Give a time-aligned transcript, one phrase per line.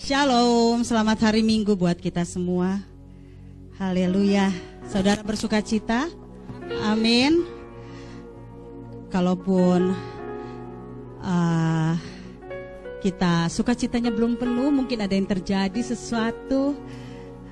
[0.00, 2.80] Shalom, selamat hari Minggu buat kita semua.
[3.76, 4.48] Haleluya.
[4.88, 6.08] Saudara bersuka cita?
[6.80, 7.44] Amin.
[9.12, 9.92] Kalaupun
[11.20, 11.92] uh,
[13.04, 16.72] kita sukacitanya belum penuh, mungkin ada yang terjadi sesuatu.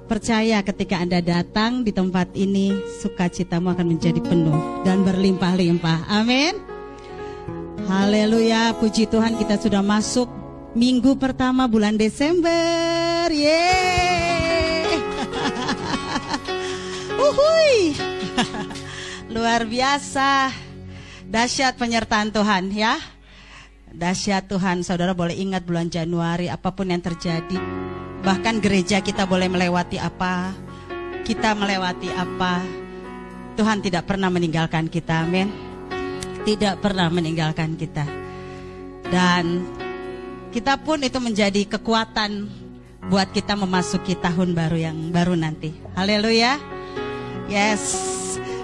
[0.08, 2.72] Percaya ketika Anda datang di tempat ini,
[3.04, 6.08] sukacitamu akan menjadi penuh dan berlimpah-limpah.
[6.08, 6.56] Amin.
[7.84, 10.37] Haleluya, puji Tuhan kita sudah masuk
[10.78, 13.26] minggu pertama bulan Desember.
[13.34, 14.94] Yeay.
[17.26, 17.98] Uhui.
[19.34, 20.54] Luar biasa.
[21.26, 22.96] Dahsyat penyertaan Tuhan ya.
[23.90, 27.58] Dahsyat Tuhan, saudara boleh ingat bulan Januari apa pun yang terjadi.
[28.22, 30.54] Bahkan gereja kita boleh melewati apa,
[31.26, 32.62] kita melewati apa.
[33.58, 35.50] Tuhan tidak pernah meninggalkan kita, amin.
[36.46, 38.06] Tidak pernah meninggalkan kita.
[39.08, 39.64] Dan
[40.48, 42.48] kita pun itu menjadi kekuatan
[43.08, 45.72] buat kita memasuki tahun baru yang baru nanti.
[45.96, 46.56] Haleluya.
[47.48, 47.96] Yes.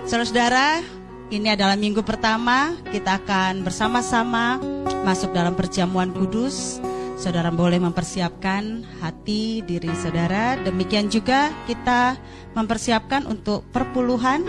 [0.04, 0.84] Saudara-saudara,
[1.32, 4.60] ini adalah minggu pertama kita akan bersama-sama
[5.04, 6.80] masuk dalam perjamuan kudus.
[7.16, 10.60] Saudara boleh mempersiapkan hati diri saudara.
[10.60, 12.20] Demikian juga kita
[12.52, 14.44] mempersiapkan untuk perpuluhan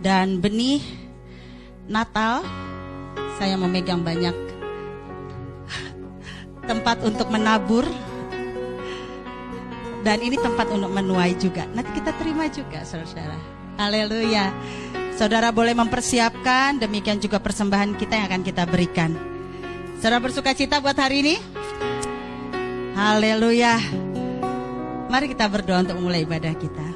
[0.00, 0.80] dan benih
[1.84, 2.40] Natal.
[3.36, 4.53] Saya memegang banyak
[6.64, 7.84] tempat untuk menabur
[10.04, 11.64] dan ini tempat untuk menuai juga.
[11.72, 13.38] Nanti kita terima juga, saudara-saudara.
[13.80, 14.52] Haleluya.
[15.16, 19.16] Saudara boleh mempersiapkan, demikian juga persembahan kita yang akan kita berikan.
[19.98, 21.36] Saudara bersuka cita buat hari ini?
[22.92, 23.80] Haleluya.
[25.08, 26.88] Mari kita berdoa untuk memulai ibadah kita.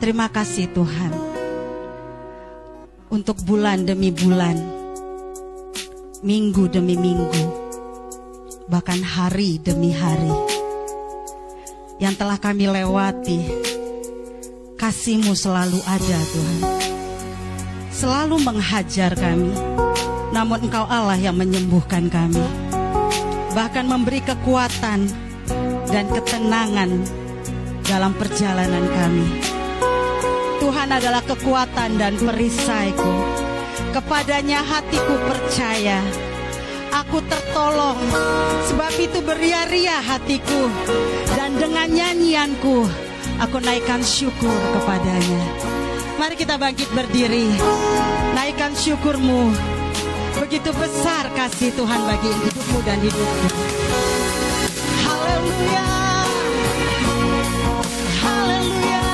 [0.00, 1.12] Terima kasih Tuhan.
[3.10, 4.77] Untuk bulan demi bulan
[6.18, 7.44] minggu demi minggu,
[8.66, 10.34] bahkan hari demi hari
[12.02, 13.38] yang telah kami lewati.
[14.78, 16.62] Kasihmu selalu ada Tuhan.
[17.90, 19.50] Selalu menghajar kami.
[20.30, 22.46] Namun engkau Allah yang menyembuhkan kami.
[23.58, 25.10] Bahkan memberi kekuatan
[25.90, 26.94] dan ketenangan
[27.82, 29.26] dalam perjalanan kami.
[30.62, 33.47] Tuhan adalah kekuatan dan perisaiku
[33.88, 36.04] Kepadanya hatiku percaya.
[36.88, 38.00] Aku tertolong,
[38.68, 40.72] sebab itu beria-ria hatiku.
[41.36, 42.88] Dan dengan nyanyianku,
[43.40, 45.42] aku naikkan syukur kepadanya.
[46.16, 47.48] Mari kita bangkit berdiri,
[48.34, 49.52] naikkan syukurmu.
[50.38, 53.48] Begitu besar kasih Tuhan bagi hidupmu dan hidupku.
[55.04, 55.88] Haleluya.
[58.28, 59.07] bagimu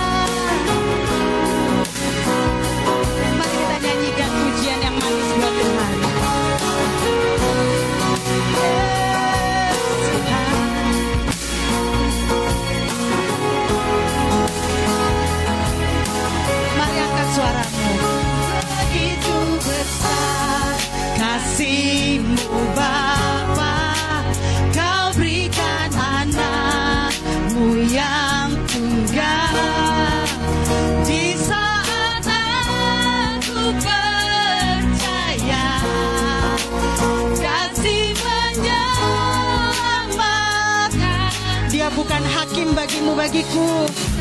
[43.24, 44.13] Magicur.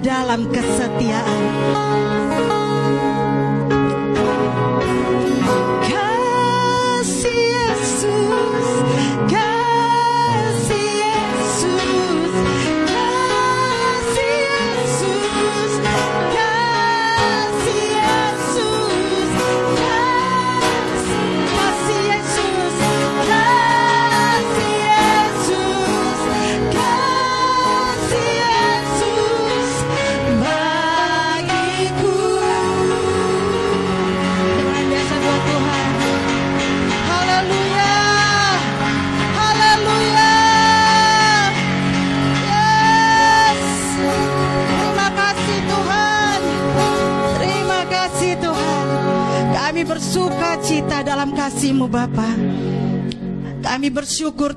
[0.00, 1.35] Dalam kesetiaan.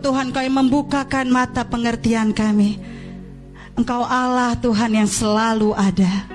[0.09, 2.81] Tuhan Kau yang membukakan mata pengertian kami.
[3.77, 6.25] Engkau Allah Tuhan yang selalu ada.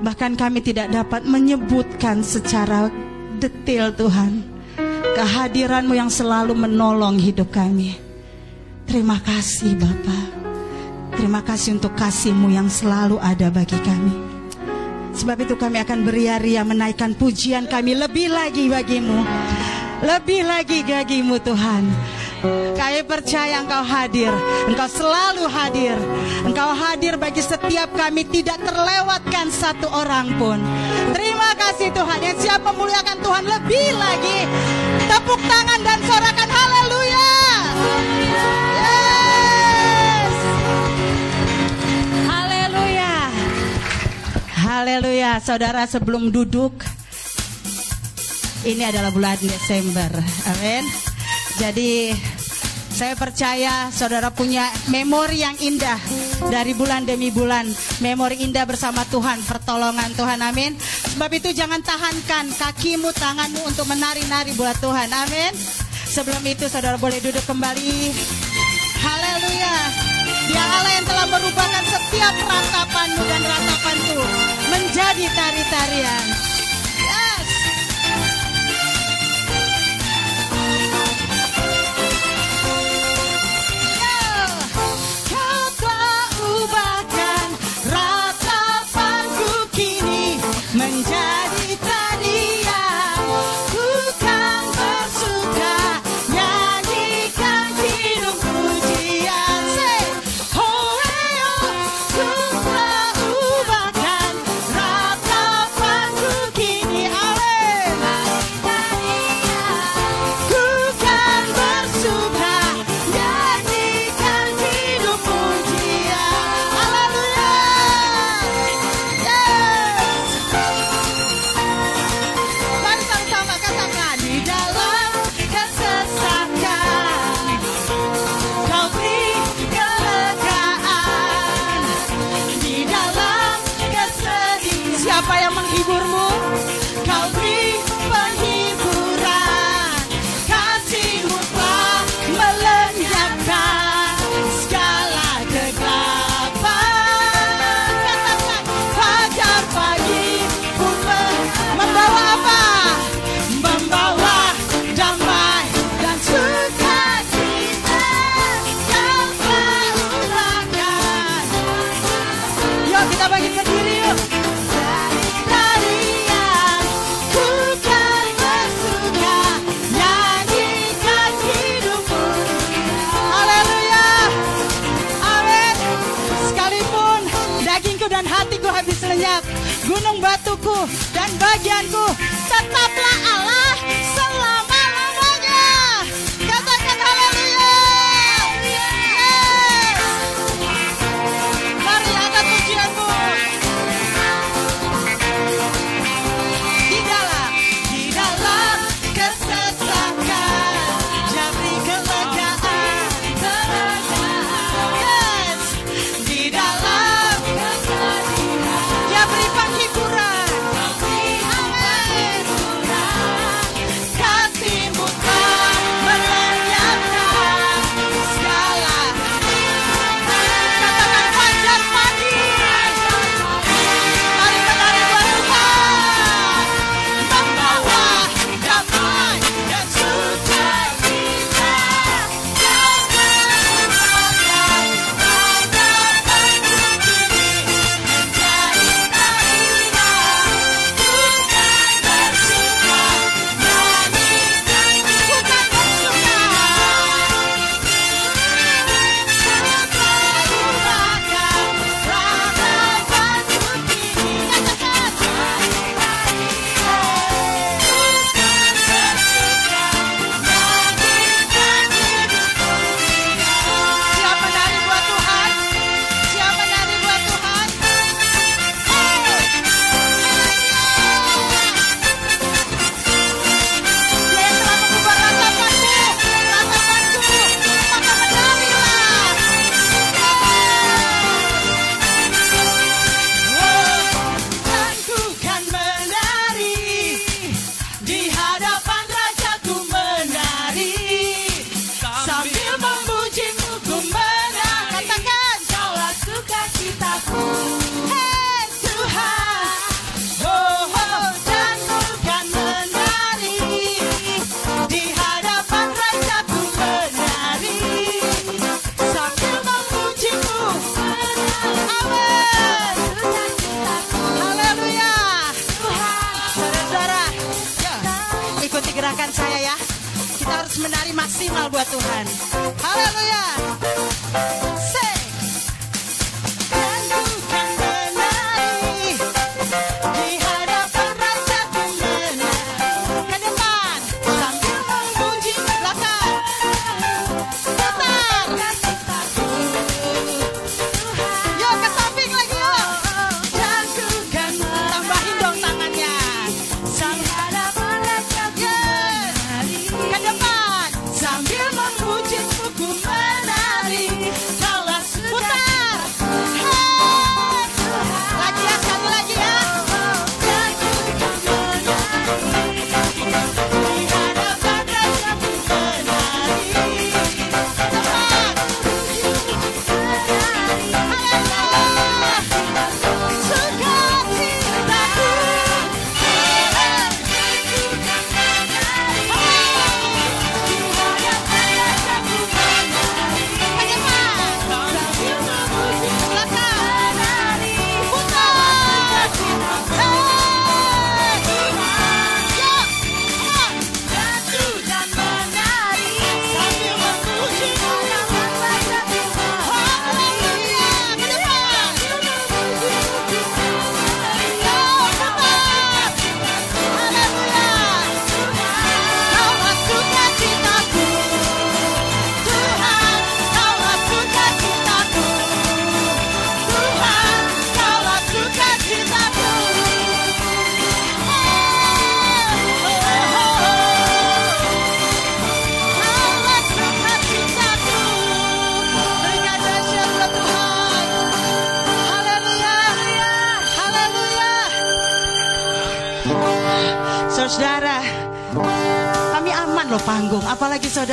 [0.00, 2.88] Bahkan kami tidak dapat menyebutkan secara
[3.36, 4.40] detail Tuhan.
[5.12, 8.00] Kehadiranmu yang selalu menolong hidup kami.
[8.88, 10.20] Terima kasih Bapa.
[11.20, 14.16] Terima kasih untuk kasih-Mu yang selalu ada bagi kami.
[15.20, 19.20] Sebab itu kami akan beria-ria menaikkan pujian kami lebih lagi bagimu.
[20.00, 22.09] Lebih lagi gagimu Tuhan.
[22.40, 24.32] Kami percaya Engkau hadir,
[24.64, 25.96] Engkau selalu hadir.
[26.48, 30.56] Engkau hadir bagi setiap kami, tidak terlewatkan satu orang pun.
[31.12, 34.48] Terima kasih Tuhan, yang siap memuliakan Tuhan lebih lagi.
[35.04, 37.36] Tepuk tangan dan sorakan haleluya.
[38.80, 40.32] Yes.
[42.24, 43.14] Haleluya.
[44.56, 46.72] Haleluya, saudara sebelum duduk
[48.64, 50.08] ini adalah bulan Desember.
[50.56, 50.84] Amin.
[51.60, 52.16] Jadi
[53.00, 55.96] saya percaya saudara punya memori yang indah
[56.52, 57.64] dari bulan demi bulan.
[58.04, 60.36] Memori indah bersama Tuhan, pertolongan Tuhan.
[60.44, 60.76] Amin.
[61.16, 65.08] Sebab itu jangan tahankan kakimu, tanganmu untuk menari-nari buat Tuhan.
[65.16, 65.48] Amin.
[66.12, 68.12] Sebelum itu saudara boleh duduk kembali.
[69.00, 69.76] Haleluya.
[70.52, 74.20] Dia Allah yang telah merubahkan setiap ratapanmu dan ratapanku
[74.68, 76.49] menjadi tari-tarian.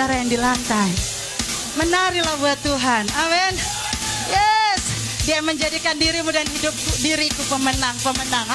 [0.07, 0.89] Saudara yang di lantai.
[1.75, 3.03] Menarilah buat Tuhan.
[3.11, 3.53] Amin.
[4.31, 4.81] Yes,
[5.27, 6.71] dia menjadikan dirimu dan hidup
[7.03, 8.46] diriku pemenang, pemenang.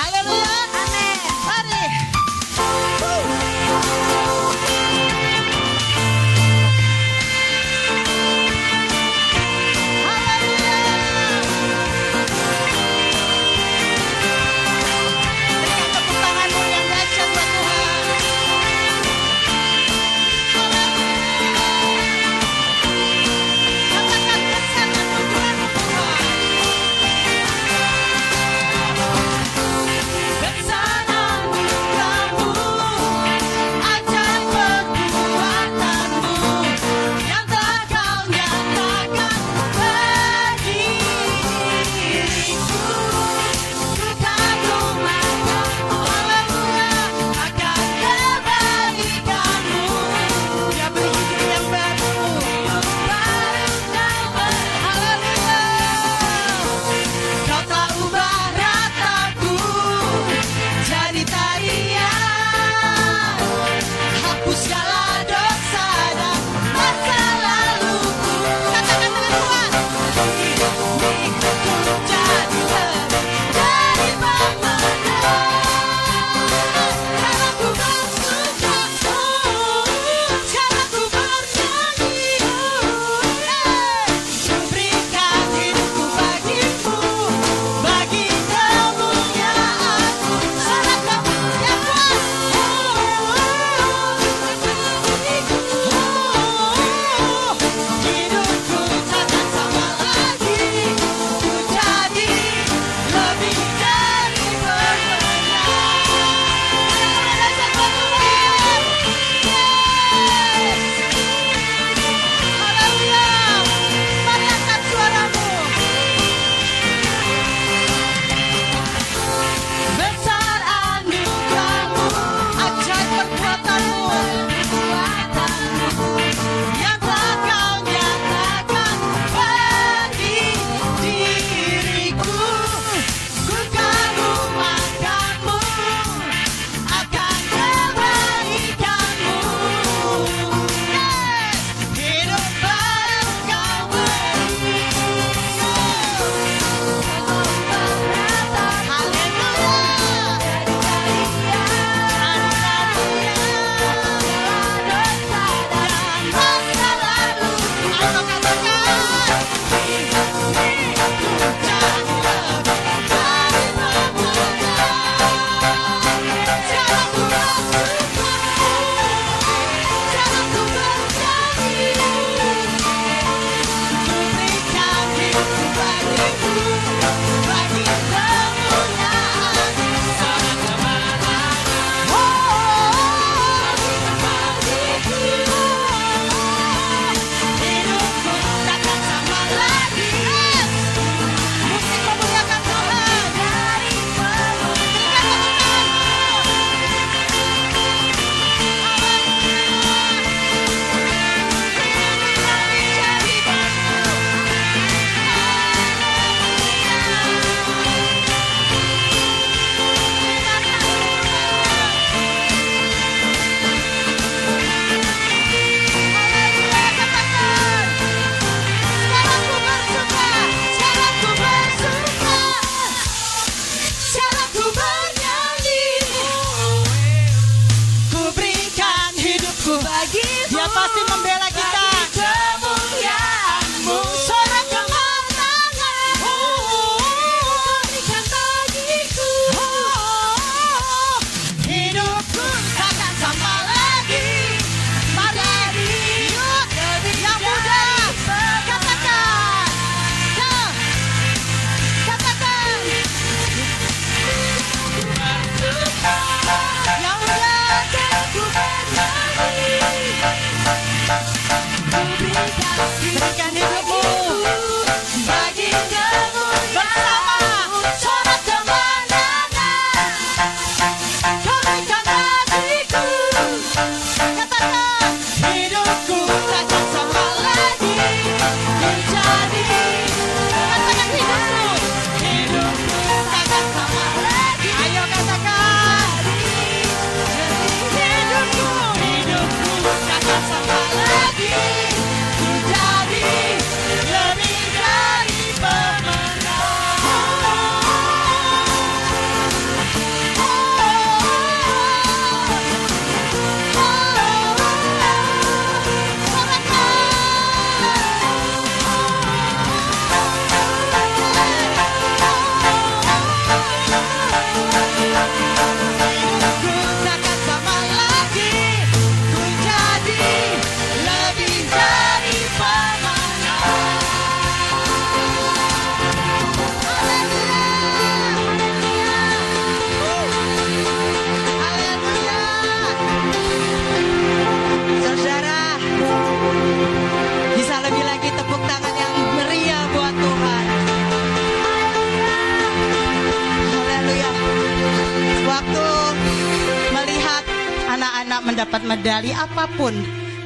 [349.23, 349.95] Medali apa pun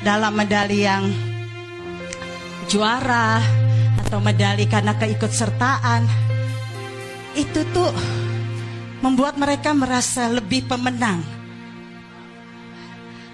[0.05, 1.09] dalam medali yang
[2.69, 3.41] juara
[4.05, 6.05] atau medali karena keikutsertaan
[7.41, 7.89] itu tuh
[9.01, 11.25] membuat mereka merasa lebih pemenang.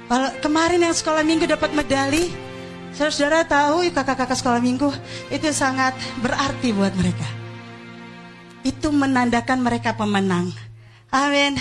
[0.06, 2.30] Kalau kemarin yang sekolah minggu dapat medali,
[2.94, 4.94] saudara-saudara tahu kakak-kakak sekolah minggu
[5.26, 7.26] itu sangat berarti buat mereka.
[8.62, 10.54] Itu menandakan mereka pemenang.
[11.10, 11.58] Amin.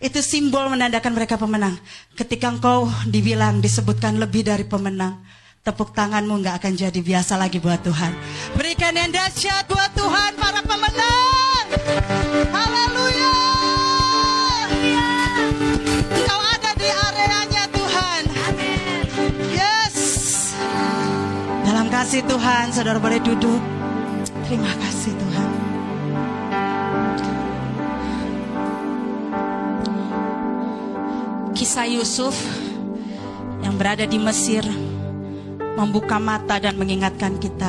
[0.00, 1.80] Itu simbol menandakan mereka pemenang.
[2.20, 5.24] Ketika engkau dibilang disebutkan lebih dari pemenang,
[5.64, 8.12] tepuk tanganmu nggak akan jadi biasa lagi buat Tuhan.
[8.60, 11.64] Berikan yang dahsyat buat Tuhan para pemenang.
[12.52, 13.36] Haleluya.
[16.12, 18.22] Engkau ada di areanya Tuhan.
[19.56, 19.96] Yes.
[21.64, 23.64] Dalam kasih Tuhan, saudara boleh duduk.
[24.44, 25.49] Terima kasih Tuhan.
[31.60, 32.32] Kisah Yusuf
[33.60, 34.64] yang berada di Mesir
[35.76, 37.68] membuka mata dan mengingatkan kita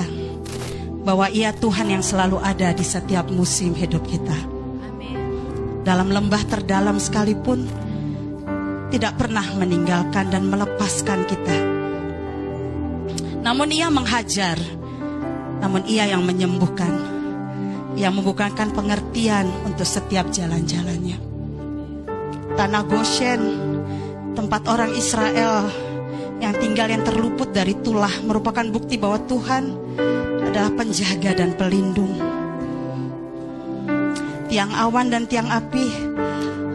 [1.04, 4.40] bahwa Ia Tuhan yang selalu ada di setiap musim hidup kita.
[5.84, 7.68] Dalam lembah terdalam sekalipun
[8.96, 11.58] tidak pernah meninggalkan dan melepaskan kita.
[13.44, 14.56] Namun Ia menghajar,
[15.60, 16.96] namun Ia yang menyembuhkan.
[18.00, 21.20] Ia membukakan pengertian untuk setiap jalan-jalannya.
[22.56, 23.71] Tanah Goshen
[24.32, 25.68] tempat orang Israel
[26.42, 29.64] yang tinggal yang terluput dari tulah merupakan bukti bahwa Tuhan
[30.52, 32.18] adalah penjaga dan pelindung.
[34.52, 35.88] Tiang awan dan tiang api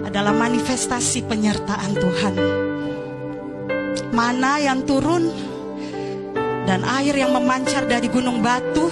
[0.07, 2.35] adalah manifestasi penyertaan Tuhan.
[4.17, 5.29] Mana yang turun
[6.65, 8.89] dan air yang memancar dari gunung batu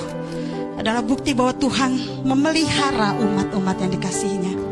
[0.76, 4.63] adalah bukti bahwa Tuhan memelihara umat-umat yang dikasihinya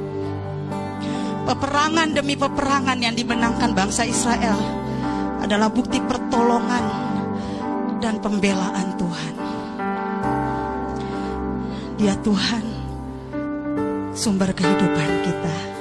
[1.43, 4.59] peperangan demi peperangan yang dimenangkan bangsa Israel
[5.43, 6.85] adalah bukti pertolongan
[7.99, 9.35] dan pembelaan Tuhan.
[11.99, 12.65] Dia Tuhan,
[14.15, 15.72] sumber kehidupan kita.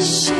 [0.00, 0.39] Bersama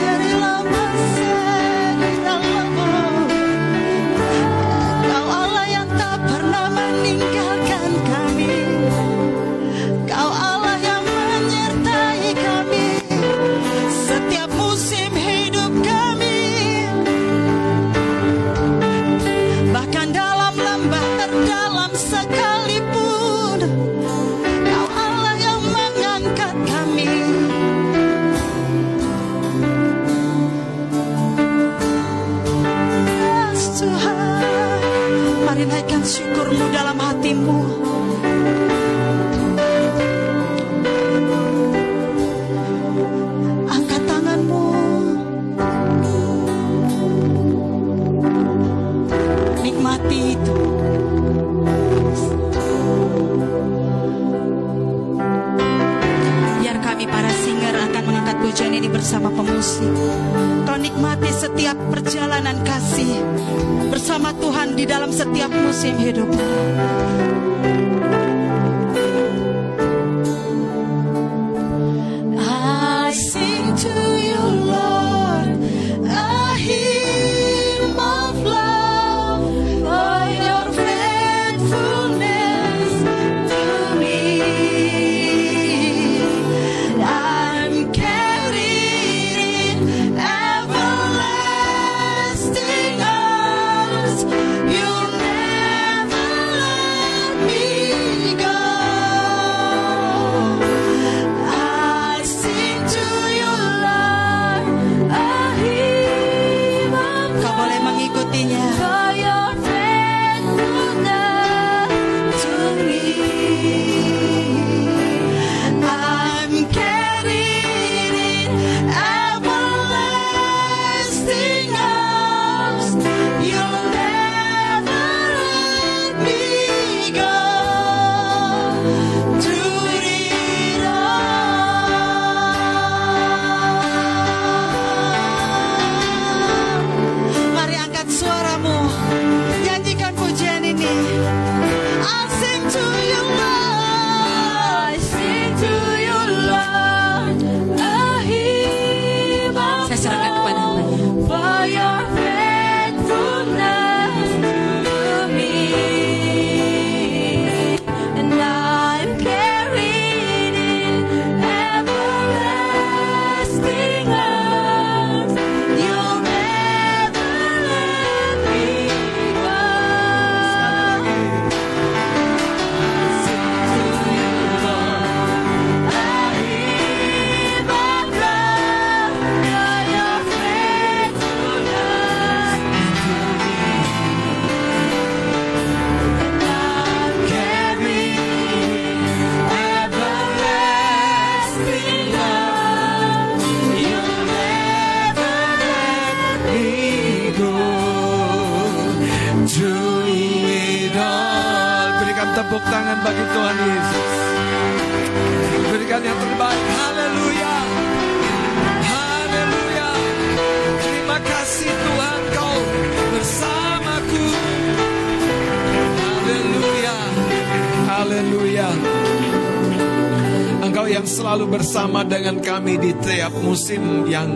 [222.50, 224.26] kami di tiap musim yang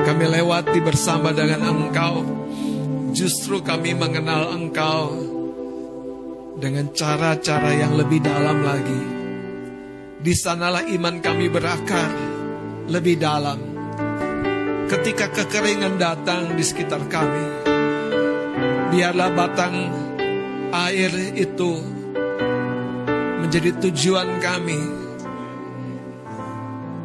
[0.00, 2.24] kami lewati bersama dengan Engkau.
[3.12, 5.12] Justru kami mengenal Engkau
[6.56, 9.02] dengan cara-cara yang lebih dalam lagi.
[10.24, 12.10] Di sanalah iman kami berakar
[12.88, 13.60] lebih dalam.
[14.88, 17.44] Ketika kekeringan datang di sekitar kami,
[18.88, 19.76] biarlah batang
[20.72, 21.76] air itu
[23.44, 25.03] menjadi tujuan kami.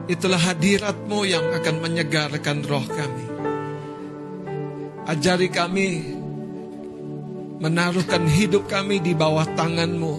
[0.10, 3.28] Itulah hadiratmu yang akan menyegarkan roh kami.
[5.06, 5.90] Ajari kami
[7.62, 10.16] menaruhkan hidup kami di bawah tanganmu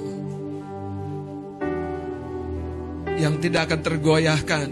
[3.18, 4.68] yang tidak akan tergoyahkan,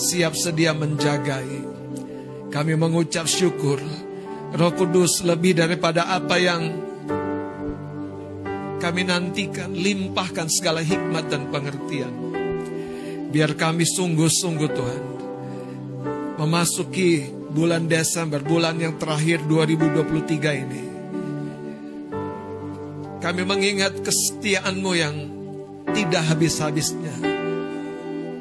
[0.00, 1.68] siap sedia menjagai.
[2.48, 3.76] Kami mengucap syukur,
[4.56, 6.62] Roh Kudus lebih daripada apa yang
[8.80, 12.27] kami nantikan, limpahkan segala hikmat dan pengertian.
[13.28, 15.02] Biar kami sungguh-sungguh Tuhan,
[16.40, 20.82] memasuki bulan Desember, bulan yang terakhir 2023 ini.
[23.18, 25.16] Kami mengingat kesetiaan-Mu yang
[25.92, 27.12] tidak habis-habisnya.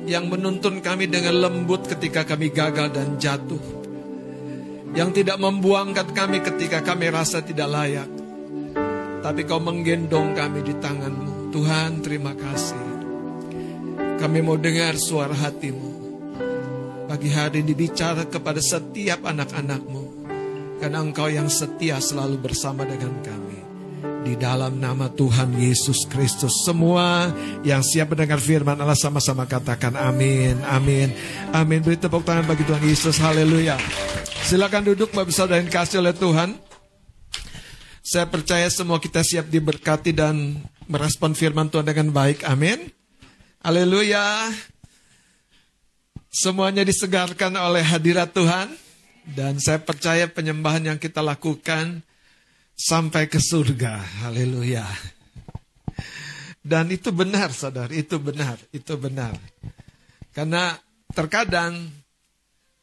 [0.07, 3.59] Yang menuntun kami dengan lembut ketika kami gagal dan jatuh.
[4.95, 8.07] Yang tidak membuangkan kami ketika kami rasa tidak layak.
[9.19, 11.51] Tapi kau menggendong kami di tanganmu.
[11.51, 12.96] Tuhan terima kasih.
[14.17, 15.93] Kami mau dengar suara hatimu.
[17.05, 20.27] Pagi hari dibicara kepada setiap anak-anakmu.
[20.81, 23.57] Karena engkau yang setia selalu bersama dengan kami
[24.27, 26.65] di dalam nama Tuhan Yesus Kristus.
[26.65, 27.29] Semua
[27.63, 31.13] yang siap mendengar firman Allah sama-sama katakan amin, amin,
[31.55, 31.79] amin.
[31.79, 33.79] Beri tepuk tangan bagi Tuhan Yesus, haleluya.
[34.43, 36.57] Silakan duduk Bapak Saudara yang kasih oleh Tuhan.
[38.01, 42.96] Saya percaya semua kita siap diberkati dan merespon firman Tuhan dengan baik, amin.
[43.63, 44.53] Haleluya.
[46.29, 48.69] Semuanya disegarkan oleh hadirat Tuhan.
[49.27, 51.99] Dan saya percaya penyembahan yang kita lakukan
[52.77, 54.23] sampai ke surga.
[54.23, 54.87] Haleluya.
[56.67, 59.39] Dan itu benar, saudara, itu benar, itu benar.
[60.35, 60.75] Karena
[61.15, 61.87] terkadang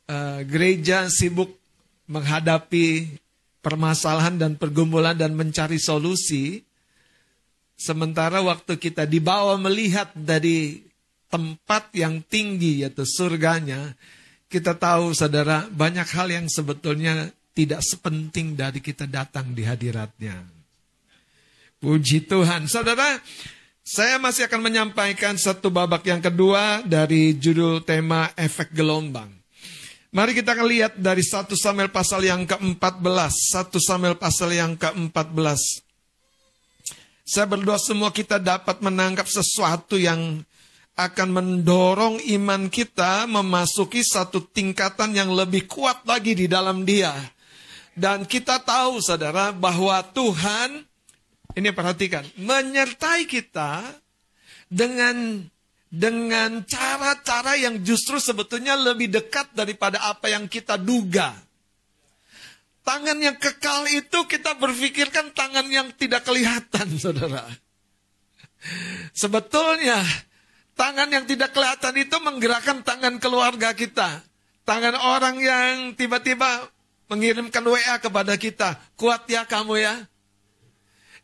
[0.09, 1.53] uh, gereja sibuk
[2.09, 3.21] menghadapi
[3.61, 6.65] permasalahan dan pergumulan dan mencari solusi,
[7.75, 10.83] sementara waktu kita dibawa melihat dari
[11.29, 13.95] tempat yang tinggi yaitu surganya,
[14.47, 20.43] kita tahu saudara banyak hal yang sebetulnya tidak sepenting dari kita datang di hadiratnya.
[21.79, 22.67] Puji Tuhan.
[22.67, 23.21] Saudara,
[23.85, 29.29] saya masih akan menyampaikan satu babak yang kedua dari judul tema efek gelombang.
[30.15, 33.35] Mari kita lihat dari satu Samuel pasal yang ke-14.
[33.51, 35.84] satu Samuel pasal yang ke-14.
[37.25, 40.45] Saya berdoa semua kita dapat menangkap sesuatu yang
[40.95, 47.17] akan mendorong iman kita memasuki satu tingkatan yang lebih kuat lagi di dalam dia.
[47.97, 50.85] Dan kita tahu saudara bahwa Tuhan,
[51.57, 53.83] ini perhatikan, menyertai kita
[54.69, 55.49] dengan
[55.95, 61.33] dengan cara-cara yang justru sebetulnya lebih dekat daripada apa yang kita duga.
[62.85, 67.49] Tangan yang kekal itu kita berpikirkan tangan yang tidak kelihatan, saudara.
[69.17, 70.05] Sebetulnya
[70.77, 74.21] tangan yang tidak kelihatan itu menggerakkan tangan keluarga kita.
[74.65, 76.69] Tangan orang yang tiba-tiba
[77.09, 78.77] mengirimkan WA kepada kita.
[78.97, 79.95] Kuat ya kamu ya.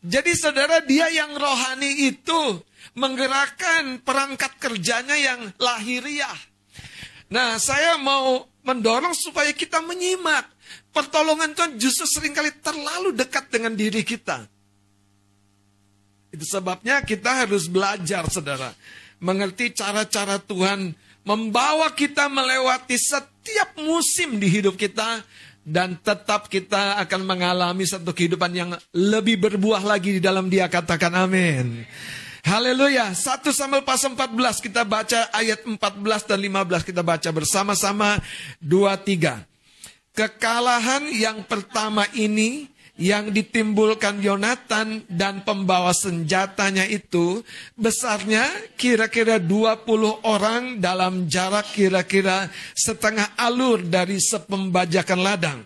[0.01, 2.65] Jadi saudara dia yang rohani itu
[2.97, 6.37] menggerakkan perangkat kerjanya yang lahiriah.
[7.29, 10.49] Nah saya mau mendorong supaya kita menyimak.
[10.91, 14.43] Pertolongan Tuhan justru sering kali terlalu dekat dengan diri kita.
[16.31, 18.75] Itu sebabnya kita harus belajar saudara.
[19.23, 25.23] Mengerti cara-cara Tuhan membawa kita melewati setiap musim di hidup kita
[25.61, 31.13] dan tetap kita akan mengalami satu kehidupan yang lebih berbuah lagi di dalam dia katakan
[31.13, 31.85] amin.
[32.41, 33.13] Haleluya.
[33.13, 35.77] 1 Samuel pasal 14 kita baca ayat 14
[36.25, 38.17] dan 15 kita baca bersama-sama
[38.65, 39.50] 2 3.
[40.21, 42.69] Kekalahan yang pertama ini
[43.01, 47.41] yang ditimbulkan Yonatan dan pembawa senjatanya itu
[47.73, 48.45] besarnya
[48.77, 49.89] kira-kira 20
[50.29, 55.65] orang dalam jarak kira-kira setengah alur dari sepembajakan ladang.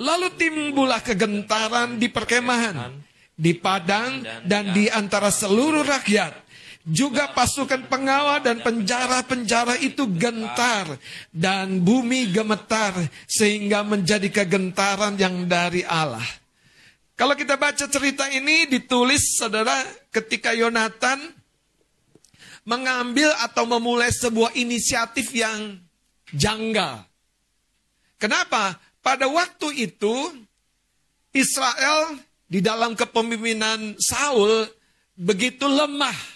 [0.00, 2.88] Lalu timbullah kegentaran di perkemahan,
[3.36, 6.43] di padang dan di antara seluruh rakyat.
[6.84, 11.00] Juga pasukan pengawal dan penjara-penjara itu gentar
[11.32, 12.92] dan bumi gemetar
[13.24, 16.24] sehingga menjadi kegentaran yang dari Allah.
[17.16, 19.80] Kalau kita baca cerita ini ditulis saudara
[20.12, 21.24] ketika Yonatan
[22.68, 25.80] mengambil atau memulai sebuah inisiatif yang
[26.36, 27.06] janggal.
[28.20, 28.76] Kenapa?
[29.04, 30.32] Pada waktu itu
[31.32, 32.18] Israel
[32.48, 34.64] di dalam kepemimpinan Saul
[35.14, 36.33] begitu lemah.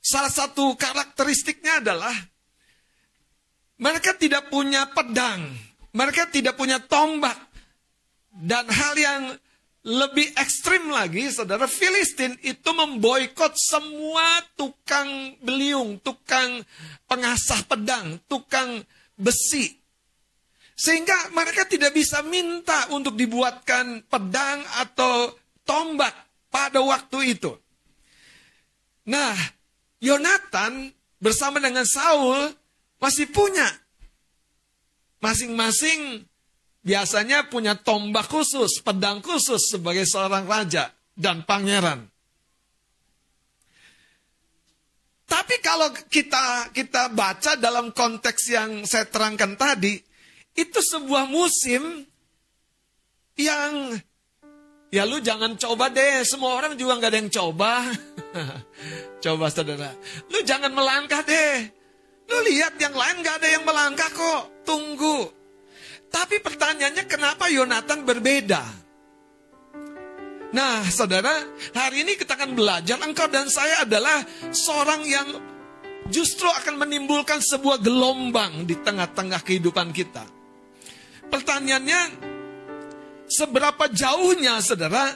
[0.00, 2.16] Salah satu karakteristiknya adalah
[3.80, 5.44] mereka tidak punya pedang,
[5.92, 7.36] mereka tidak punya tombak,
[8.32, 9.22] dan hal yang
[9.80, 16.60] lebih ekstrim lagi, saudara, Filistin itu memboikot semua tukang beliung, tukang
[17.08, 18.84] pengasah pedang, tukang
[19.16, 19.72] besi.
[20.76, 25.32] Sehingga mereka tidak bisa minta untuk dibuatkan pedang atau
[25.64, 26.12] tombak
[26.52, 27.52] pada waktu itu.
[29.08, 29.32] Nah,
[30.00, 32.56] Yonatan bersama dengan Saul
[32.96, 33.68] masih punya.
[35.20, 36.24] Masing-masing
[36.80, 42.08] biasanya punya tombak khusus, pedang khusus sebagai seorang raja dan pangeran.
[45.30, 49.94] Tapi kalau kita kita baca dalam konteks yang saya terangkan tadi,
[50.58, 52.02] itu sebuah musim
[53.38, 53.94] yang
[54.90, 57.86] ya lu jangan coba deh, semua orang juga nggak ada yang coba.
[59.24, 59.90] coba saudara,
[60.30, 61.56] lu jangan melangkah deh.
[62.30, 65.26] Lu lihat yang lain nggak ada yang melangkah kok, tunggu.
[66.10, 68.62] Tapi pertanyaannya kenapa Yonatan berbeda?
[70.50, 71.30] Nah, saudara,
[71.74, 74.18] hari ini kita akan belajar engkau dan saya adalah
[74.50, 75.28] seorang yang
[76.10, 80.26] justru akan menimbulkan sebuah gelombang di tengah-tengah kehidupan kita.
[81.30, 82.00] Pertanyaannya,
[83.30, 85.14] seberapa jauhnya, saudara,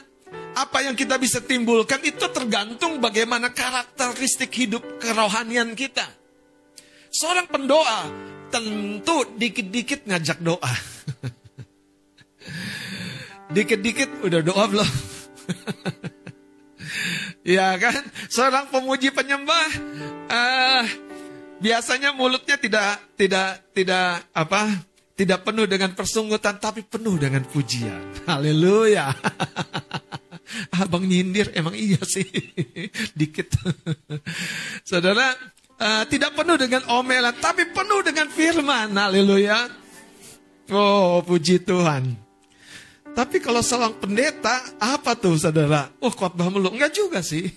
[0.55, 6.07] apa yang kita bisa timbulkan itu tergantung bagaimana karakteristik hidup kerohanian kita.
[7.11, 8.07] Seorang pendoa
[8.51, 10.67] tentu dikit-dikit ngajak doa.
[13.55, 14.89] Dikit-dikit udah doa belum?
[17.55, 18.03] ya kan?
[18.31, 19.67] Seorang pemuji penyembah
[20.31, 20.83] uh,
[21.59, 24.71] biasanya mulutnya tidak tidak tidak apa?
[25.15, 28.03] Tidak penuh dengan persunggutan tapi penuh dengan pujian.
[28.29, 29.15] Haleluya.
[30.81, 32.25] Abang nyindir emang iya sih.
[33.19, 33.49] Dikit.
[34.89, 35.33] Saudara,
[35.81, 38.93] uh, tidak penuh dengan omelan, tapi penuh dengan firman.
[38.93, 39.69] Haleluya.
[40.73, 42.17] Oh, puji Tuhan.
[43.15, 45.87] Tapi kalau seorang pendeta, apa tuh saudara?
[46.03, 46.75] Oh, khotbah mulu.
[46.75, 47.47] Enggak juga sih.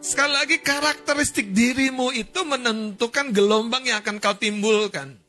[0.00, 5.19] Sekali lagi karakteristik dirimu itu menentukan gelombang yang akan kau timbulkan.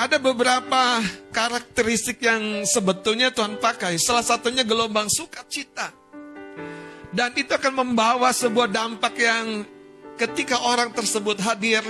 [0.00, 4.00] Ada beberapa karakteristik yang sebetulnya Tuhan pakai.
[4.00, 5.92] Salah satunya gelombang sukacita.
[7.12, 9.60] Dan itu akan membawa sebuah dampak yang
[10.16, 11.84] ketika orang tersebut hadir,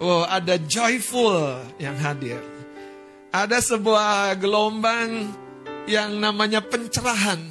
[0.00, 2.40] oh ada joyful yang hadir.
[3.28, 5.28] Ada sebuah gelombang
[5.84, 7.44] yang namanya pencerahan.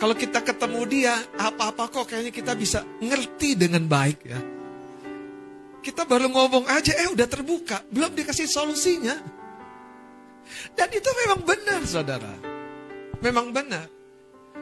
[0.00, 4.55] Kalau kita ketemu dia, apa-apa kok kayaknya kita bisa ngerti dengan baik ya.
[5.86, 9.14] Kita baru ngomong aja, eh udah terbuka, belum dikasih solusinya.
[10.74, 12.34] Dan itu memang benar saudara.
[13.22, 13.86] Memang benar.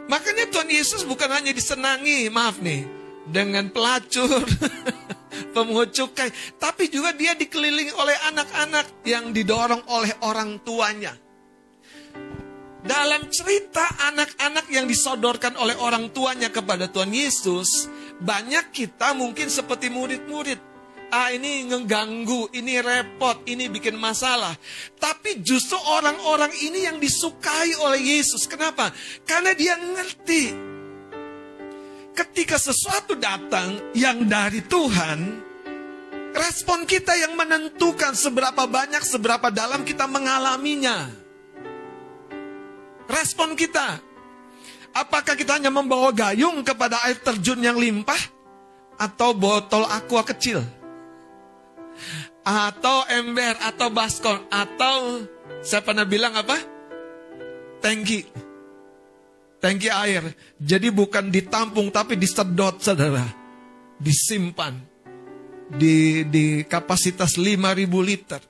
[0.05, 2.85] Makanya Tuhan Yesus bukan hanya disenangi, maaf nih,
[3.25, 4.45] dengan pelacur,
[5.57, 6.29] pemungut cukai,
[6.61, 11.17] tapi juga dia dikelilingi oleh anak-anak yang didorong oleh orang tuanya.
[12.85, 17.89] Dalam cerita anak-anak yang disodorkan oleh orang tuanya kepada Tuhan Yesus,
[18.21, 20.74] banyak kita mungkin seperti murid-murid
[21.15, 24.59] ah ini ngeganggu, ini repot, ini bikin masalah.
[24.99, 28.51] Tapi justru orang-orang ini yang disukai oleh Yesus.
[28.51, 28.91] Kenapa?
[29.23, 30.75] Karena dia ngerti.
[32.15, 35.19] Ketika sesuatu datang yang dari Tuhan,
[36.35, 41.11] respon kita yang menentukan seberapa banyak, seberapa dalam kita mengalaminya.
[43.07, 44.03] Respon kita.
[44.95, 48.19] Apakah kita hanya membawa gayung kepada air terjun yang limpah?
[48.95, 50.84] Atau botol aqua kecil?
[52.45, 55.25] Atau ember atau baskom atau
[55.65, 56.61] saya pernah bilang apa?
[57.81, 58.21] Tangki.
[59.65, 60.29] Tangki air.
[60.61, 63.25] Jadi bukan ditampung tapi disedot saudara.
[63.97, 64.77] Disimpan.
[65.65, 67.65] Di, di kapasitas 5000
[68.05, 68.41] liter.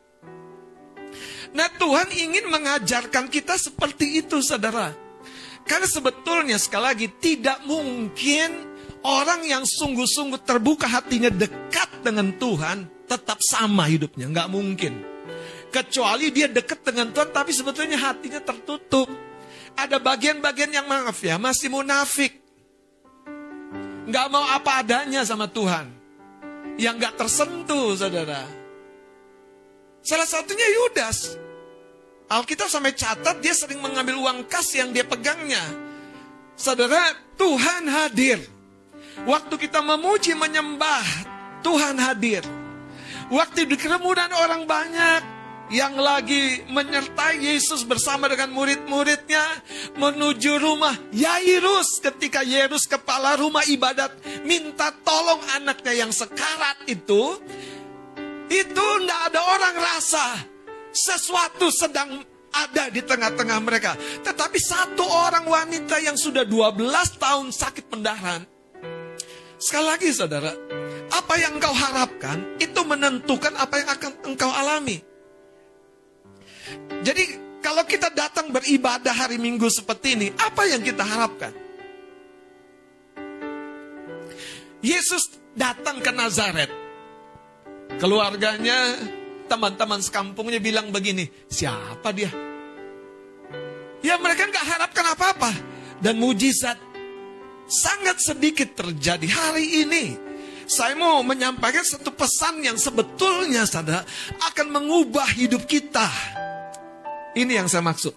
[1.55, 4.90] Nah Tuhan ingin mengajarkan kita seperti itu saudara.
[5.62, 8.51] Karena sebetulnya sekali lagi tidak mungkin
[9.07, 15.05] orang yang sungguh-sungguh terbuka hatinya dekat dengan Tuhan tetap sama hidupnya, nggak mungkin.
[15.69, 19.11] Kecuali dia dekat dengan Tuhan, tapi sebetulnya hatinya tertutup.
[19.75, 22.39] Ada bagian-bagian yang maaf ya, masih munafik.
[24.07, 25.91] Nggak mau apa adanya sama Tuhan.
[26.79, 28.47] Yang nggak tersentuh, saudara.
[30.05, 31.41] Salah satunya Yudas.
[32.29, 35.61] Alkitab sampai catat dia sering mengambil uang kas yang dia pegangnya.
[36.55, 38.39] Saudara, Tuhan hadir.
[39.27, 41.03] Waktu kita memuji menyembah,
[41.67, 42.64] Tuhan hadir.
[43.33, 45.35] Waktu di kerumunan orang banyak
[45.72, 49.45] yang lagi menyertai Yesus bersama dengan murid-muridnya
[49.97, 52.05] menuju rumah Yairus.
[52.05, 54.12] Ketika Yairus kepala rumah ibadat
[54.45, 57.41] minta tolong anaknya yang sekarat itu
[58.53, 60.27] itu tidak ada orang rasa
[60.93, 62.20] sesuatu sedang
[62.55, 63.97] ada di tengah-tengah mereka.
[64.22, 66.85] Tetapi satu orang wanita yang sudah 12
[67.18, 68.47] tahun sakit pendarahan.
[69.59, 70.53] Sekali lagi saudara
[71.13, 75.03] Apa yang engkau harapkan itu menentukan apa yang akan engkau alami.
[77.05, 77.25] Jadi
[77.61, 81.53] kalau kita datang beribadah hari Minggu seperti ini, apa yang kita harapkan?
[84.85, 86.69] Yesus datang ke Nazaret.
[87.97, 89.01] Keluarganya,
[89.49, 92.29] teman-teman sekampungnya bilang begini, siapa dia?
[94.05, 95.53] Ya mereka nggak harapkan apa-apa.
[96.05, 96.77] Dan mujizat
[97.65, 100.05] sangat sedikit terjadi hari ini.
[100.65, 104.05] Saya mau menyampaikan satu pesan yang sebetulnya sadar
[104.53, 106.09] akan mengubah hidup kita.
[107.35, 108.15] Ini yang saya maksud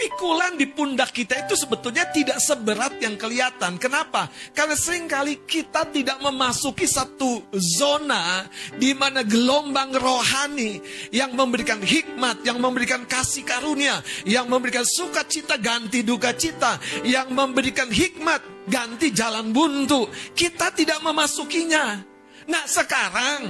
[0.00, 3.76] pikulan di pundak kita itu sebetulnya tidak seberat yang kelihatan.
[3.76, 4.32] Kenapa?
[4.56, 8.48] Karena sering kali kita tidak memasuki satu zona
[8.80, 10.80] di mana gelombang rohani
[11.12, 17.92] yang memberikan hikmat, yang memberikan kasih karunia, yang memberikan sukacita ganti duka cita, yang memberikan
[17.92, 20.08] hikmat ganti jalan buntu.
[20.32, 22.00] Kita tidak memasukinya.
[22.48, 23.40] Nah sekarang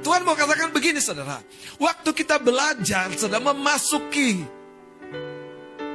[0.00, 1.44] Tuhan mau katakan begini saudara.
[1.76, 4.59] Waktu kita belajar, sedang memasuki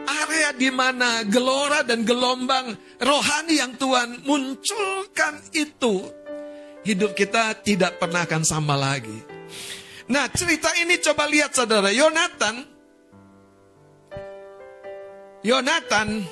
[0.06, 6.06] area di mana gelora dan gelombang rohani yang Tuhan munculkan itu,
[6.86, 9.18] hidup kita tidak pernah akan sama lagi.
[10.06, 12.76] Nah, cerita ini coba lihat saudara, Yonatan
[15.46, 16.26] Yonatan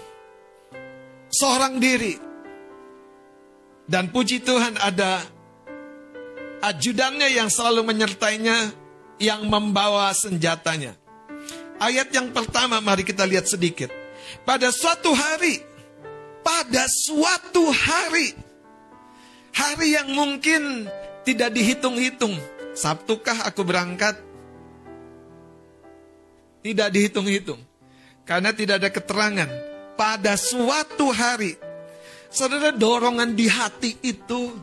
[1.29, 2.17] seorang diri.
[3.85, 5.21] Dan puji Tuhan ada
[6.65, 8.73] ajudannya yang selalu menyertainya
[9.21, 10.97] yang membawa senjatanya.
[11.81, 13.89] Ayat yang pertama mari kita lihat sedikit.
[14.43, 15.61] Pada suatu hari,
[16.43, 18.35] pada suatu hari,
[19.55, 20.87] hari yang mungkin
[21.23, 22.35] tidak dihitung-hitung.
[22.73, 24.17] Sabtukah aku berangkat?
[26.63, 27.61] Tidak dihitung-hitung.
[28.23, 29.49] Karena tidak ada keterangan.
[29.93, 31.53] Pada suatu hari,
[32.31, 34.55] saudara dorongan di hati itu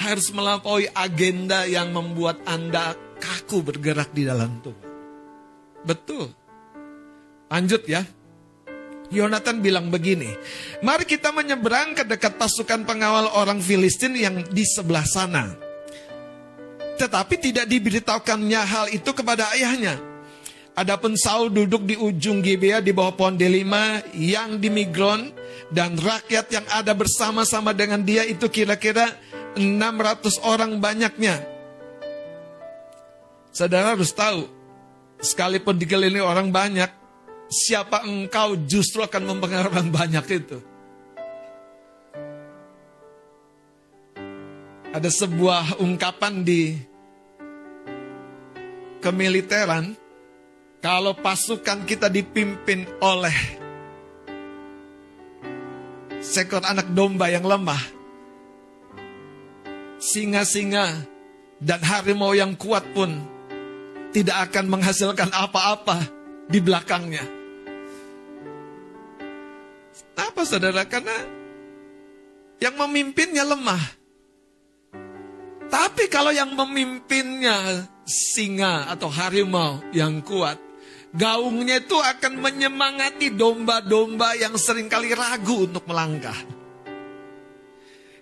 [0.00, 4.88] harus melampaui agenda yang membuat Anda kaku bergerak di dalam Tuhan.
[5.84, 6.41] Betul.
[7.52, 8.00] Lanjut ya.
[9.12, 10.32] Yonatan bilang begini,
[10.80, 15.52] mari kita menyeberang ke dekat pasukan pengawal orang Filistin yang di sebelah sana.
[16.96, 20.00] Tetapi tidak diberitahukannya hal itu kepada ayahnya.
[20.72, 25.28] Adapun Saul duduk di ujung Gibea di bawah pohon delima yang di Migron
[25.68, 29.12] dan rakyat yang ada bersama-sama dengan dia itu kira-kira
[29.60, 31.44] 600 orang banyaknya.
[33.52, 34.48] Saudara harus tahu,
[35.20, 37.01] sekalipun dikelilingi orang banyak,
[37.52, 40.58] siapa engkau justru akan mempengaruhi orang banyak itu.
[44.92, 46.76] Ada sebuah ungkapan di
[49.00, 49.96] kemiliteran,
[50.84, 53.32] kalau pasukan kita dipimpin oleh
[56.20, 57.80] seekor anak domba yang lemah,
[59.96, 61.08] singa-singa
[61.56, 63.16] dan harimau yang kuat pun
[64.12, 66.04] tidak akan menghasilkan apa-apa
[66.52, 67.41] di belakangnya.
[70.16, 70.84] Apa saudara?
[70.84, 71.14] Karena
[72.60, 73.84] yang memimpinnya lemah.
[75.72, 80.60] Tapi kalau yang memimpinnya singa atau harimau yang kuat,
[81.16, 86.36] gaungnya itu akan menyemangati domba-domba yang sering kali ragu untuk melangkah.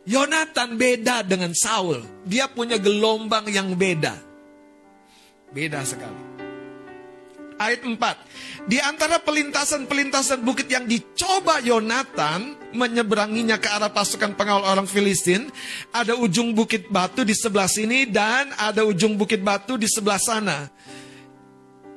[0.07, 2.01] Yonatan beda dengan Saul.
[2.22, 4.14] Dia punya gelombang yang beda.
[5.51, 6.30] Beda sekali
[7.61, 8.65] ayat 4.
[8.65, 15.53] Di antara pelintasan-pelintasan bukit yang dicoba Yonatan menyeberanginya ke arah pasukan pengawal orang Filistin,
[15.93, 20.73] ada ujung bukit batu di sebelah sini dan ada ujung bukit batu di sebelah sana.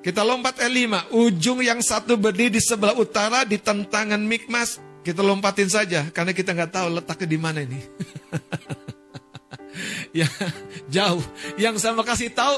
[0.04, 4.84] Kita lompat L5, ujung yang satu berdiri di sebelah utara di tentangan Mikmas.
[5.00, 7.80] Kita lompatin saja karena kita nggak tahu letaknya di mana ini.
[10.20, 10.28] ya
[10.92, 11.24] jauh.
[11.56, 12.56] Yang saya mau kasih tahu,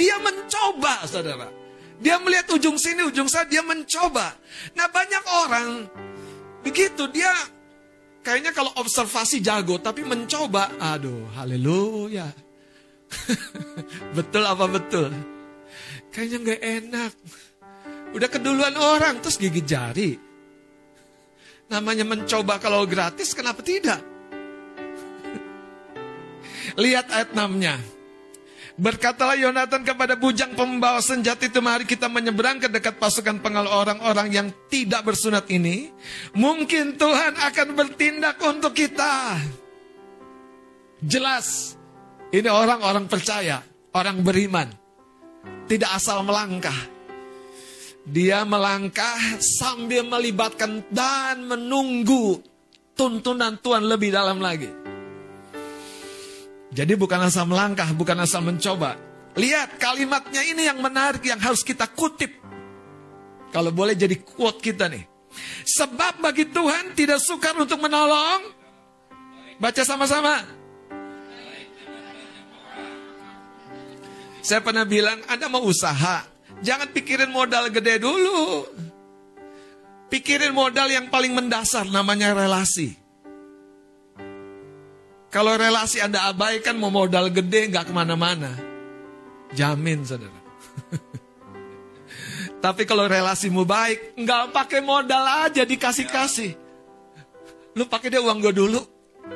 [0.00, 1.67] dia mencoba, saudara.
[1.98, 4.30] Dia melihat ujung sini, ujung sana, dia mencoba.
[4.78, 5.68] Nah banyak orang
[6.62, 7.30] begitu, dia
[8.22, 12.30] kayaknya kalau observasi jago, tapi mencoba, aduh haleluya.
[14.16, 15.10] betul apa betul?
[16.14, 17.12] Kayaknya nggak enak.
[18.14, 20.14] Udah keduluan orang, terus gigit jari.
[21.68, 24.00] Namanya mencoba kalau gratis, kenapa tidak?
[26.82, 27.97] Lihat ayat 6-nya.
[28.78, 34.30] Berkatalah Yonatan kepada bujang pembawa senjata itu, mari kita menyeberang ke dekat pasukan pengawal orang-orang
[34.30, 35.90] yang tidak bersunat ini.
[36.38, 39.34] Mungkin Tuhan akan bertindak untuk kita.
[41.02, 41.74] Jelas,
[42.30, 44.70] ini orang-orang percaya, orang beriman.
[45.66, 46.78] Tidak asal melangkah.
[48.06, 52.38] Dia melangkah sambil melibatkan dan menunggu
[52.94, 54.70] tuntunan Tuhan lebih dalam lagi.
[56.68, 59.00] Jadi bukan asal melangkah, bukan asal mencoba.
[59.38, 62.32] Lihat kalimatnya ini yang menarik yang harus kita kutip.
[63.48, 65.04] Kalau boleh jadi quote kita nih.
[65.64, 68.52] Sebab bagi Tuhan tidak sukar untuk menolong.
[69.56, 70.44] Baca sama-sama.
[74.44, 76.24] Saya pernah bilang, Anda mau usaha,
[76.64, 78.64] jangan pikirin modal gede dulu.
[80.08, 82.96] Pikirin modal yang paling mendasar, namanya relasi.
[85.28, 88.56] Kalau relasi Anda abaikan, mau modal gede, nggak ke mana-mana.
[89.52, 90.40] Jamin, saudara.
[92.64, 96.56] Tapi kalau relasimu baik, nggak pakai modal aja dikasih-kasih.
[97.76, 98.80] Lu pakai dia uang gue dulu.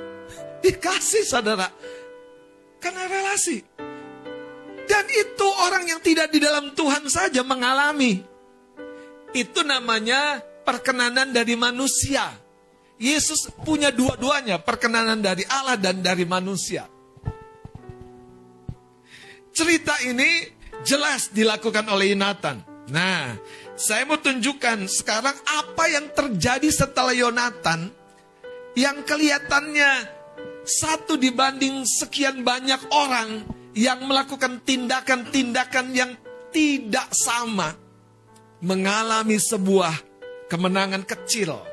[0.65, 1.69] Dikasih, saudara.
[2.81, 3.63] Karena relasi.
[4.89, 8.19] Dan itu orang yang tidak di dalam Tuhan saja mengalami.
[9.31, 12.42] Itu namanya perkenanan dari manusia.
[13.03, 16.87] Yesus punya dua-duanya, perkenanan dari Allah dan dari manusia.
[19.51, 20.47] Cerita ini
[20.87, 22.63] jelas dilakukan oleh Yonatan.
[22.95, 23.35] Nah,
[23.75, 27.91] saya mau tunjukkan sekarang apa yang terjadi setelah Yonatan
[28.79, 30.23] yang kelihatannya
[30.63, 33.43] satu dibanding sekian banyak orang
[33.75, 36.15] yang melakukan tindakan-tindakan yang
[36.55, 37.75] tidak sama
[38.63, 39.99] mengalami sebuah
[40.47, 41.72] kemenangan kecil.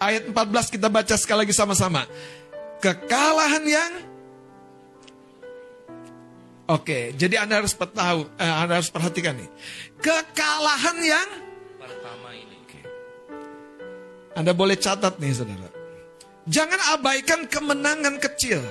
[0.00, 2.08] Ayat 14 kita baca sekali lagi sama-sama.
[2.80, 3.92] Kekalahan yang
[6.70, 9.50] Oke, jadi Anda harus tahu, eh, Anda harus perhatikan nih.
[9.98, 11.28] Kekalahan yang
[11.82, 12.54] pertama ini.
[12.62, 12.80] Oke.
[14.38, 15.66] Anda boleh catat nih, Saudara.
[16.46, 18.62] Jangan abaikan kemenangan kecil.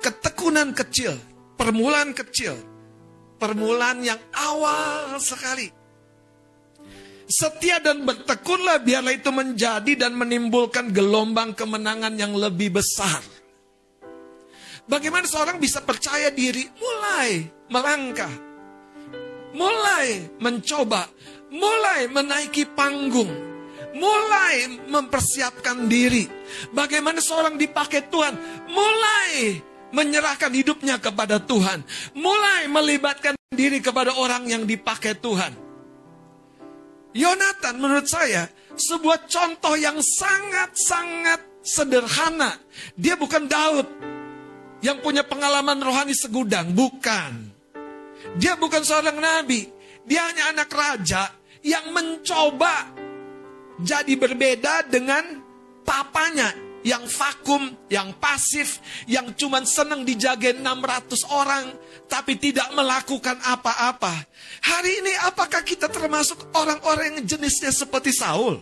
[0.00, 1.20] Ketekunan kecil,
[1.60, 2.56] permulaan kecil.
[3.36, 5.81] Permulaan yang awal sekali.
[7.32, 13.24] Setia dan bertekunlah biarlah itu menjadi dan menimbulkan gelombang kemenangan yang lebih besar.
[14.84, 18.28] Bagaimana seorang bisa percaya diri mulai melangkah,
[19.56, 21.08] mulai mencoba,
[21.48, 23.32] mulai menaiki panggung,
[23.96, 26.28] mulai mempersiapkan diri.
[26.76, 28.36] Bagaimana seorang dipakai Tuhan,
[28.68, 29.56] mulai
[29.96, 31.80] menyerahkan hidupnya kepada Tuhan,
[32.12, 35.71] mulai melibatkan diri kepada orang yang dipakai Tuhan.
[37.12, 42.56] Yonatan menurut saya sebuah contoh yang sangat-sangat sederhana.
[42.96, 43.88] Dia bukan Daud,
[44.80, 46.72] yang punya pengalaman rohani segudang.
[46.72, 47.52] Bukan.
[48.40, 49.68] Dia bukan seorang nabi.
[50.02, 51.30] Dia hanya anak raja
[51.62, 52.90] yang mencoba
[53.78, 55.38] jadi berbeda dengan
[55.86, 61.64] papanya yang vakum, yang pasif, yang cuma senang dijagain 600 orang,
[62.10, 64.26] tapi tidak melakukan apa-apa.
[64.62, 68.58] Hari ini apakah kita termasuk orang-orang yang jenisnya seperti Saul?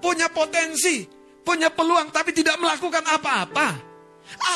[0.00, 1.04] Punya potensi,
[1.44, 3.68] punya peluang, tapi tidak melakukan apa-apa.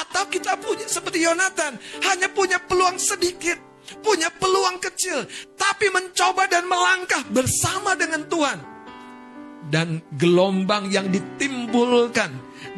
[0.05, 1.76] Atau kita punya seperti Yonatan,
[2.09, 3.61] hanya punya peluang sedikit,
[4.01, 5.28] punya peluang kecil,
[5.59, 8.74] tapi mencoba dan melangkah bersama dengan Tuhan.
[9.69, 12.31] Dan gelombang yang ditimbulkan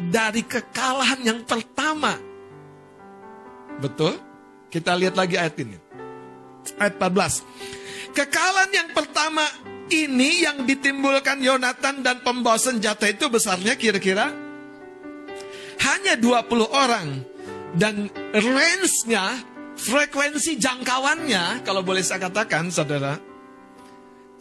[0.09, 2.15] dari kekalahan yang pertama.
[3.77, 4.17] Betul?
[4.71, 5.77] Kita lihat lagi ayat ini.
[6.79, 8.15] Ayat 14.
[8.15, 9.45] Kekalahan yang pertama
[9.93, 14.47] ini yang ditimbulkan Yonatan dan pembawa senjata itu besarnya kira-kira
[15.77, 17.07] hanya 20 orang
[17.77, 19.37] dan range-nya,
[19.77, 23.21] frekuensi jangkauannya, kalau boleh saya katakan, saudara,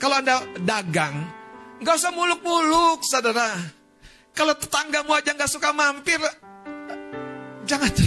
[0.00, 1.28] kalau anda dagang,
[1.80, 3.56] nggak usah muluk-muluk, saudara.
[4.36, 6.20] Kalau tetanggamu aja nggak suka mampir,
[7.64, 7.88] jangan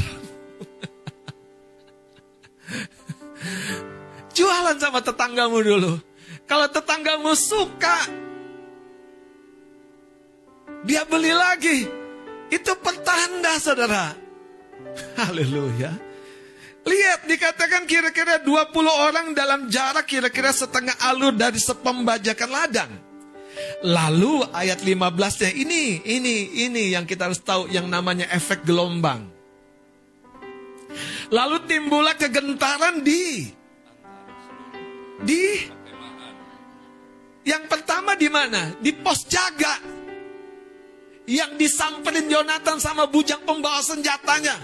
[4.38, 5.98] Jualan sama tetanggamu dulu.
[6.46, 7.98] Kalau tetanggamu suka,
[10.86, 11.90] dia beli lagi.
[12.50, 14.14] Itu pertanda saudara.
[15.22, 15.92] Haleluya.
[16.88, 23.09] Lihat dikatakan kira-kira 20 orang dalam jarak kira-kira setengah alur dari sepembajakan ladang.
[23.86, 26.36] Lalu ayat 15-nya ini, ini,
[26.68, 29.28] ini yang kita harus tahu yang namanya efek gelombang.
[31.30, 33.46] Lalu timbullah kegentaran di
[35.20, 35.44] di
[37.46, 38.74] yang pertama di mana?
[38.78, 39.80] Di pos jaga
[41.30, 44.58] yang disamperin Yonatan sama bujang pembawa senjatanya.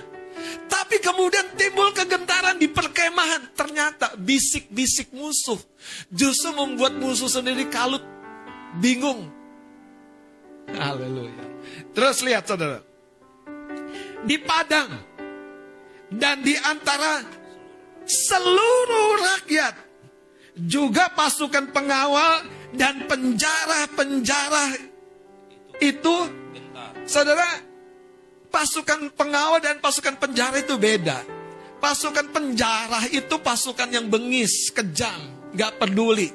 [0.66, 3.54] Tapi kemudian timbul kegentaran di perkemahan.
[3.54, 5.58] Ternyata bisik-bisik musuh
[6.10, 8.02] justru membuat musuh sendiri kalut,
[8.80, 9.30] bingung.
[10.72, 11.46] Haleluya.
[11.94, 12.82] Terus lihat saudara.
[14.26, 14.90] Di padang
[16.10, 17.22] dan di antara
[18.06, 19.76] seluruh rakyat
[20.58, 22.42] juga pasukan pengawal
[22.74, 24.66] dan penjara-penjara
[25.78, 26.16] itu
[27.06, 27.46] Saudara,
[28.56, 31.28] Pasukan pengawal dan pasukan penjara itu beda.
[31.84, 36.32] Pasukan penjara itu pasukan yang bengis, kejam, gak peduli.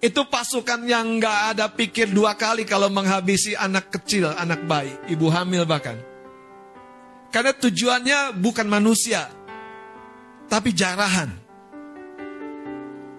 [0.00, 5.28] Itu pasukan yang gak ada pikir dua kali kalau menghabisi anak kecil, anak bayi, ibu
[5.28, 6.00] hamil bahkan.
[7.28, 9.28] Karena tujuannya bukan manusia,
[10.48, 11.28] tapi jarahan.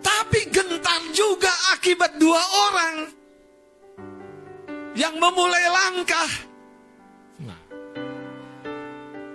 [0.01, 2.95] Tapi gentar juga akibat dua orang
[4.97, 6.51] yang memulai langkah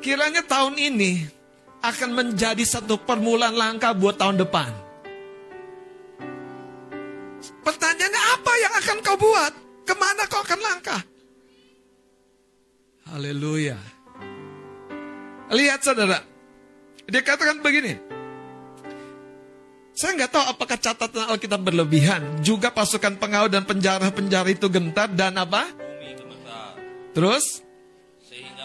[0.07, 1.26] Kiranya tahun ini
[1.82, 4.86] akan menjadi satu permulaan langkah buat tahun depan.
[7.66, 9.52] Pertanyaannya apa yang akan kau buat?
[9.82, 11.02] Ke mana kau akan langkah?
[13.10, 13.74] Haleluya.
[15.50, 16.22] Lihat saudara.
[17.10, 17.98] Dia katakan begini.
[19.98, 22.22] Saya nggak tahu apakah catatan Alkitab berlebihan.
[22.46, 25.66] Juga pasukan pengawal dan penjara-penjara itu gentar dan apa?
[27.16, 27.66] Terus?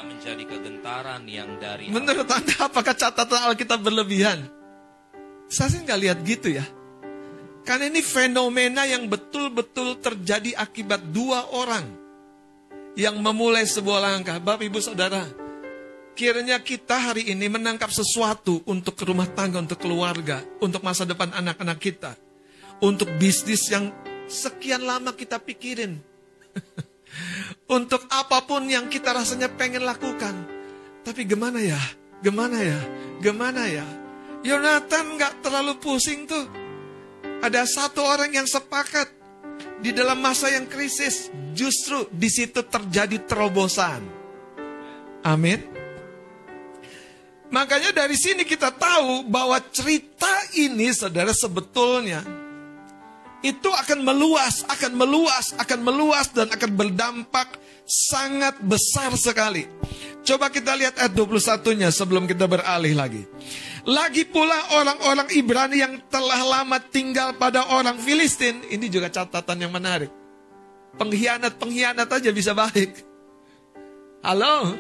[0.02, 4.50] menjadi kegentaran yang dari Menurut Anda apakah catatan Alkitab berlebihan?
[5.50, 6.66] Saya sih nggak lihat gitu ya.
[7.62, 11.86] Karena ini fenomena yang betul-betul terjadi akibat dua orang
[12.98, 14.42] yang memulai sebuah langkah.
[14.42, 15.24] Bapak, Ibu, Saudara,
[16.18, 21.78] kiranya kita hari ini menangkap sesuatu untuk rumah tangga, untuk keluarga, untuk masa depan anak-anak
[21.78, 22.18] kita.
[22.82, 23.94] Untuk bisnis yang
[24.26, 26.02] sekian lama kita pikirin.
[27.78, 30.34] Untuk apa pun yang kita rasanya pengen lakukan.
[31.06, 31.78] Tapi gimana ya?
[32.26, 32.80] Gimana ya?
[33.22, 33.86] Gimana ya?
[34.42, 36.61] Yonatan gak terlalu pusing tuh.
[37.42, 39.10] Ada satu orang yang sepakat
[39.82, 44.06] di dalam masa yang krisis, justru di situ terjadi terobosan.
[45.26, 45.62] Amin.
[47.52, 52.24] Makanya dari sini kita tahu bahwa cerita ini saudara sebetulnya
[53.42, 57.58] itu akan meluas, akan meluas, akan meluas dan akan berdampak
[57.90, 59.68] sangat besar sekali.
[60.22, 63.26] Coba kita lihat ayat 21-nya sebelum kita beralih lagi.
[63.90, 68.62] Lagi pula orang-orang Ibrani yang telah lama tinggal pada orang Filistin.
[68.70, 70.14] Ini juga catatan yang menarik.
[71.02, 73.02] Pengkhianat-pengkhianat aja bisa baik.
[74.22, 74.78] Halo?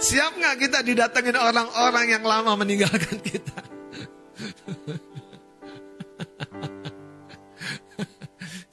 [0.00, 3.62] Siap nggak kita didatengin orang-orang yang lama meninggalkan kita?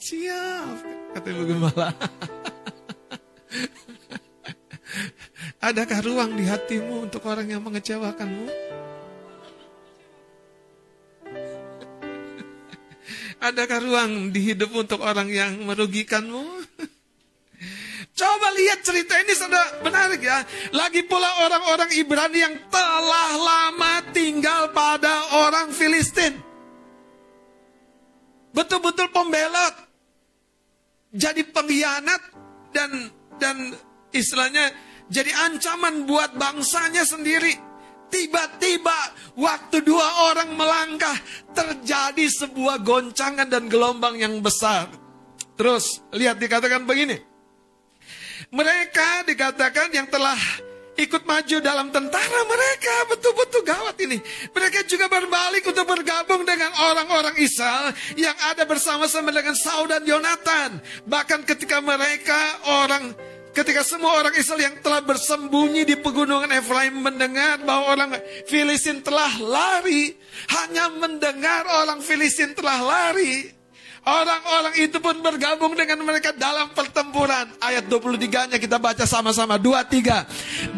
[0.08, 0.78] Siap,
[1.14, 1.92] kata Ibu Gembala.
[5.58, 8.45] Adakah ruang di hatimu untuk orang yang mengecewakanmu?
[13.49, 16.45] Adakah ruang di hidup untuk orang yang merugikanmu?
[18.18, 20.45] Coba lihat cerita ini sudah menarik ya.
[20.74, 26.38] Lagi pula orang-orang Ibrani yang telah lama tinggal pada orang Filistin.
[28.53, 29.74] Betul-betul pembelot.
[31.14, 32.22] Jadi pengkhianat
[32.74, 33.74] dan dan
[34.14, 34.74] istilahnya
[35.08, 37.55] jadi ancaman buat bangsanya sendiri.
[38.08, 38.95] Tiba-tiba
[39.36, 41.16] waktu dua orang melangkah
[41.51, 44.88] terjadi sebuah goncangan dan gelombang yang besar.
[45.60, 47.20] Terus lihat dikatakan begini.
[48.47, 50.39] Mereka dikatakan yang telah
[50.97, 54.18] ikut maju dalam tentara mereka betul-betul gawat ini.
[54.55, 60.80] Mereka juga berbalik untuk bergabung dengan orang-orang Israel yang ada bersama-sama dengan Saul dan Yonatan.
[61.05, 62.39] Bahkan ketika mereka
[62.86, 63.14] orang
[63.56, 68.12] Ketika semua orang Israel yang telah bersembunyi di pegunungan Efraim mendengar bahwa orang
[68.45, 70.14] Filistin telah lari,
[70.54, 73.58] hanya mendengar orang Filistin telah lari,
[74.08, 77.43] Orang-orang itu pun bergabung dengan mereka dalam pertempuran.
[77.60, 79.60] Ayat 23-nya kita baca sama-sama.
[79.60, 80.24] Dua, tiga.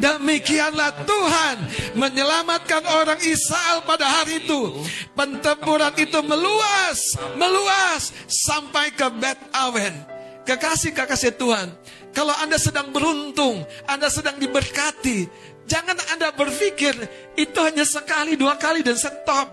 [0.01, 1.55] Demikianlah Tuhan
[1.93, 4.81] menyelamatkan orang Israel pada hari itu.
[5.13, 9.93] Pertempuran itu meluas, meluas sampai ke Bet Awen.
[10.49, 11.69] Kekasih-kekasih Tuhan,
[12.13, 15.29] kalau Anda sedang beruntung, Anda sedang diberkati,
[15.69, 16.95] jangan Anda berpikir
[17.37, 19.47] itu hanya sekali, dua kali dan stop.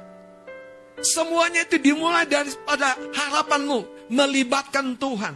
[1.04, 5.34] Semuanya itu dimulai daripada harapanmu melibatkan Tuhan.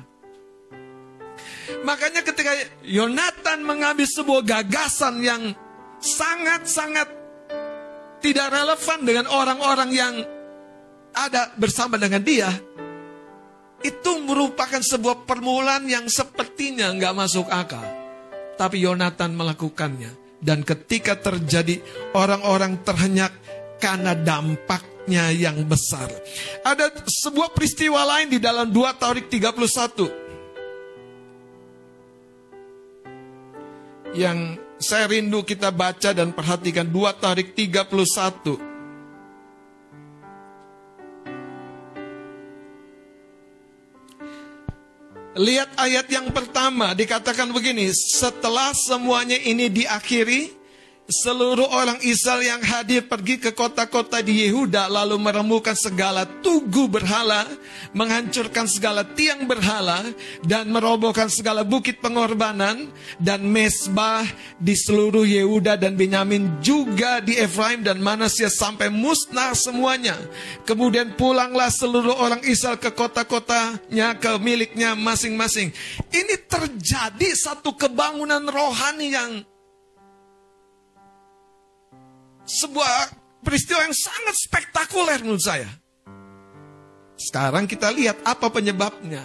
[1.85, 2.51] Makanya ketika
[2.83, 5.43] Yonatan mengambil sebuah gagasan yang
[6.01, 7.09] sangat-sangat
[8.25, 10.15] tidak relevan dengan orang-orang yang
[11.13, 12.49] ada bersama dengan dia,
[13.81, 17.85] itu merupakan sebuah permulaan yang sepertinya nggak masuk akal.
[18.61, 20.13] Tapi Yonatan melakukannya.
[20.41, 21.81] Dan ketika terjadi
[22.17, 23.33] orang-orang terhenyak
[23.81, 26.11] karena dampaknya yang besar.
[26.65, 26.93] Ada
[27.25, 30.11] sebuah peristiwa lain di dalam 2 Taurik 31.
[34.17, 38.70] Yang saya rindu kita baca dan perhatikan 2 Taurik 31.
[45.39, 50.60] Lihat ayat yang pertama dikatakan begini, setelah semuanya ini diakhiri,
[51.11, 57.45] seluruh orang Israel yang hadir pergi ke kota-kota di Yehuda lalu meremukan segala tugu berhala,
[57.91, 60.07] menghancurkan segala tiang berhala
[60.47, 62.87] dan merobohkan segala bukit pengorbanan
[63.19, 64.23] dan mesbah
[64.63, 70.15] di seluruh Yehuda dan Benyamin juga di Efraim dan Manasya sampai musnah semuanya.
[70.63, 75.75] Kemudian pulanglah seluruh orang Israel ke kota-kotanya ke miliknya masing-masing.
[76.15, 79.50] Ini terjadi satu kebangunan rohani yang
[82.51, 83.15] sebuah
[83.47, 85.71] peristiwa yang sangat spektakuler menurut saya.
[87.21, 89.23] Sekarang kita lihat apa penyebabnya.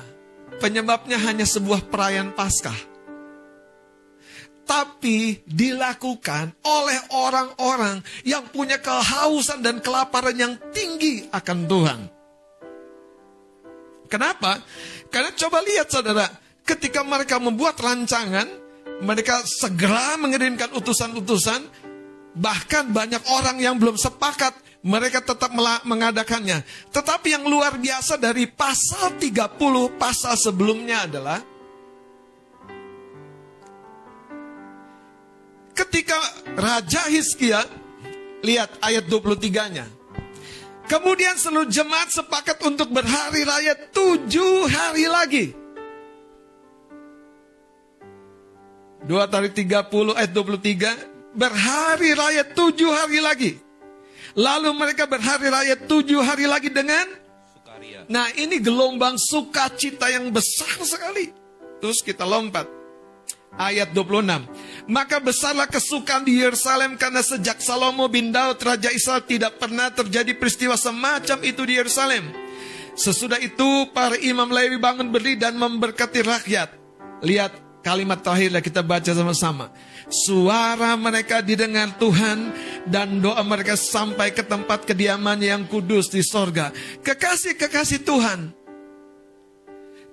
[0.59, 2.75] Penyebabnya hanya sebuah perayaan Paskah.
[4.65, 11.99] Tapi dilakukan oleh orang-orang yang punya kehausan dan kelaparan yang tinggi akan Tuhan.
[14.09, 14.57] Kenapa?
[15.13, 16.25] Karena coba lihat saudara,
[16.65, 18.47] ketika mereka membuat rancangan,
[19.05, 21.61] mereka segera mengirimkan utusan-utusan,
[22.35, 24.51] Bahkan banyak orang yang belum sepakat
[24.85, 25.49] mereka tetap
[25.87, 26.61] mengadakannya.
[26.93, 29.55] Tetapi yang luar biasa dari pasal 30
[29.97, 31.39] pasal sebelumnya adalah
[35.73, 36.19] ketika
[36.53, 37.65] Raja Hizkia
[38.45, 39.87] lihat ayat 23-nya.
[40.85, 45.45] Kemudian seluruh jemaat sepakat untuk berhari raya tujuh hari lagi.
[49.01, 53.51] Dua hari 30 ayat 23 berhari raya tujuh hari lagi.
[54.35, 57.07] Lalu mereka berhari raya tujuh hari lagi dengan
[57.51, 58.03] Sukaria.
[58.11, 61.31] Nah ini gelombang sukacita yang besar sekali.
[61.79, 62.67] Terus kita lompat.
[63.55, 64.91] Ayat 26.
[64.91, 70.35] Maka besarlah kesukaan di Yerusalem karena sejak Salomo bin Daud Raja Israel tidak pernah terjadi
[70.35, 72.35] peristiwa semacam itu di Yerusalem.
[72.99, 76.69] Sesudah itu para imam Lewi bangun berdiri dan memberkati rakyat.
[77.23, 79.71] Lihat kalimat terakhir kita baca sama-sama.
[80.05, 82.53] Suara mereka didengar Tuhan
[82.85, 86.69] dan doa mereka sampai ke tempat kediaman yang kudus di sorga.
[87.01, 88.53] Kekasih-kekasih Tuhan,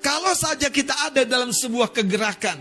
[0.00, 2.58] kalau saja kita ada dalam sebuah kegerakan,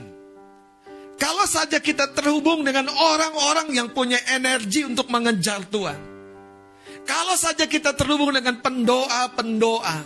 [1.15, 5.99] kalau saja kita terhubung dengan orang-orang yang punya energi untuk mengejar Tuhan,
[7.07, 9.97] kalau saja kita terhubung dengan pendoa-pendoa,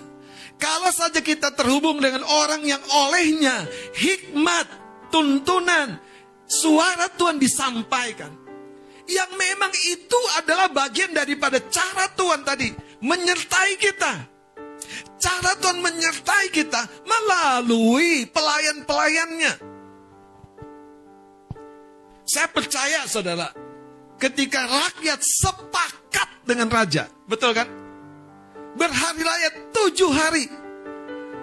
[0.61, 3.65] kalau saja kita terhubung dengan orang yang olehnya
[3.97, 4.69] hikmat,
[5.11, 5.99] tuntunan,
[6.45, 8.29] Suara Tuhan disampaikan.
[9.05, 12.73] Yang memang itu adalah bagian daripada cara Tuhan tadi
[13.05, 14.13] menyertai kita.
[15.21, 19.53] Cara Tuhan menyertai kita melalui pelayan-pelayannya.
[22.25, 23.53] Saya percaya saudara,
[24.17, 27.69] ketika rakyat sepakat dengan raja, betul kan?
[28.73, 30.49] Berhari raya tujuh hari.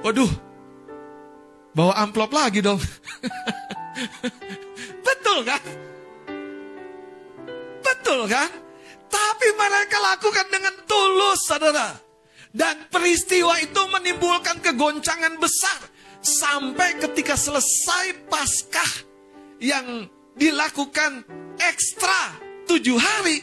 [0.02, 0.30] Waduh,
[1.70, 2.82] bawa amplop lagi dong.
[5.02, 5.62] Betul kan?
[7.82, 8.50] Betul kan?
[9.12, 11.92] Tapi mereka lakukan dengan tulus, saudara.
[12.52, 15.80] Dan peristiwa itu menimbulkan kegoncangan besar.
[16.22, 18.92] Sampai ketika selesai Paskah
[19.58, 20.06] yang
[20.38, 21.26] dilakukan
[21.58, 22.38] ekstra
[22.70, 23.42] tujuh hari.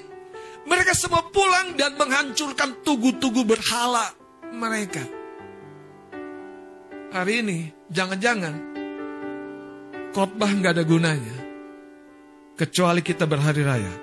[0.69, 4.14] Mereka semua pulang dan menghancurkan tugu-tugu berhala
[4.53, 5.02] mereka.
[7.10, 7.60] Hari ini,
[7.90, 8.53] jangan-jangan
[10.14, 11.39] khotbah nggak ada gunanya
[12.60, 13.94] kecuali kita berhari raya.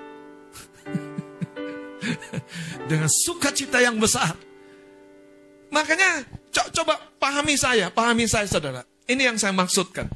[2.89, 4.33] Dengan sukacita yang besar.
[5.69, 8.81] Makanya co coba pahami saya, pahami saya saudara.
[9.05, 10.09] Ini yang saya maksudkan.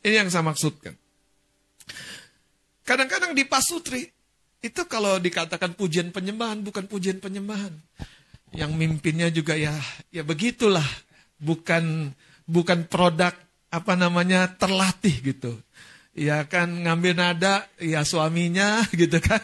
[0.00, 0.96] Ini yang saya maksudkan.
[2.82, 4.08] Kadang-kadang di pasutri,
[4.62, 7.74] itu kalau dikatakan pujian penyembahan, bukan pujian penyembahan.
[8.54, 9.74] Yang mimpinnya juga ya,
[10.08, 10.86] ya begitulah.
[11.42, 12.14] Bukan
[12.46, 13.34] bukan produk
[13.72, 15.58] apa namanya terlatih gitu
[16.12, 19.42] ya kan ngambil nada ya suaminya gitu kan.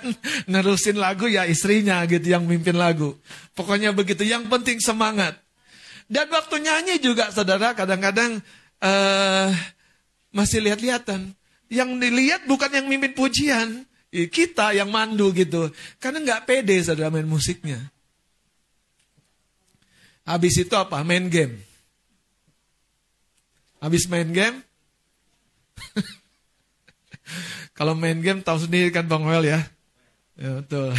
[0.49, 3.17] Nerusin lagu ya istrinya gitu yang mimpin lagu.
[3.57, 4.25] Pokoknya begitu.
[4.25, 5.37] Yang penting semangat.
[6.09, 8.41] Dan waktu nyanyi juga saudara kadang-kadang
[8.81, 9.49] uh,
[10.33, 11.37] masih lihat-lihatan.
[11.69, 13.85] Yang dilihat bukan yang mimpin pujian.
[14.09, 15.69] Kita yang mandu gitu.
[16.01, 17.77] Karena nggak pede saudara main musiknya.
[20.25, 21.05] Habis itu apa?
[21.05, 21.61] Main game.
[23.79, 24.59] Habis main game
[27.79, 29.63] Kalau main game tahu sendiri kan Bang Well ya.
[30.35, 30.91] Ya betul.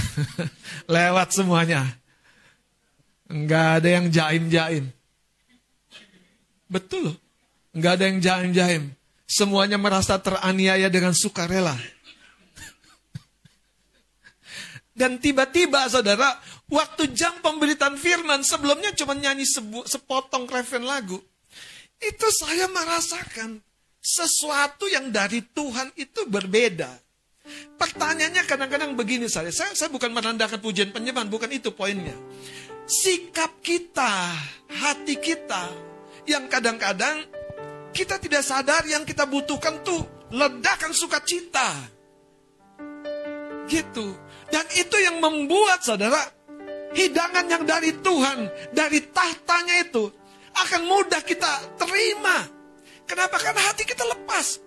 [0.95, 1.83] Lewat semuanya.
[3.27, 4.87] Enggak ada yang jaim-jaim.
[6.71, 7.19] Betul.
[7.75, 8.95] Enggak ada yang jaim-jaim.
[9.27, 11.75] Semuanya merasa teraniaya dengan sukarela.
[14.99, 16.39] Dan tiba-tiba saudara,
[16.71, 19.43] waktu jam pemberitaan firman sebelumnya cuma nyanyi
[19.83, 21.19] sepotong refren lagu.
[21.99, 23.59] itu saya merasakan
[23.99, 26.89] sesuatu yang dari Tuhan itu berbeda.
[27.79, 32.15] Pertanyaannya kadang-kadang begini saya, saya, saya bukan merendahkan pujian penyembahan, bukan itu poinnya.
[32.89, 34.33] Sikap kita,
[34.69, 35.69] hati kita,
[36.29, 37.25] yang kadang-kadang
[37.89, 41.89] kita tidak sadar yang kita butuhkan tuh ledakan sukacita.
[43.69, 44.07] Gitu.
[44.49, 46.21] Dan itu yang membuat saudara,
[46.93, 50.09] hidangan yang dari Tuhan, dari tahtanya itu,
[50.53, 52.58] akan mudah kita terima.
[53.09, 53.41] Kenapa?
[53.41, 54.61] Karena hati kita lepas.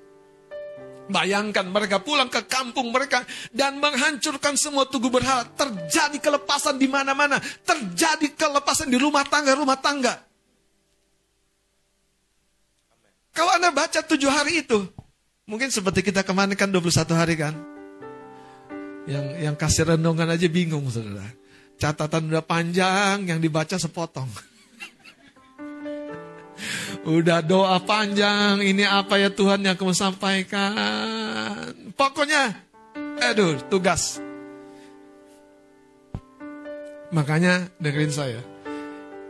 [1.06, 3.23] Bayangkan mereka pulang ke kampung mereka
[3.55, 5.47] dan menghancurkan semua tugu berhala.
[5.55, 7.39] Terjadi kelepasan di mana-mana.
[7.62, 10.19] Terjadi kelepasan di rumah tangga-rumah tangga.
[13.32, 14.85] Kalau Anda baca tujuh hari itu,
[15.48, 17.55] mungkin seperti kita kemarin kan 21 hari kan.
[19.06, 21.27] Yang yang kasih renungan aja bingung saudara.
[21.81, 24.28] Catatan udah panjang, yang dibaca sepotong.
[27.02, 31.74] Udah doa panjang, ini apa ya Tuhan yang kamu sampaikan.
[31.98, 32.54] Pokoknya,
[33.18, 34.22] aduh, tugas.
[37.10, 38.40] Makanya dengerin saya.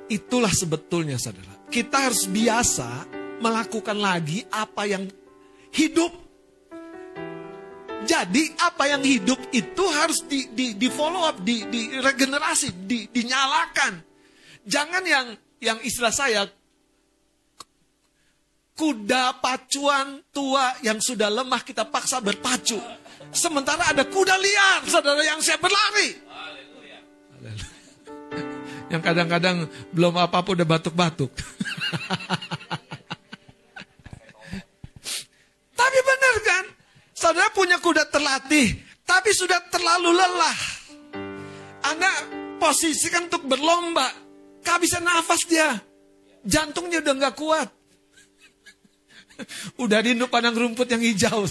[0.04, 1.64] Itulah sebetulnya saudara.
[1.72, 3.08] Kita harus biasa
[3.40, 5.08] melakukan lagi apa yang
[5.72, 6.12] hidup.
[8.04, 13.08] Jadi apa yang hidup itu harus di, di, di follow up, di, di regenerasi, di,
[13.08, 13.96] dinyalakan.
[14.68, 15.26] Jangan yang
[15.62, 16.44] yang istilah saya
[18.72, 22.80] kuda pacuan tua yang sudah lemah kita paksa berpacu.
[23.32, 26.16] Sementara ada kuda liar, saudara yang siap berlari.
[28.92, 31.32] Yang kadang-kadang belum apa-apa udah batuk-batuk.
[35.80, 36.64] tapi benar kan?
[37.16, 38.76] Saudara punya kuda terlatih,
[39.08, 40.58] tapi sudah terlalu lelah.
[41.88, 42.10] Anda
[42.60, 44.12] posisikan untuk berlomba,
[44.60, 45.80] kehabisan nafas dia.
[46.44, 47.81] Jantungnya udah nggak kuat.
[49.82, 51.46] Udah rindu padang rumput yang hijau.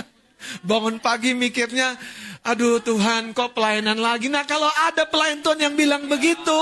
[0.68, 1.96] Bangun pagi mikirnya,
[2.44, 4.28] aduh Tuhan kok pelayanan lagi.
[4.28, 6.60] Nah kalau ada pelayan Tuhan yang bilang begitu,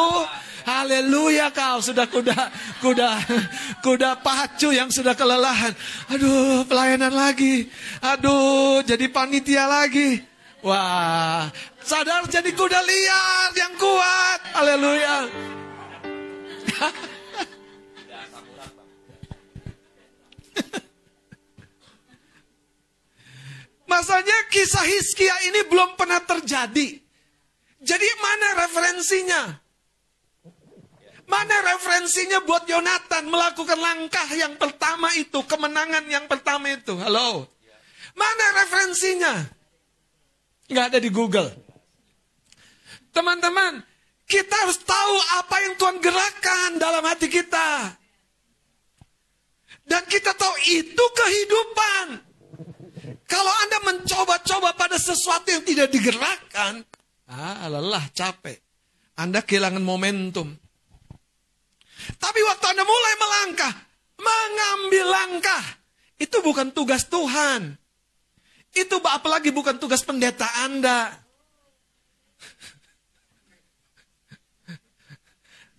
[0.62, 2.39] haleluya kau sudah kuda
[2.78, 3.10] kuda
[3.82, 5.74] kuda pacu yang sudah kelelahan.
[6.14, 7.66] Aduh pelayanan lagi,
[7.98, 10.22] aduh jadi panitia lagi.
[10.62, 11.51] Wah,
[11.82, 14.40] sadar jadi kuda liar yang kuat.
[14.55, 15.16] Haleluya.
[23.90, 26.96] Masanya kisah Hiskia ini belum pernah terjadi.
[27.82, 29.58] Jadi mana referensinya?
[31.26, 36.94] Mana referensinya buat Yonatan melakukan langkah yang pertama itu, kemenangan yang pertama itu?
[37.00, 37.48] Halo?
[38.12, 39.48] Mana referensinya?
[40.68, 41.48] Nggak ada di Google.
[43.12, 43.80] Teman-teman,
[44.28, 47.96] kita harus tahu apa yang Tuhan gerakan dalam hati kita.
[49.82, 52.06] Dan kita tahu itu kehidupan.
[53.26, 56.84] Kalau Anda mencoba-coba pada sesuatu yang tidak digerakkan,
[57.26, 58.60] ah, lelah, capek.
[59.16, 60.52] Anda kehilangan momentum.
[62.18, 63.74] Tapi waktu Anda mulai melangkah,
[64.18, 65.64] mengambil langkah,
[66.18, 67.78] itu bukan tugas Tuhan.
[68.72, 71.12] Itu apalagi bukan tugas pendeta Anda.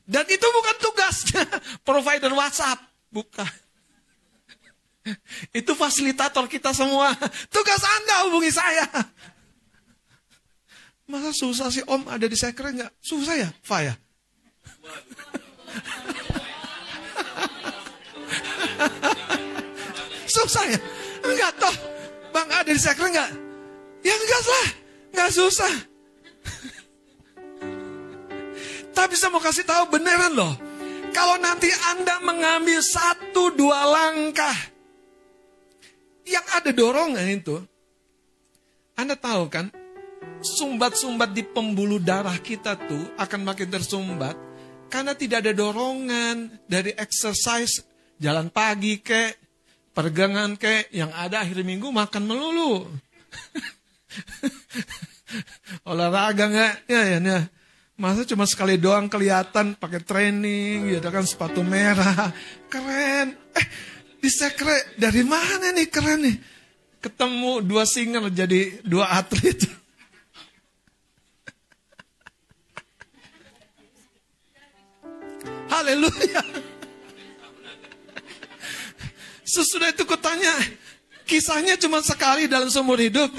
[0.03, 1.43] Dan itu bukan tugasnya
[1.87, 3.62] provider WhatsApp, bukan.
[5.59, 7.13] Itu fasilitator kita semua.
[7.51, 8.87] Tugas Anda hubungi saya.
[11.03, 12.87] Masa susah sih om ada di sekre nggak?
[13.03, 13.91] Susah ya, Fa ya?
[20.31, 20.79] susah ya?
[21.27, 21.75] Enggak toh.
[22.31, 23.31] Bang ada di sekre nggak?
[24.07, 24.67] Ya enggak lah.
[25.11, 25.69] Enggak susah.
[28.97, 30.55] Tapi saya mau kasih tahu beneran loh.
[31.13, 34.72] Kalau nanti Anda mengambil satu dua langkah
[36.27, 37.59] yang ada dorongan itu,
[38.95, 39.71] Anda tahu kan,
[40.43, 44.35] sumbat-sumbat di pembuluh darah kita tuh akan makin tersumbat
[44.91, 47.81] karena tidak ada dorongan dari exercise
[48.21, 49.33] jalan pagi ke
[49.95, 52.83] pergangan ke yang ada akhir minggu makan melulu.
[55.89, 56.73] Olahraga nggak?
[56.85, 57.41] Ya, ya, ya.
[57.93, 62.33] Masa cuma sekali doang kelihatan pakai training, gitu kan sepatu merah,
[62.69, 63.37] keren.
[63.53, 63.67] Eh,
[64.23, 66.39] di sekre dari mana nih keren nih?
[67.03, 69.59] Ketemu dua single jadi dua atlet.
[75.75, 76.39] Haleluya.
[79.43, 80.55] Sesudah itu kutanya,
[81.27, 83.27] kisahnya cuma sekali dalam seumur hidup.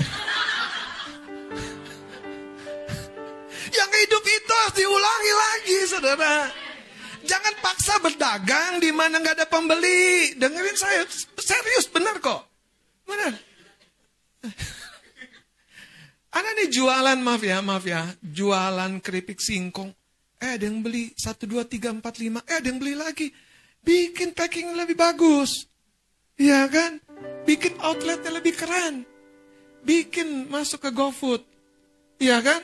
[3.80, 6.63] Yang hidup itu harus diulangi lagi, saudara.
[7.24, 10.36] Jangan paksa berdagang di mana nggak ada pembeli.
[10.36, 11.02] Dengerin saya,
[11.40, 12.44] serius benar kok.
[13.08, 13.32] Benar.
[16.34, 19.94] Ada nih jualan, maaf ya, maaf ya, jualan keripik singkong.
[20.42, 22.42] Eh ada yang beli, satu, dua, tiga, empat, lima.
[22.44, 23.30] Eh ada yang beli lagi.
[23.80, 25.70] Bikin packing lebih bagus.
[26.34, 26.98] Iya kan?
[27.46, 29.06] Bikin outletnya lebih keren.
[29.86, 31.46] Bikin masuk ke GoFood.
[32.18, 32.60] Iya kan?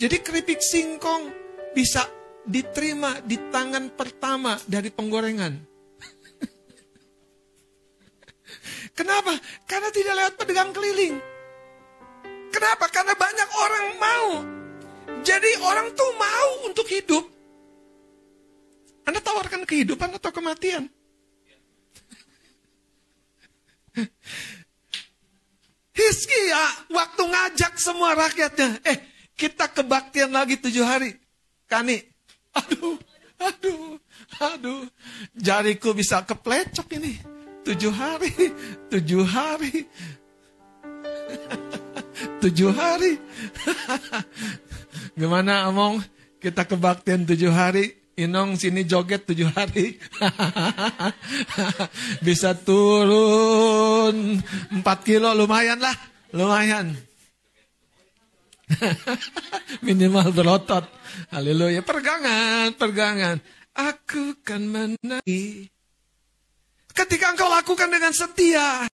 [0.00, 1.28] Jadi keripik singkong
[1.76, 2.08] bisa
[2.44, 5.56] diterima di tangan pertama dari penggorengan.
[8.98, 9.32] Kenapa?
[9.64, 11.16] Karena tidak lewat pedagang keliling.
[12.52, 12.86] Kenapa?
[12.92, 14.44] Karena banyak orang mau.
[15.24, 17.34] Jadi orang tuh mau untuk hidup.
[19.04, 20.88] Anda tawarkan kehidupan atau kematian?
[25.94, 28.98] Hiskia waktu ngajak semua rakyatnya, eh
[29.38, 31.14] kita kebaktian lagi tujuh hari.
[31.70, 32.02] Kani,
[32.54, 32.96] aduh,
[33.38, 33.98] aduh,
[34.40, 34.82] aduh,
[35.34, 37.18] jariku bisa keplecok ini.
[37.64, 38.32] Tujuh hari,
[38.92, 39.88] tujuh hari,
[42.44, 43.16] tujuh hari.
[45.20, 46.04] Gimana omong?
[46.44, 49.98] Kita kebaktian tujuh hari, Inong sini joget tujuh hari.
[52.26, 54.38] Bisa turun
[54.70, 55.98] empat kilo lumayan lah.
[56.30, 56.94] Lumayan.
[59.86, 60.84] Minimal berotot.
[61.30, 61.84] Haleluya.
[61.84, 63.36] Pergangan, pergangan.
[63.74, 65.68] Aku kan menangi.
[66.94, 68.86] Ketika engkau lakukan dengan setia.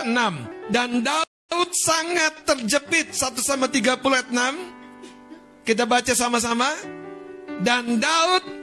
[0.00, 0.72] 6.
[0.72, 3.12] Dan Daud sangat terjepit.
[3.12, 5.66] 1 sama 30 ayat 6.
[5.68, 6.70] Kita baca sama-sama.
[7.60, 8.58] Dan Daud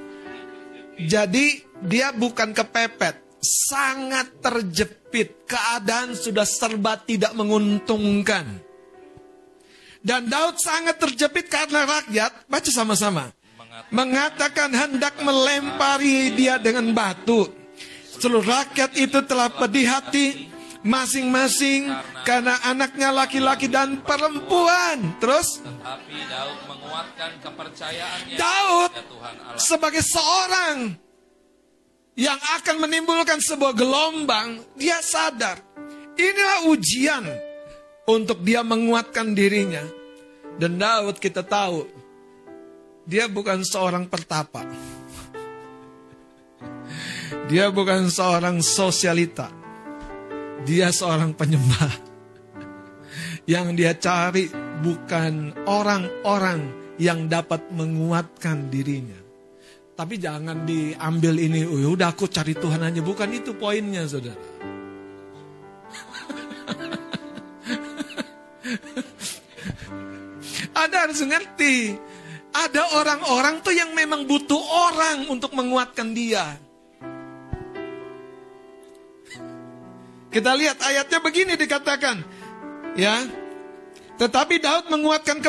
[0.95, 5.04] jadi dia bukan kepepet, sangat terjepit.
[5.23, 8.59] Keadaan sudah serba tidak menguntungkan.
[10.05, 13.33] Dan Daud sangat terjepit karena rakyat, baca sama-sama.
[13.89, 17.49] Mengatakan hendak melempari dia dengan batu.
[18.05, 20.47] Seluruh rakyat itu telah pedih hati
[20.85, 21.89] masing-masing
[22.21, 25.17] karena anaknya laki-laki dan perempuan.
[25.17, 29.57] Terus Tetapi Daud menguatkan kepercayaannya Daud kepada Tuhan Allah.
[29.57, 30.77] sebagai seorang
[32.15, 35.59] yang akan menimbulkan sebuah gelombang, dia sadar
[36.15, 37.23] inilah ujian
[38.07, 39.83] untuk dia menguatkan dirinya.
[40.55, 41.83] Dan Daud kita tahu
[43.03, 44.63] dia bukan seorang pertapa.
[47.51, 49.53] Dia bukan seorang sosialita.
[50.65, 51.93] Dia seorang penyembah.
[53.53, 54.49] Yang dia cari
[54.81, 59.24] bukan orang-orang yang dapat menguatkan dirinya.
[59.95, 62.99] Tapi jangan diambil ini, oh, udah aku cari Tuhan aja.
[62.99, 64.35] Bukan itu poinnya, saudara.
[70.83, 71.95] Anda harus ngerti.
[72.51, 76.59] Ada orang-orang tuh yang memang butuh orang untuk menguatkan dia.
[80.27, 82.19] Kita lihat ayatnya begini dikatakan.
[82.99, 83.23] Ya.
[84.19, 85.39] Tetapi Daud menguatkan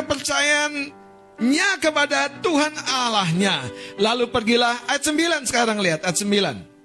[1.37, 3.61] kepercayaannya kepada Tuhan Allahnya.
[4.01, 6.77] Lalu pergilah ayat 9 sekarang lihat ayat 9.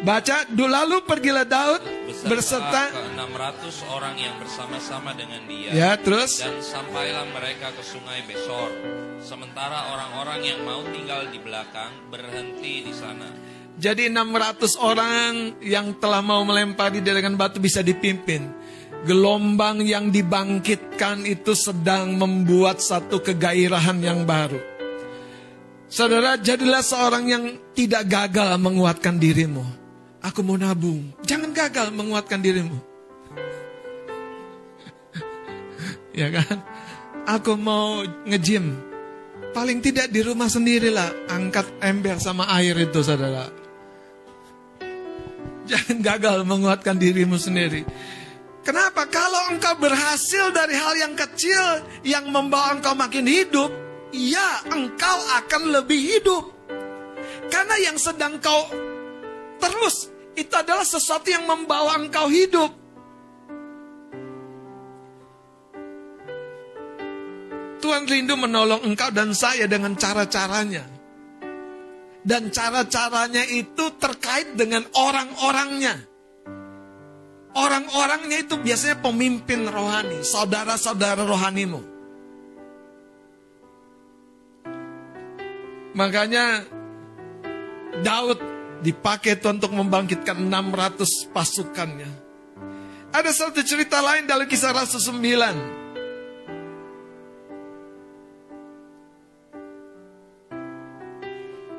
[0.00, 5.76] Baca, lalu pergilah Daud beserta berserta ke 600 orang yang bersama-sama dengan dia.
[5.76, 8.72] Ya, terus Dan sampailah mereka ke sungai Besor.
[9.20, 13.28] Sementara orang-orang yang mau tinggal di belakang berhenti di sana.
[13.76, 18.48] Jadi 600 orang yang telah mau melempari dengan batu bisa dipimpin.
[19.00, 24.60] Gelombang yang dibangkitkan itu sedang membuat satu kegairahan yang baru.
[25.90, 29.64] Saudara, jadilah seorang yang tidak gagal menguatkan dirimu.
[30.20, 31.16] Aku mau nabung.
[31.24, 32.76] Jangan gagal menguatkan dirimu.
[36.20, 36.60] ya kan?
[37.24, 38.76] Aku mau nge-gym.
[39.56, 41.26] Paling tidak di rumah sendirilah.
[41.32, 43.48] Angkat ember sama air itu, saudara.
[45.64, 47.82] Jangan gagal menguatkan dirimu sendiri.
[48.60, 49.08] Kenapa?
[49.08, 53.72] Kalau engkau berhasil dari hal yang kecil yang membawa engkau makin hidup,
[54.12, 56.44] ya engkau akan lebih hidup.
[57.48, 58.68] Karena yang sedang kau
[59.60, 62.70] terus itu adalah sesuatu yang membawa engkau hidup.
[67.80, 70.84] Tuhan rindu menolong engkau dan saya dengan cara-caranya.
[72.20, 76.09] Dan cara-caranya itu terkait dengan orang-orangnya.
[77.50, 81.82] Orang-orangnya itu biasanya pemimpin rohani, saudara-saudara rohanimu.
[85.98, 86.62] Makanya
[88.06, 88.38] Daud
[88.86, 92.10] dipakai Tuhan untuk membangkitkan 600 pasukannya.
[93.10, 95.79] Ada satu cerita lain dalam kisah Rasul 9.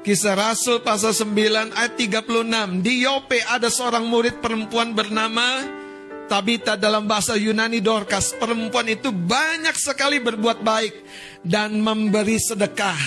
[0.01, 2.81] Kisah Rasul pasal 9 ayat 36.
[2.81, 5.61] Di Yope ada seorang murid perempuan bernama
[6.25, 8.33] Tabita dalam bahasa Yunani Dorcas.
[8.33, 10.95] Perempuan itu banyak sekali berbuat baik
[11.45, 12.97] dan memberi sedekah.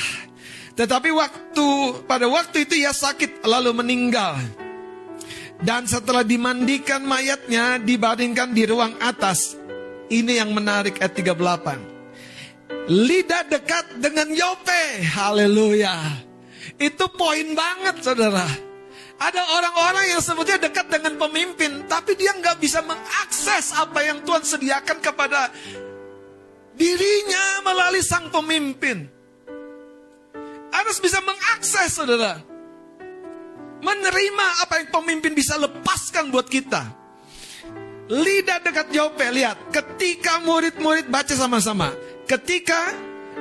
[0.78, 1.66] Tetapi waktu
[2.06, 4.38] pada waktu itu ia sakit lalu meninggal.
[5.58, 9.58] Dan setelah dimandikan mayatnya dibaringkan di ruang atas.
[10.14, 12.86] Ini yang menarik ayat 38.
[12.86, 15.02] Lidah dekat dengan Yope.
[15.10, 16.30] Haleluya.
[16.80, 18.46] Itu poin banget saudara.
[19.14, 24.42] Ada orang-orang yang sebetulnya dekat dengan pemimpin, tapi dia nggak bisa mengakses apa yang Tuhan
[24.42, 25.54] sediakan kepada
[26.74, 29.06] dirinya melalui sang pemimpin.
[30.74, 32.42] Harus bisa mengakses saudara.
[33.84, 36.82] Menerima apa yang pemimpin bisa lepaskan buat kita.
[38.10, 39.70] Lidah dekat Yope, lihat.
[39.70, 41.94] Ketika murid-murid baca sama-sama.
[42.26, 42.92] Ketika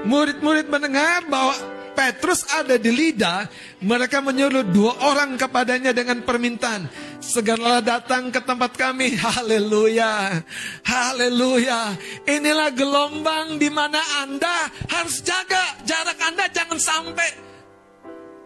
[0.05, 1.57] murid-murid mendengar bahwa
[1.93, 3.45] Petrus ada di Lida,
[3.85, 6.89] mereka menyuruh dua orang kepadanya dengan permintaan.
[7.21, 9.13] Segeralah datang ke tempat kami.
[9.23, 10.41] Haleluya.
[10.83, 11.93] Haleluya.
[12.25, 17.29] Inilah gelombang di mana Anda harus jaga jarak Anda jangan sampai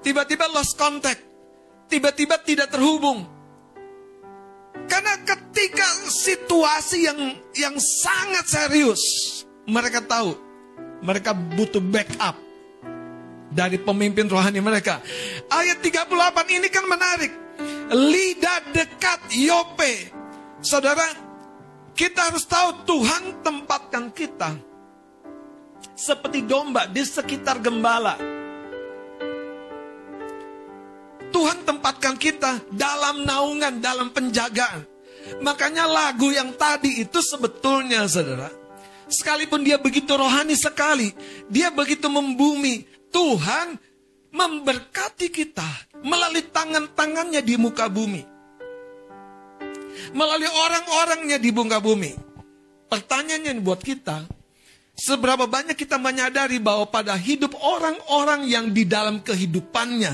[0.03, 1.24] tiba-tiba lost contact.
[1.88, 3.24] Tiba-tiba tidak terhubung.
[4.88, 7.19] Karena ketika situasi yang
[7.56, 9.03] yang sangat serius,
[9.68, 10.36] mereka tahu
[11.03, 12.47] mereka butuh backup
[13.57, 15.01] dari pemimpin rohani mereka.
[15.49, 16.13] Ayat 38
[16.53, 17.34] ini kan menarik.
[17.89, 20.13] Lidah dekat Yope.
[20.61, 21.09] Saudara,
[21.97, 24.53] kita harus tahu Tuhan tempatkan kita
[25.97, 28.13] seperti domba di sekitar gembala.
[31.34, 34.85] Tuhan tempatkan kita dalam naungan, dalam penjagaan.
[35.43, 38.47] Makanya lagu yang tadi itu sebetulnya saudara.
[39.07, 41.11] Sekalipun dia begitu rohani sekali.
[41.47, 42.97] Dia begitu membumi.
[43.18, 43.81] Tuhan
[44.30, 45.65] memberkati kita
[46.06, 48.22] melalui tangan-tangannya di muka bumi.
[50.14, 52.14] Melalui orang-orangnya di muka bumi.
[52.85, 54.22] Pertanyaannya buat kita,
[54.94, 60.14] seberapa banyak kita menyadari bahwa pada hidup orang-orang yang di dalam kehidupannya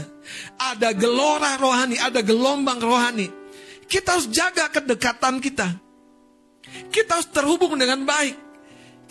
[0.56, 3.28] ada gelora rohani, ada gelombang rohani.
[3.84, 5.76] Kita harus jaga kedekatan kita.
[6.88, 8.40] Kita harus terhubung dengan baik.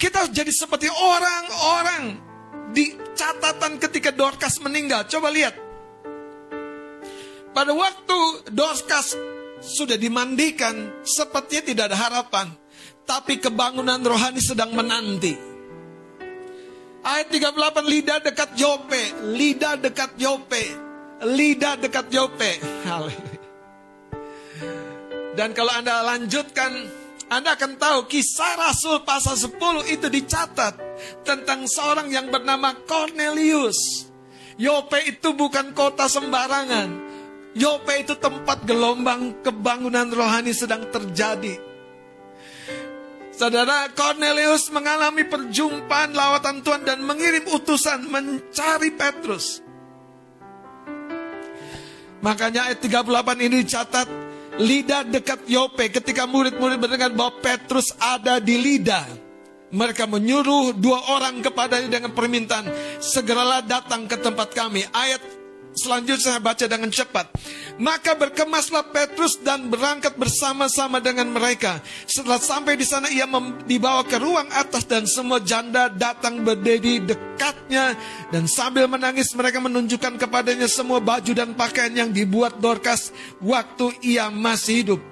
[0.00, 2.31] Kita harus jadi seperti orang-orang
[2.72, 5.04] di catatan ketika Dorcas meninggal.
[5.06, 5.54] Coba lihat.
[7.52, 9.12] Pada waktu Dorcas
[9.60, 12.46] sudah dimandikan, sepertinya tidak ada harapan.
[13.04, 15.36] Tapi kebangunan rohani sedang menanti.
[17.02, 19.02] Ayat 38, lidah dekat Yope.
[19.36, 20.64] Lidah dekat Yope.
[21.28, 22.52] Lidah dekat Yope.
[25.32, 27.01] Dan kalau Anda lanjutkan
[27.32, 30.76] anda akan tahu kisah Rasul pasal 10 itu dicatat
[31.24, 34.04] tentang seorang yang bernama Cornelius.
[34.60, 36.92] Yope itu bukan kota sembarangan.
[37.56, 41.56] Yope itu tempat gelombang kebangunan rohani sedang terjadi.
[43.32, 49.64] Saudara Cornelius mengalami perjumpaan lawatan Tuhan dan mengirim utusan mencari Petrus.
[52.20, 54.21] Makanya ayat 38 ini dicatat
[54.60, 59.08] Lidah dekat Yope ketika murid-murid mendengar bahwa Petrus ada di Lidah.
[59.72, 62.68] Mereka menyuruh dua orang kepadanya dengan permintaan,
[63.00, 64.84] segeralah datang ke tempat kami.
[64.92, 65.41] Ayat
[65.76, 67.32] selanjutnya saya baca dengan cepat.
[67.80, 71.80] Maka berkemaslah Petrus dan berangkat bersama-sama dengan mereka.
[72.04, 73.28] Setelah sampai di sana ia
[73.64, 77.96] dibawa ke ruang atas dan semua janda datang berdiri dekatnya
[78.32, 84.28] dan sambil menangis mereka menunjukkan kepadanya semua baju dan pakaian yang dibuat Dorcas waktu ia
[84.32, 85.11] masih hidup.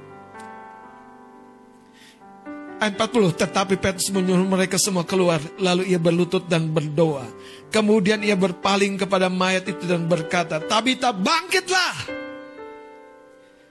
[2.81, 7.29] Ayat 40, tetapi Petrus menyuruh mereka semua keluar, lalu ia berlutut dan berdoa.
[7.69, 11.97] Kemudian ia berpaling kepada mayat itu dan berkata, Tabita bangkitlah!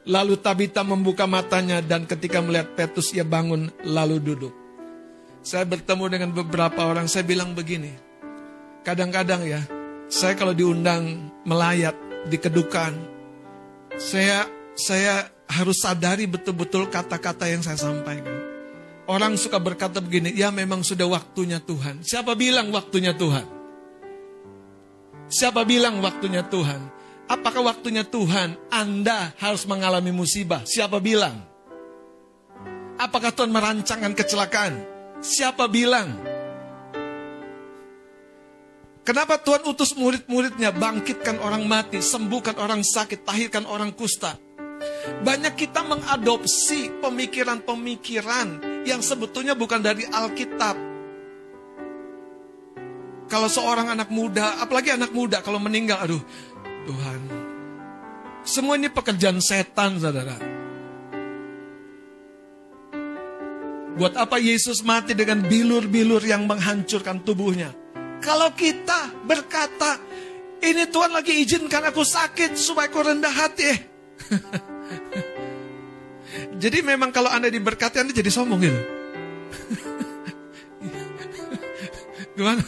[0.06, 4.53] Lalu Tabita membuka matanya dan ketika melihat Petrus ia bangun lalu duduk.
[5.41, 7.90] Saya bertemu dengan beberapa orang, saya bilang begini.
[8.86, 9.65] Kadang-kadang ya,
[10.06, 11.98] saya kalau diundang melayat
[12.30, 12.94] di kedukan,
[13.98, 14.45] saya
[14.77, 18.39] saya harus sadari betul-betul kata-kata yang saya sampaikan.
[19.10, 22.06] Orang suka berkata begini, ya memang sudah waktunya Tuhan.
[22.06, 23.41] Siapa bilang waktunya Tuhan?
[25.34, 26.94] Siapa bilang waktunya Tuhan?
[27.26, 30.61] Apakah waktunya Tuhan Anda harus mengalami musibah?
[30.61, 31.41] Siapa bilang?
[33.02, 34.73] Apakah Tuhan merancangkan kecelakaan?
[35.26, 36.14] Siapa bilang?
[39.02, 44.38] Kenapa Tuhan utus murid-muridnya bangkitkan orang mati, sembuhkan orang sakit, tahirkan orang kusta?
[45.24, 48.48] Banyak kita mengadopsi pemikiran-pemikiran
[48.88, 50.76] yang sebetulnya bukan dari Alkitab.
[53.30, 56.24] Kalau seorang anak muda, apalagi anak muda kalau meninggal, aduh,
[56.90, 57.22] Tuhan.
[58.41, 60.34] Semua ini pekerjaan setan, saudara.
[63.99, 67.76] Buat apa Yesus mati dengan bilur-bilur yang menghancurkan tubuhnya?
[68.24, 69.99] Kalau kita berkata,
[70.64, 73.72] ini Tuhan lagi izinkan aku sakit supaya aku rendah hati.
[76.61, 78.80] jadi memang kalau Anda diberkati, Anda jadi sombong gitu.
[82.38, 82.64] Gimana?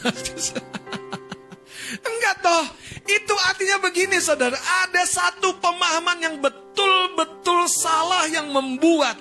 [2.08, 2.66] Enggak toh.
[3.02, 4.54] Itu artinya begini saudara.
[4.86, 9.18] Ada satu pemahaman yang betul-betul salah yang membuat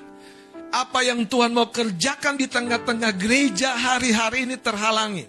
[0.72, 5.28] apa yang Tuhan mau kerjakan di tengah-tengah gereja hari-hari ini terhalangi.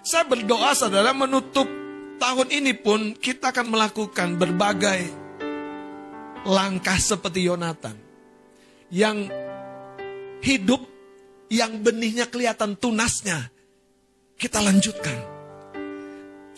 [0.00, 1.68] Saya berdoa saudara menutup
[2.16, 5.27] tahun ini pun kita akan melakukan berbagai
[6.46, 7.96] langkah seperti Yonatan.
[8.92, 9.32] Yang
[10.44, 10.82] hidup,
[11.50, 13.50] yang benihnya kelihatan tunasnya,
[14.38, 15.18] kita lanjutkan.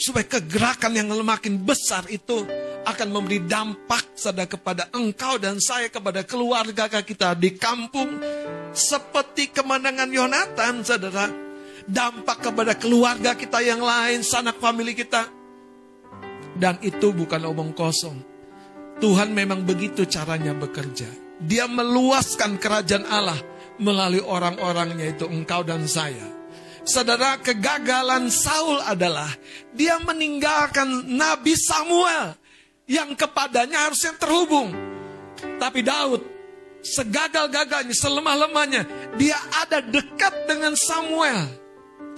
[0.00, 2.48] Supaya kegerakan yang makin besar itu
[2.88, 8.16] akan memberi dampak sada kepada engkau dan saya kepada keluarga kita di kampung.
[8.72, 11.28] Seperti kemenangan Yonatan saudara.
[11.84, 15.26] Dampak kepada keluarga kita yang lain sanak famili kita.
[16.56, 18.29] Dan itu bukan omong kosong
[19.00, 21.08] Tuhan memang begitu caranya bekerja
[21.40, 23.40] dia meluaskan kerajaan Allah
[23.80, 26.40] melalui orang-orangnya itu engkau dan saya
[26.80, 29.28] Saudara, kegagalan Saul adalah
[29.76, 32.40] dia meninggalkan Nabi Samuel
[32.88, 34.72] yang kepadanya harusnya terhubung.
[35.60, 36.24] Tapi Daud,
[36.80, 38.82] segagal-gagalnya, selemah-lemahnya,
[39.20, 41.59] dia ada dekat dengan Samuel.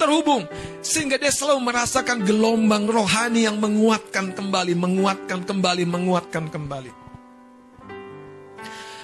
[0.00, 0.48] Terhubung.
[0.82, 6.92] Sehingga dia selalu merasakan gelombang rohani yang menguatkan kembali, menguatkan kembali, menguatkan kembali.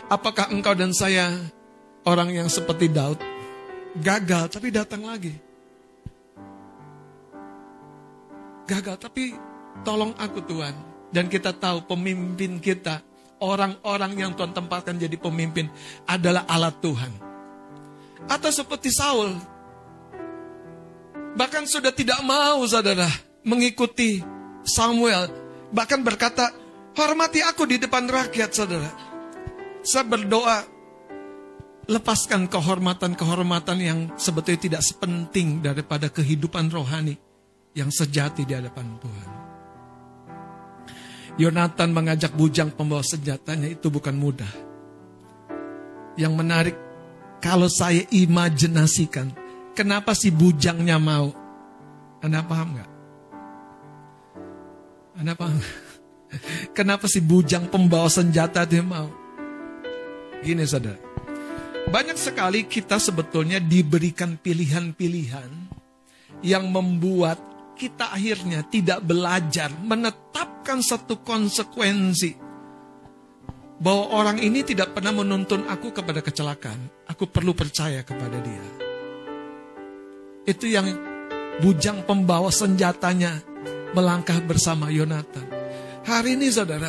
[0.09, 1.33] Apakah engkau dan saya
[2.09, 3.21] orang yang seperti Daud?
[3.99, 5.49] Gagal tapi datang lagi.
[8.69, 9.33] gagal, tapi
[9.81, 10.77] tolong aku Tuhan.
[11.09, 13.01] Dan kita tahu pemimpin kita,
[13.41, 15.73] orang-orang yang Tuhan tempatkan jadi pemimpin
[16.05, 17.13] adalah alat Tuhan.
[18.29, 19.33] Atau seperti Saul,
[21.39, 23.07] bahkan sudah tidak mau saudara
[23.47, 24.19] mengikuti
[24.67, 25.31] Samuel.
[25.71, 26.51] Bahkan berkata,
[26.99, 28.91] hormati aku di depan rakyat saudara.
[29.87, 30.67] Saya berdoa,
[31.87, 37.15] lepaskan kehormatan-kehormatan yang sebetulnya tidak sepenting daripada kehidupan rohani
[37.73, 39.29] yang sejati di hadapan Tuhan.
[41.39, 44.51] Yonatan mengajak bujang pembawa senjatanya itu bukan mudah.
[46.19, 46.77] Yang menarik,
[47.39, 49.31] kalau saya imajinasikan,
[49.79, 51.31] kenapa si bujangnya mau?
[52.19, 52.91] Anda paham nggak?
[55.23, 55.63] Anda paham?
[56.77, 59.07] Kenapa si bujang pembawa senjata dia mau?
[60.43, 60.99] Gini saudara,
[61.91, 65.51] banyak sekali kita sebetulnya diberikan pilihan-pilihan
[66.43, 67.39] yang membuat
[67.75, 72.35] kita akhirnya tidak belajar menetapkan satu konsekuensi
[73.79, 77.07] bahwa orang ini tidak pernah menuntun aku kepada kecelakaan.
[77.11, 78.88] Aku perlu percaya kepada dia.
[80.49, 80.89] Itu yang
[81.61, 83.45] bujang pembawa senjatanya
[83.93, 85.45] melangkah bersama Yonatan.
[86.09, 86.89] Hari ini saudara,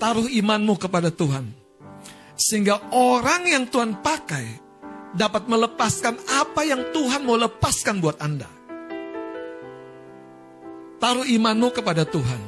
[0.00, 1.52] taruh imanmu kepada Tuhan.
[2.40, 4.46] Sehingga orang yang Tuhan pakai
[5.12, 8.48] dapat melepaskan apa yang Tuhan mau lepaskan buat Anda.
[10.96, 12.40] Taruh imanmu kepada Tuhan.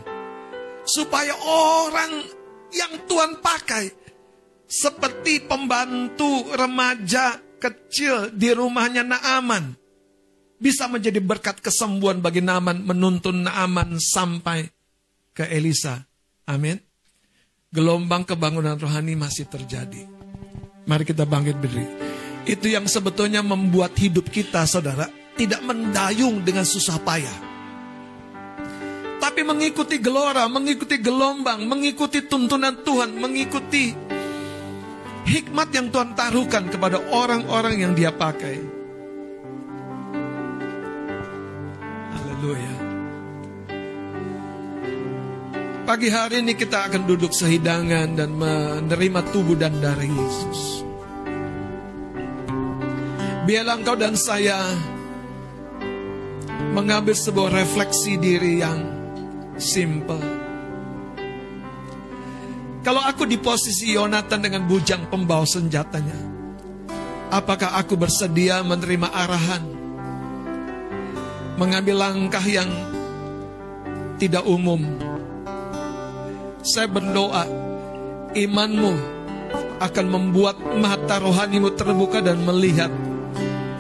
[0.89, 2.25] Supaya orang
[2.73, 4.01] yang Tuhan pakai.
[4.65, 9.82] Seperti pembantu remaja kecil di rumahnya Naaman.
[10.63, 14.71] Bisa menjadi berkat kesembuhan bagi Naaman menuntun Naaman sampai
[15.35, 16.07] ke Elisa.
[16.47, 16.79] Amin.
[17.75, 20.07] Gelombang kebangunan rohani masih terjadi.
[20.87, 21.87] Mari kita bangkit berdiri.
[22.47, 27.53] Itu yang sebetulnya membuat hidup kita, saudara, tidak mendayung dengan susah payah
[29.23, 33.95] tapi mengikuti gelora, mengikuti gelombang, mengikuti tuntunan Tuhan, mengikuti
[35.31, 38.59] hikmat yang Tuhan taruhkan kepada orang-orang yang dia pakai.
[42.43, 42.75] Haleluya.
[45.87, 50.83] Pagi hari ini kita akan duduk sehidangan dan menerima tubuh dan darah Yesus.
[53.47, 54.59] Biarlah engkau dan saya
[56.75, 58.91] mengambil sebuah refleksi diri yang
[59.55, 60.27] simple.
[62.83, 66.19] Kalau aku di posisi Yonatan dengan bujang pembawa senjatanya,
[67.31, 69.82] apakah aku bersedia menerima arahan?
[71.61, 72.69] Mengambil langkah yang
[74.17, 74.81] tidak umum.
[76.63, 77.45] Saya berdoa,
[78.33, 78.95] imanmu
[79.83, 82.91] akan membuat mata rohanimu terbuka dan melihat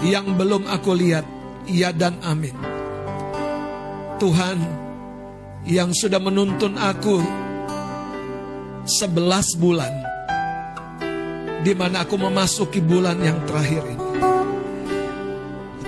[0.03, 1.25] yang belum aku lihat.
[1.63, 2.59] Ya dan amin.
[4.19, 4.59] Tuhan,
[5.63, 7.23] yang sudah menuntun aku
[8.83, 9.95] 11 bulan
[11.63, 14.02] di mana aku memasuki bulan yang terakhir ini.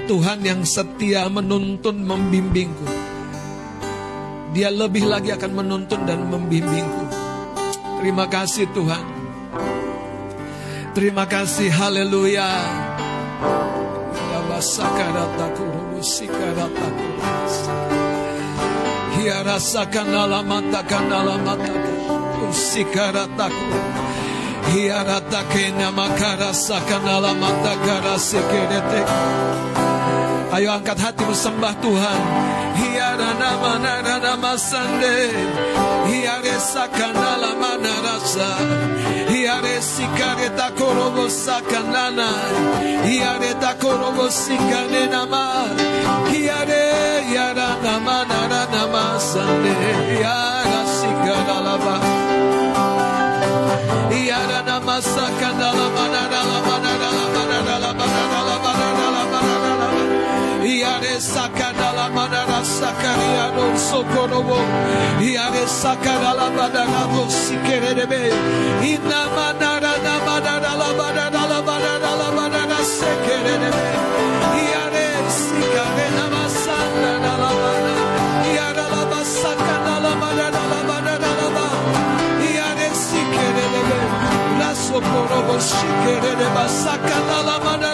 [0.05, 2.85] Tuhan yang setia menuntun membimbingku.
[4.53, 7.05] Dia lebih lagi akan menuntun dan membimbingku.
[7.99, 9.05] Terima kasih Tuhan.
[10.95, 12.53] Terima kasih haleluya.
[14.15, 14.41] Ya
[15.73, 17.09] rubusikarataku.
[19.25, 21.97] Ya rasakan alamatakan alamatakan.
[22.53, 23.69] Usikarataku.
[24.69, 29.03] Hiaratakena makarasakan alamatakan sekerete.
[30.55, 32.21] Ayo angkat hati sembah Tuhan.
[32.79, 35.35] Hiara nama nara nama sande.
[36.07, 38.51] Hiare sakana lama narasa.
[39.35, 42.31] Hiare sikare takorobo sakanana.
[43.03, 45.75] Hiare takorobo sikane nama.
[46.31, 46.87] Hiare
[47.35, 49.75] yara nama nara nama sande.
[50.15, 51.97] Hiara sikana lama.
[54.15, 57.11] Hiara nama sakana lama nara lama nara
[60.85, 64.59] Iare sakadala manara sakaria no sokorobo.
[65.29, 68.21] Iare sakadala manara bo sikerebe.
[68.93, 73.71] Ina manara na manara la manara la manara la manara sekerebe.
[74.65, 75.07] Iare
[75.41, 78.07] sikare na masanda na la manara.
[78.53, 81.67] Iare la basakana la manara la manara la ba.
[82.53, 83.99] Iare sikerebe.
[84.61, 87.94] La sokorobo sikerebe basakana la manara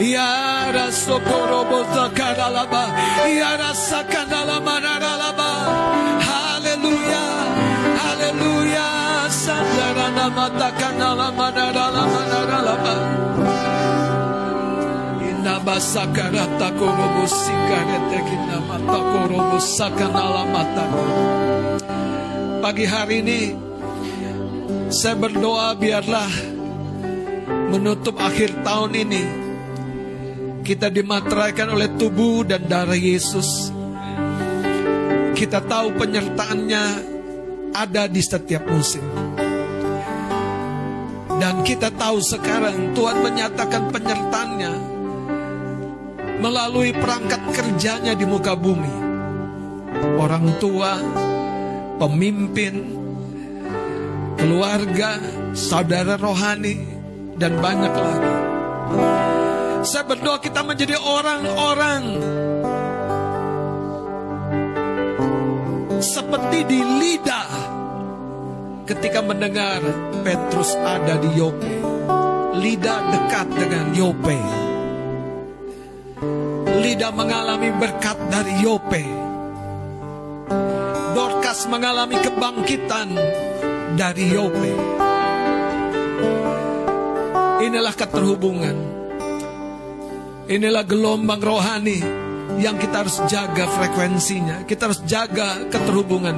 [0.00, 2.84] Yara sokorobo zakaralaba
[3.28, 5.50] Yara sakanala manaralaba
[6.20, 7.32] Hallelujah
[8.02, 9.28] Hallelujah.
[9.28, 12.94] Sandarana matakanala manarala manaralaba
[15.44, 20.84] Nabasakarata korobo sikarete kinamata korobo sakanala mata.
[22.64, 23.40] Pagi hari ini
[24.88, 26.32] saya berdoa biarlah
[27.68, 29.43] menutup akhir tahun ini
[30.64, 33.68] kita dimateraikan oleh tubuh dan darah Yesus.
[35.36, 36.84] Kita tahu penyertaannya
[37.76, 39.04] ada di setiap musim.
[41.36, 44.72] Dan kita tahu sekarang Tuhan menyatakan penyertaannya
[46.40, 49.04] melalui perangkat kerjanya di muka bumi.
[50.16, 50.96] Orang tua,
[52.00, 52.74] pemimpin,
[54.40, 55.20] keluarga,
[55.52, 56.80] saudara rohani,
[57.36, 58.32] dan banyak lagi.
[59.84, 62.02] Saya berdoa kita menjadi orang-orang
[66.00, 67.50] seperti di lidah
[68.88, 69.84] ketika mendengar
[70.24, 71.76] Petrus ada di Yope.
[72.64, 74.40] Lidah dekat dengan Yope.
[76.80, 79.04] Lidah mengalami berkat dari Yope.
[81.12, 83.08] Dorcas mengalami kebangkitan
[84.00, 84.72] dari Yope.
[87.68, 88.93] Inilah keterhubungan.
[90.44, 92.04] Inilah gelombang rohani
[92.60, 94.68] yang kita harus jaga frekuensinya.
[94.68, 96.36] Kita harus jaga keterhubungan.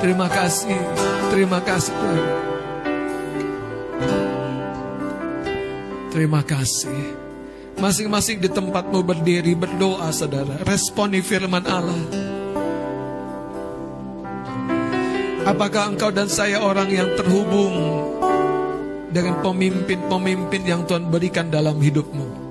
[0.00, 0.78] Terima kasih,
[1.28, 2.28] terima kasih Tuhan.
[6.08, 7.02] Terima kasih.
[7.78, 10.58] Masing-masing di tempatmu berdiri berdoa saudara.
[10.64, 12.02] Responi firman Allah.
[15.44, 17.76] Apakah engkau dan saya orang yang terhubung
[19.08, 22.48] dengan pemimpin-pemimpin yang Tuhan berikan dalam hidupmu?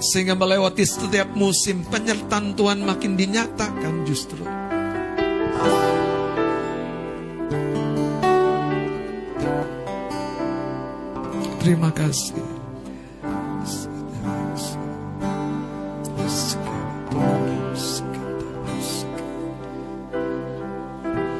[0.00, 4.44] Sehingga melewati setiap musim penyertaan Tuhan makin dinyatakan justru.
[11.66, 12.55] Terima kasih.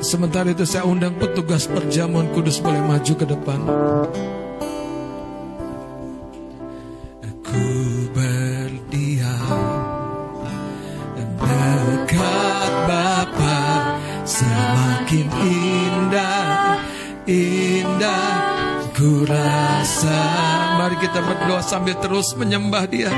[0.07, 3.59] Sementara itu saya undang petugas perjamuan kudus boleh maju ke depan.
[7.27, 7.67] Aku
[8.15, 9.67] berdiam
[11.19, 13.59] dekat Bapa
[14.23, 16.79] semakin indah,
[17.27, 18.31] indah
[18.95, 19.27] ku.
[20.79, 23.11] Mari kita berdoa sambil terus menyembah Dia.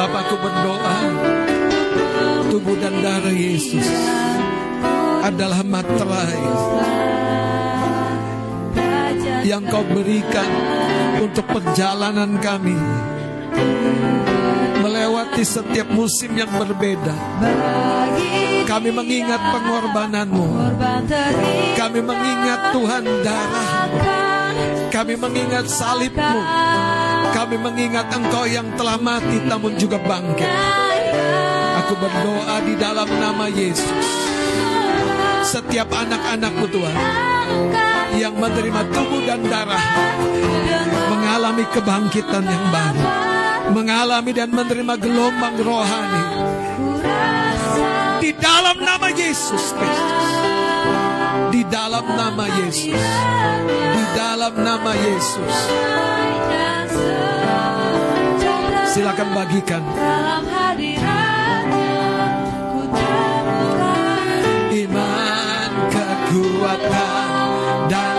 [0.00, 0.96] Bapakku berdoa,
[2.48, 3.84] tubuh dan darah Yesus
[5.34, 6.46] adalah materai
[9.42, 10.46] yang kau berikan
[11.18, 12.78] untuk perjalanan kami
[14.78, 17.16] melewati setiap musim yang berbeda.
[18.64, 20.48] Kami mengingat pengorbananmu.
[21.74, 23.70] Kami mengingat Tuhan darah.
[24.94, 26.40] Kami mengingat salibmu.
[27.34, 30.52] Kami mengingat Engkau yang telah mati namun juga bangkit.
[31.84, 34.23] Aku berdoa di dalam nama Yesus.
[35.54, 36.98] Setiap anak-anakmu Tuhan
[38.18, 39.86] yang menerima tubuh dan darah
[41.06, 43.04] mengalami kebangkitan yang baru.
[43.70, 46.24] Mengalami dan menerima gelombang rohani.
[48.18, 50.26] Di dalam nama Yesus Kristus.
[51.54, 52.98] Di dalam nama Yesus.
[53.70, 55.54] Di dalam nama Yesus.
[58.90, 59.86] Silakan bagikan.
[59.86, 61.03] Iman
[66.34, 68.13] kekuatan dalam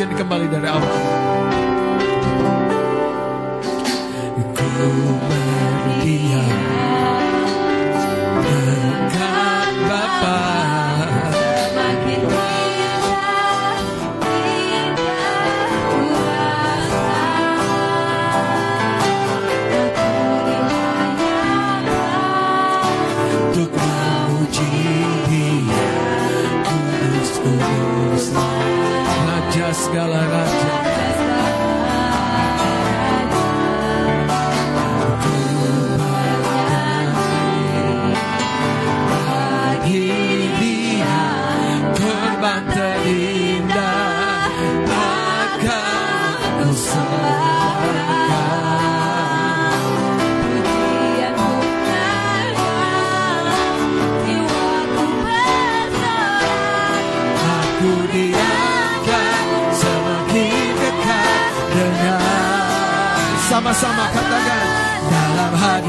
[0.00, 1.19] pujian kembali dari awal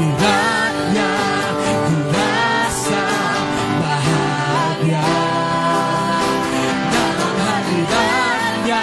[0.02, 1.10] Hadiratnya
[1.86, 3.06] Ku rasa
[3.78, 5.06] bahagia.
[6.90, 8.82] Dalam hadiratnya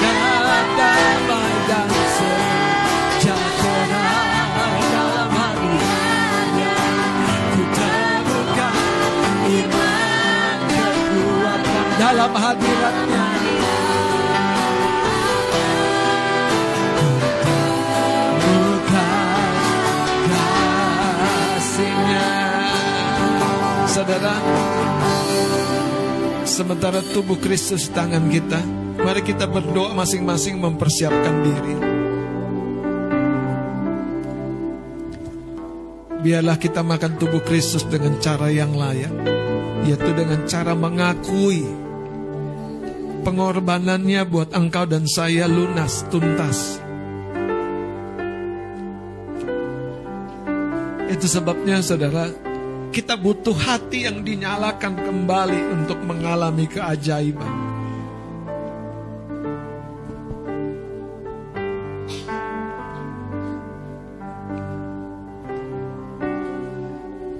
[0.00, 4.08] damai dan sejahtera.
[4.88, 5.28] Dalam
[9.52, 10.60] iman
[12.00, 12.32] dalam
[24.06, 24.38] saudara
[26.46, 28.62] sementara tubuh Kristus di tangan kita
[29.02, 31.74] mari kita berdoa masing-masing mempersiapkan diri
[36.22, 39.10] biarlah kita makan tubuh Kristus dengan cara yang layak
[39.90, 41.66] yaitu dengan cara mengakui
[43.26, 46.78] pengorbanannya buat engkau dan saya lunas tuntas.
[51.06, 52.45] Itu sebabnya saudara,
[52.96, 57.52] kita butuh hati yang dinyalakan kembali untuk mengalami keajaiban.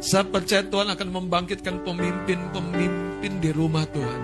[0.05, 4.23] Saya percaya Tuhan akan membangkitkan pemimpin-pemimpin di rumah Tuhan.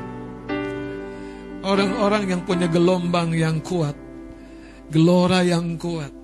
[1.64, 3.96] Orang-orang yang punya gelombang yang kuat,
[4.92, 6.21] gelora yang kuat.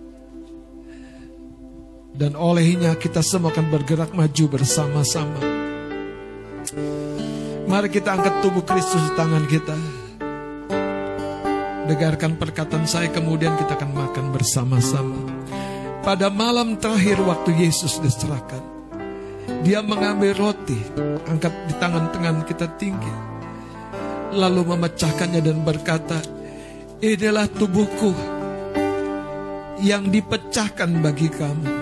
[2.18, 5.38] Dan olehnya kita semua akan bergerak maju bersama-sama.
[7.70, 9.78] Mari kita angkat tubuh Kristus di tangan kita.
[11.86, 15.14] Dengarkan perkataan saya kemudian kita akan makan bersama-sama.
[16.02, 18.66] Pada malam terakhir waktu Yesus diserahkan.
[19.62, 20.78] Dia mengambil roti,
[21.30, 23.14] angkat di tangan tangan kita tinggi.
[24.34, 26.18] Lalu memecahkannya dan berkata,
[26.98, 28.10] Inilah tubuhku
[29.86, 31.77] yang dipecahkan bagi kamu.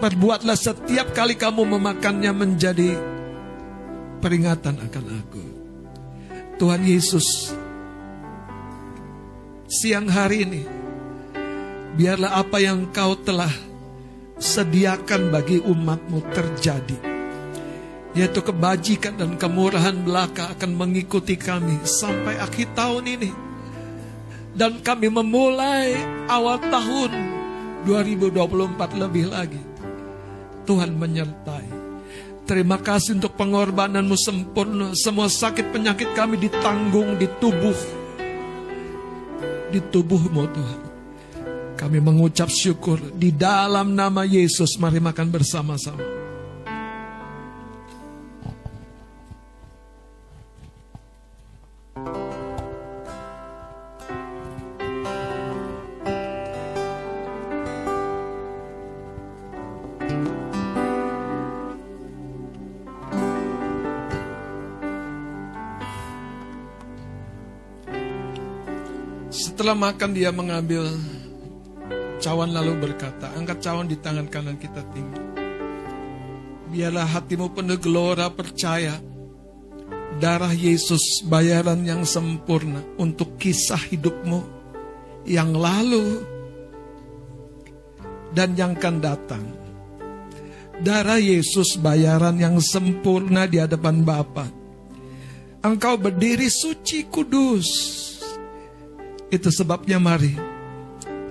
[0.00, 2.96] Perbuatlah setiap kali kamu memakannya menjadi
[4.24, 5.44] peringatan akan aku.
[6.56, 7.52] Tuhan Yesus,
[9.68, 10.62] siang hari ini,
[12.00, 13.52] biarlah apa yang kau telah
[14.40, 16.98] sediakan bagi umatmu terjadi.
[18.16, 23.30] Yaitu kebajikan dan kemurahan belaka akan mengikuti kami sampai akhir tahun ini.
[24.56, 25.92] Dan kami memulai
[26.24, 27.12] awal tahun
[27.84, 29.69] 2024 lebih lagi.
[30.70, 31.66] Tuhan menyertai.
[32.46, 34.94] Terima kasih untuk pengorbananmu sempurna.
[34.94, 37.74] Semua sakit penyakit kami ditanggung di tubuh.
[39.74, 40.80] Di tubuhmu Tuhan.
[41.74, 44.78] Kami mengucap syukur di dalam nama Yesus.
[44.78, 46.19] Mari makan bersama-sama.
[69.70, 70.82] Setelah makan dia mengambil
[72.18, 75.22] cawan lalu berkata, angkat cawan di tangan kanan kita tinggi.
[76.74, 78.98] Biarlah hatimu penuh gelora percaya
[80.18, 84.42] darah Yesus bayaran yang sempurna untuk kisah hidupmu
[85.30, 86.18] yang lalu
[88.34, 89.44] dan yang akan datang.
[90.82, 94.50] Darah Yesus bayaran yang sempurna di hadapan Bapa.
[95.62, 98.09] Engkau berdiri suci kudus
[99.30, 100.34] itu sebabnya mari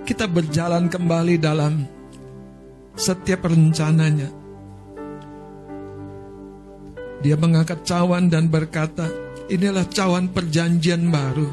[0.07, 1.85] kita berjalan kembali dalam
[2.97, 4.31] setiap rencananya.
[7.19, 9.05] Dia mengangkat cawan dan berkata,
[9.51, 11.51] inilah cawan perjanjian baru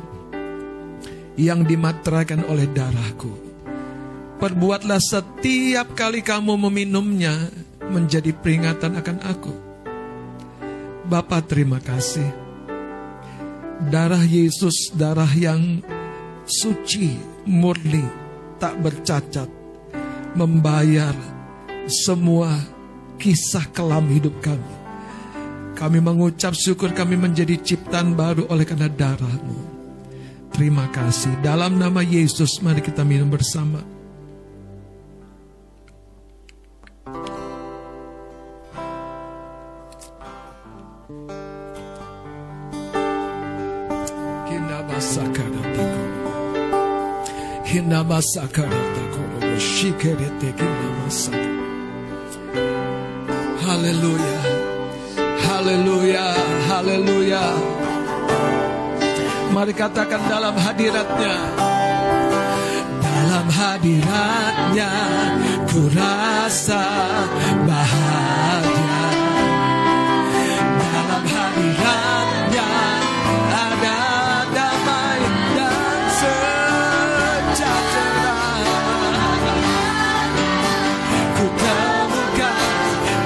[1.36, 3.34] yang dimateraikan oleh darahku.
[4.40, 7.50] Perbuatlah setiap kali kamu meminumnya
[7.92, 9.54] menjadi peringatan akan aku.
[11.06, 12.26] Bapak terima kasih.
[13.92, 15.84] Darah Yesus, darah yang
[16.46, 17.18] suci,
[17.50, 18.06] murni,
[18.56, 19.50] tak bercacat,
[20.38, 21.12] membayar
[21.90, 22.54] semua
[23.18, 24.74] kisah kelam hidup kami.
[25.76, 29.76] Kami mengucap syukur kami menjadi ciptaan baru oleh karena darahmu.
[30.56, 31.36] Terima kasih.
[31.44, 33.95] Dalam nama Yesus mari kita minum bersama.
[53.60, 54.38] Haleluya.
[55.44, 56.26] Haleluya.
[56.72, 57.44] Haleluya.
[59.52, 61.36] Mari katakan dalam hadiratnya.
[63.04, 64.90] Dalam hadiratnya
[65.68, 66.84] ku rasa
[67.68, 68.75] bahagia.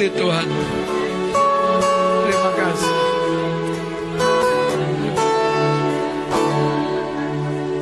[0.00, 0.48] kasih Tuhan.
[2.24, 2.94] Terima kasih.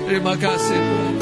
[0.02, 1.14] Terima kasih Tuhan.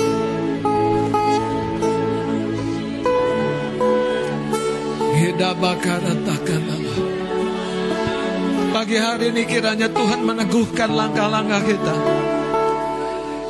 [8.73, 11.97] Pagi hari ini kiranya Tuhan meneguhkan langkah-langkah kita.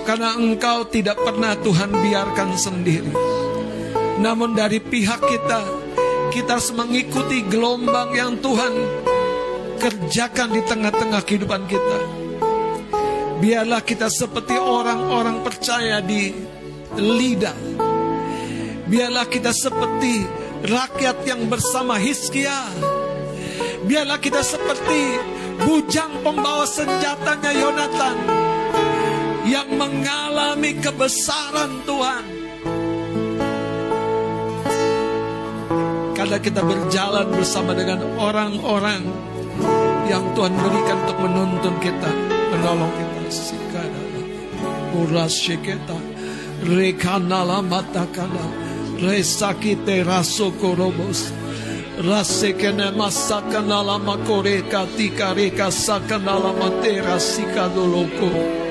[0.03, 3.15] Karena engkau tidak pernah Tuhan biarkan sendiri.
[4.19, 5.76] Namun dari pihak kita,
[6.37, 8.77] kita harus mengikuti gelombang yang Tuhan
[9.81, 11.99] kerjakan di tengah-tengah kehidupan kita.
[13.41, 16.37] Biarlah kita seperti orang-orang percaya di
[16.93, 17.57] lidah.
[18.85, 20.29] Biarlah kita seperti
[20.61, 22.69] rakyat yang bersama Hizkia.
[23.89, 25.17] Biarlah kita seperti
[25.65, 28.17] bujang pembawa senjatanya Yonatan
[29.49, 32.36] yang mengalami kebesaran Tuhan.
[36.27, 38.99] Karena kita berjalan bersama dengan orang-orang
[40.11, 42.11] yang Tuhan berikan untuk menuntun kita,
[42.51, 43.21] menolong kita.
[43.31, 44.03] Sikana,
[45.07, 45.95] uras shiketa,
[46.67, 48.43] rekanala matakala,
[48.99, 51.31] resakite rasokorobos.
[52.03, 58.66] Rasekene masakanala makoreka tika reka sakanala matera sikadoloko.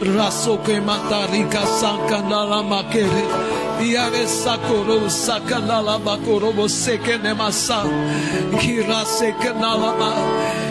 [0.00, 3.24] raso que mata rica sancanala makere
[3.80, 7.82] yare sakoro sakanala makoro seke nemasa
[8.60, 10.10] kira sekanala ma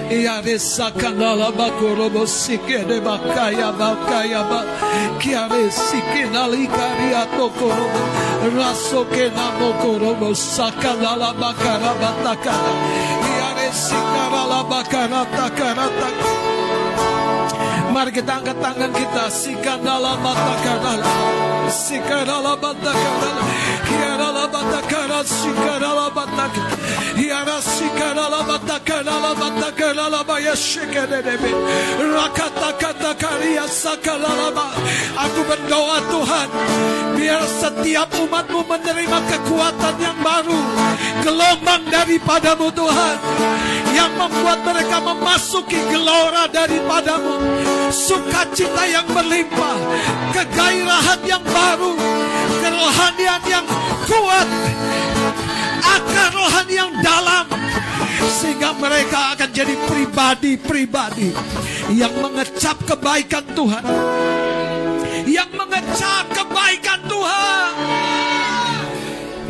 [0.10, 4.62] yare sakanala makoro seke de bakaya bakaya ba
[5.20, 7.88] kiare sikenali karia tokoro
[8.58, 12.74] raso que namokoro sakanala bakara batakara
[13.40, 16.55] yare sikanala bakara takara takara
[17.96, 21.14] Mari kita angkat tangan kita Sikandala mata kanala
[21.72, 23.44] Sikandala mata kanala
[23.88, 26.62] Kiara la batakara sikara la bataka.
[27.22, 31.52] Yara sikara la batakara la batakara la baya shikere debe.
[32.16, 34.66] Rakata kata karia sakara la ba.
[35.24, 36.50] Aku berdoa Tuhan,
[37.16, 40.60] biar setiap umatmu menerima kekuatan yang baru.
[41.24, 43.18] Gelombang daripadamu Tuhan.
[43.96, 47.40] Yang membuat mereka memasuki gelora daripadamu.
[47.88, 49.78] Sukacita yang berlimpah.
[50.36, 51.96] Kegairahan yang baru.
[52.60, 53.66] Kerohanian yang
[54.04, 54.48] kuat.
[55.80, 57.48] Akar rohani yang dalam.
[58.36, 61.32] Sehingga mereka akan jadi pribadi-pribadi
[61.96, 63.84] yang mengecap kebaikan Tuhan.
[65.24, 66.95] Yang mengecap kebaikan.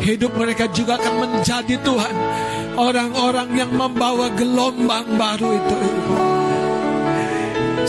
[0.06, 2.14] Hidup mereka juga akan menjadi Tuhan.
[2.78, 5.78] Orang-orang yang membawa gelombang baru itu.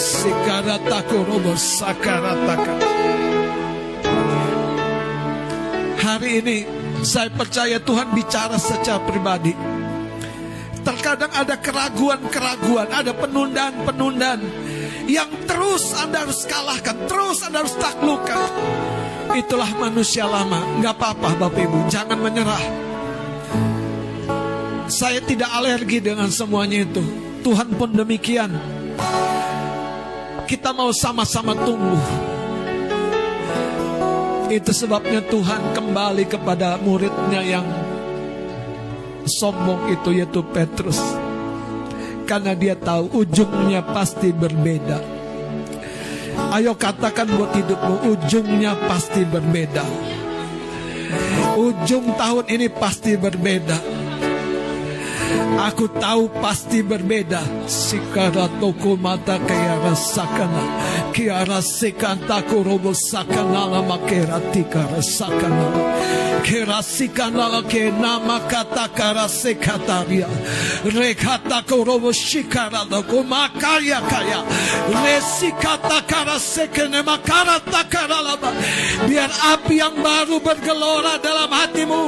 [0.01, 2.73] Sikaratako robo sakarataka.
[6.01, 6.57] Hari ini
[7.05, 9.53] saya percaya Tuhan bicara secara pribadi.
[10.81, 14.41] Terkadang ada keraguan-keraguan, ada penundaan-penundaan
[15.05, 18.96] yang terus Anda harus kalahkan, terus Anda harus taklukkan.
[19.35, 22.63] Itulah manusia lama, nggak apa-apa Bapak Ibu, jangan menyerah.
[24.87, 27.03] Saya tidak alergi dengan semuanya itu.
[27.43, 28.55] Tuhan pun demikian.
[30.47, 31.99] Kita mau sama-sama tumbuh.
[34.47, 37.67] Itu sebabnya Tuhan kembali kepada muridnya yang
[39.27, 41.03] sombong itu yaitu Petrus.
[42.23, 45.16] Karena dia tahu ujungnya pasti berbeda.
[46.47, 49.83] Ayo katakan buat hidupmu ujungnya pasti berbeda.
[51.59, 53.77] Ujung tahun ini pasti berbeda.
[55.57, 57.43] Aku tahu pasti berbeda.
[57.67, 60.63] Sikara toko mata kaya rasakana.
[61.17, 65.65] Kiara sekanta kurobo sakana lama kera tika rasakana.
[66.45, 70.27] Kera sikana la ke nama kata kara sekataria.
[70.85, 74.45] Rekata kurobo shikara loko makaya kaya.
[74.93, 78.53] Resikata kara sekene makara takara lama.
[79.09, 82.03] Biar api yang baru bergelora dalam hatimu.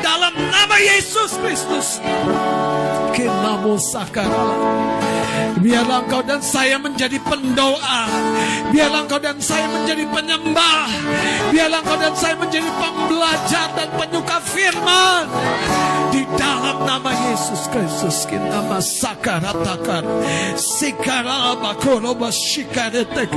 [0.00, 2.00] Dalam nama Yesus Kristus.
[3.12, 5.13] Kinamo sakara.
[5.64, 8.04] Biarlah engkau dan saya menjadi pendoa.
[8.68, 10.92] Biarlah engkau dan saya menjadi penyembah.
[11.48, 15.24] Biarlah engkau dan saya menjadi pembelajar dan penyuka firman.
[16.12, 20.04] Di dalam nama Yesus Kristus kita masakaratakar.
[20.52, 23.32] Sikara bakoroba shikaretek.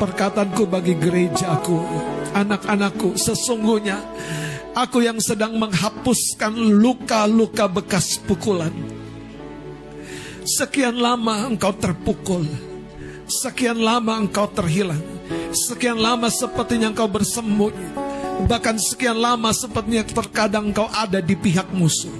[0.00, 1.84] Perkataanku bagi gerejaku,
[2.32, 4.00] anak-anakku, sesungguhnya
[4.74, 8.74] Aku yang sedang menghapuskan luka-luka bekas pukulan.
[10.42, 12.42] Sekian lama engkau terpukul.
[13.30, 15.00] Sekian lama engkau terhilang.
[15.54, 17.94] Sekian lama sepertinya engkau bersembunyi.
[18.50, 22.12] Bahkan sekian lama sepertinya terkadang engkau ada di pihak musuh.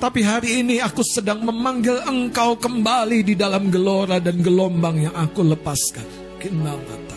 [0.00, 5.44] Tapi hari ini aku sedang memanggil engkau kembali di dalam gelora dan gelombang yang aku
[5.44, 6.06] lepaskan.
[6.40, 7.07] Kinamata.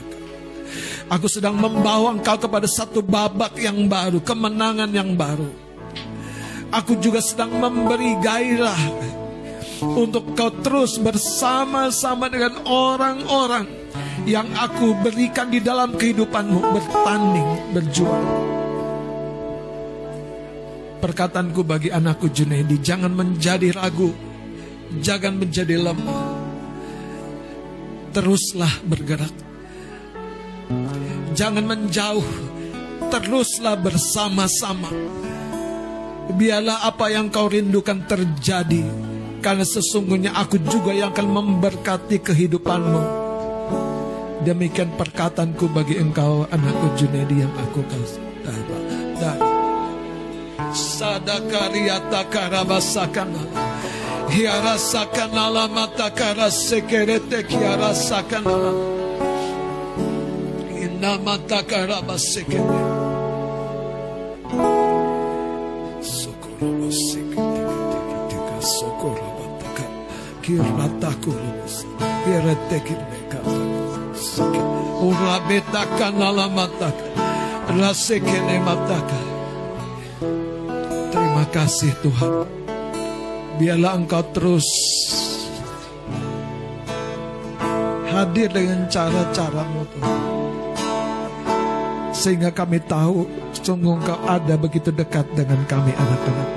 [1.12, 5.52] Aku sedang membawa engkau kepada satu babak yang baru, kemenangan yang baru.
[6.72, 8.80] Aku juga sedang memberi gairah
[9.84, 13.68] untuk kau terus bersama-sama dengan orang-orang
[14.24, 18.28] yang aku berikan di dalam kehidupanmu bertanding, berjuang.
[21.04, 24.16] Perkataanku bagi anakku Junaidi, jangan menjadi ragu,
[25.04, 26.40] jangan menjadi lemah.
[28.16, 29.51] Teruslah bergerak
[31.42, 32.28] Jangan menjauh,
[33.10, 34.94] teruslah bersama-sama.
[36.38, 38.86] Biarlah apa yang kau rindukan terjadi,
[39.42, 43.04] karena sesungguhnya aku juga yang akan memberkati kehidupanmu.
[44.46, 48.22] Demikian perkataanku bagi engkau anakku Junedi yang aku kasih.
[49.18, 49.42] Dan
[50.78, 53.42] sadakariata karabasakana.
[54.30, 57.50] Hiara sakana mata karasekerete
[81.10, 82.46] Terima kasih Tuhan.
[83.58, 84.70] Biarlah Engkau terus
[88.14, 90.61] hadir dengan cara-caramu Tuhan.
[92.22, 96.50] Sehingga kami tahu sungguh engkau ada begitu dekat dengan kami anak-anak.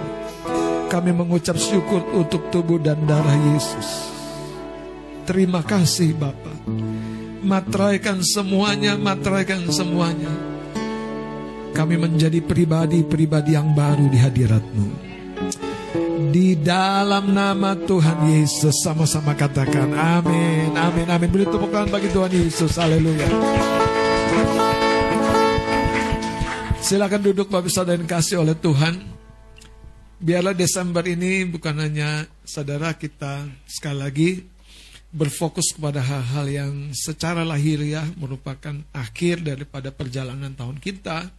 [0.93, 4.13] Kami mengucap syukur untuk tubuh dan darah Yesus.
[5.25, 6.53] Terima kasih Bapa.
[7.45, 10.33] matraikan semuanya, matraikan semuanya.
[11.77, 14.89] Kami menjadi pribadi-pribadi yang baru di hadiratmu.
[16.33, 21.29] Di dalam nama Tuhan Yesus sama-sama katakan amin, amin, amin.
[21.31, 23.29] Beri tepuk tangan bagi Tuhan Yesus, haleluya.
[26.85, 29.01] Silakan duduk Bapak Saudara yang kasih oleh Tuhan.
[30.21, 34.31] Biarlah Desember ini bukan hanya saudara kita sekali lagi
[35.09, 41.33] berfokus kepada hal-hal yang secara lahiriah merupakan akhir daripada perjalanan tahun kita,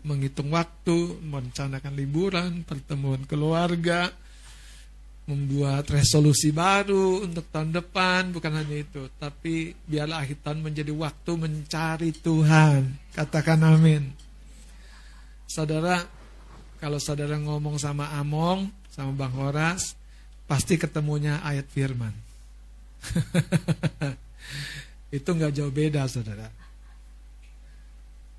[0.00, 4.08] menghitung waktu, merencanakan liburan, pertemuan keluarga,
[5.28, 11.36] membuat resolusi baru untuk tahun depan, bukan hanya itu, tapi biarlah akhir tahun menjadi waktu
[11.36, 13.12] mencari Tuhan.
[13.12, 14.29] Katakan amin.
[15.50, 16.06] Saudara,
[16.78, 19.98] kalau saudara ngomong sama Among, sama Bang Horas,
[20.46, 22.14] pasti ketemunya ayat firman.
[25.18, 26.46] itu nggak jauh beda saudara.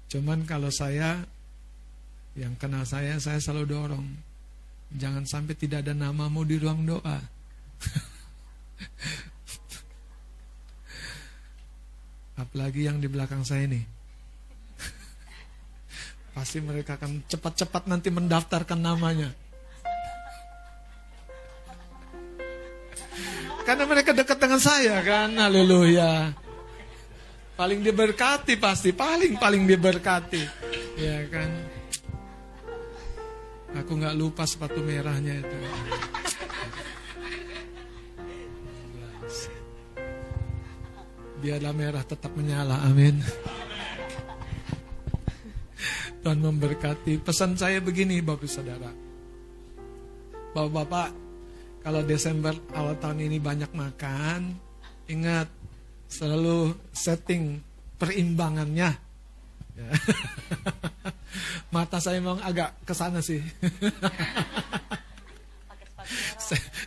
[0.07, 1.27] Cuman kalau saya
[2.39, 4.07] yang kenal saya, saya selalu dorong.
[4.95, 7.19] Jangan sampai tidak ada namamu di ruang doa.
[12.39, 14.00] Apalagi yang di belakang saya ini.
[16.31, 19.31] Pasti mereka akan cepat-cepat nanti mendaftarkan namanya.
[23.61, 26.33] Karena mereka dekat dengan saya kan, haleluya.
[27.53, 30.43] Paling diberkati pasti, paling paling diberkati.
[30.97, 31.51] Ya kan.
[33.85, 35.57] Aku nggak lupa sepatu merahnya itu.
[41.41, 43.21] Biarlah merah tetap menyala, amin.
[46.21, 47.17] Tuhan memberkati.
[47.21, 48.93] Pesan saya begini, Bapak Saudara.
[50.53, 51.09] Bapak-bapak,
[51.81, 54.53] kalau Desember awal tahun ini banyak makan,
[55.09, 55.49] ingat
[56.05, 57.57] selalu setting
[57.97, 58.93] perimbangannya.
[59.73, 59.89] Ya.
[61.73, 63.41] Mata saya memang agak ke sana sih.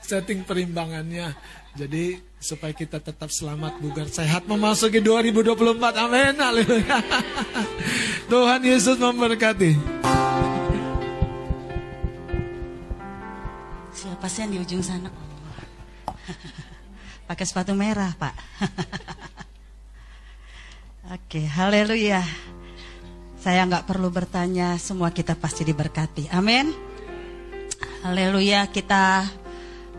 [0.07, 1.35] setting perimbangannya.
[1.75, 5.75] Jadi supaya kita tetap selamat, bugar, sehat memasuki 2024.
[6.07, 6.39] Amin.
[6.39, 6.99] Haleluya.
[8.31, 9.75] Tuhan Yesus memberkati.
[13.91, 15.11] Siapa sih yang di ujung sana?
[17.29, 18.35] Pakai sepatu merah, Pak.
[21.19, 22.23] Oke, haleluya.
[23.43, 26.31] Saya nggak perlu bertanya, semua kita pasti diberkati.
[26.31, 26.71] Amin.
[28.07, 29.27] Haleluya, kita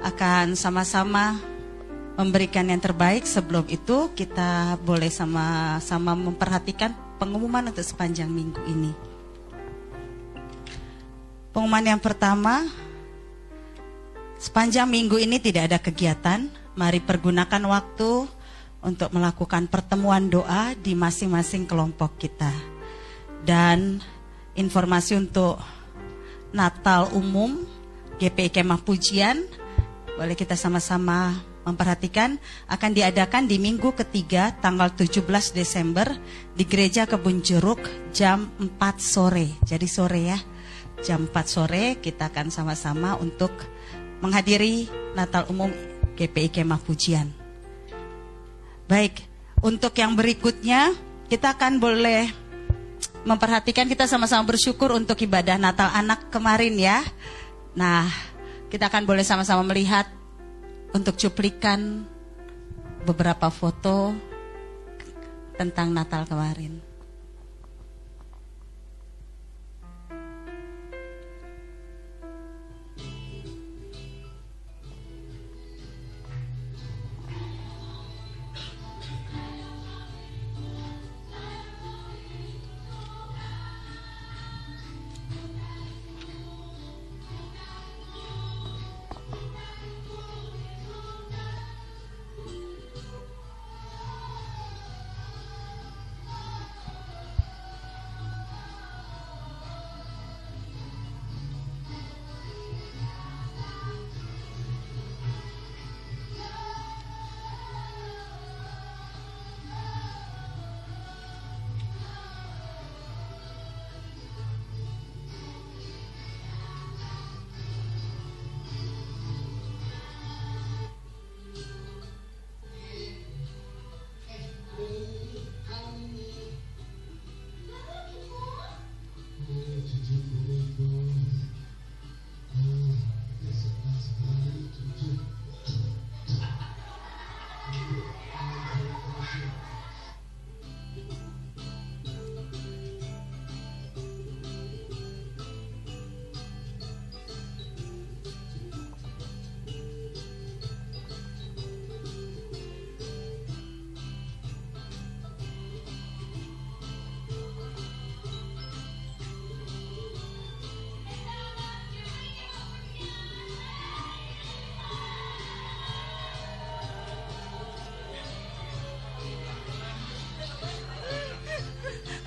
[0.08, 1.55] akan sama-sama
[2.16, 3.28] memberikan yang terbaik.
[3.28, 8.92] Sebelum itu, kita boleh sama-sama memperhatikan pengumuman untuk sepanjang minggu ini.
[11.56, 12.68] Pengumuman yang pertama,
[14.46, 16.46] Sepanjang minggu ini tidak ada kegiatan,
[16.78, 18.30] mari pergunakan waktu
[18.86, 22.54] untuk melakukan pertemuan doa di masing-masing kelompok kita.
[23.42, 23.98] Dan
[24.54, 25.58] informasi untuk
[26.54, 27.64] Natal umum
[28.22, 29.42] GPI Kemah Pujian
[30.14, 32.38] boleh kita sama-sama memperhatikan
[32.70, 36.08] akan diadakan di minggu ketiga tanggal 17 Desember
[36.54, 37.82] di Gereja Kebun Jeruk
[38.14, 38.72] jam 4
[39.02, 39.58] sore.
[39.66, 40.40] Jadi sore ya.
[41.04, 43.52] Jam 4 sore kita akan sama-sama untuk
[44.24, 44.88] menghadiri
[45.18, 45.74] Natal Umum
[46.16, 47.28] GPI Kemah Pujian.
[48.86, 49.26] Baik,
[49.66, 50.94] untuk yang berikutnya
[51.26, 52.30] kita akan boleh
[53.26, 57.02] memperhatikan kita sama-sama bersyukur untuk ibadah Natal anak kemarin ya.
[57.74, 58.06] Nah,
[58.70, 60.06] kita akan boleh sama-sama melihat
[60.96, 62.08] untuk cuplikan
[63.04, 64.16] beberapa foto
[65.60, 66.85] tentang Natal kemarin.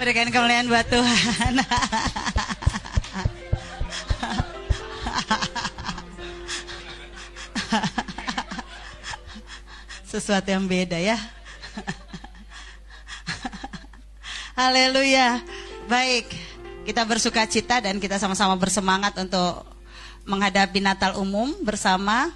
[0.08, 1.60] Berikan kemuliaan buat Tuhan.
[10.08, 11.20] Sesuatu yang beda ya.
[14.56, 15.44] Haleluya.
[15.92, 16.32] Baik,
[16.88, 19.60] kita bersuka cita dan kita sama-sama bersemangat untuk
[20.24, 22.32] menghadapi Natal umum bersama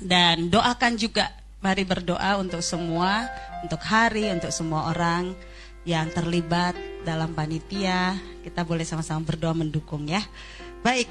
[0.00, 3.28] dan doakan juga mari berdoa untuk semua,
[3.60, 5.36] untuk hari, untuk semua orang
[5.88, 6.76] yang terlibat
[7.08, 8.20] dalam panitia.
[8.44, 10.20] Kita boleh sama-sama berdoa mendukung ya.
[10.84, 11.08] Baik,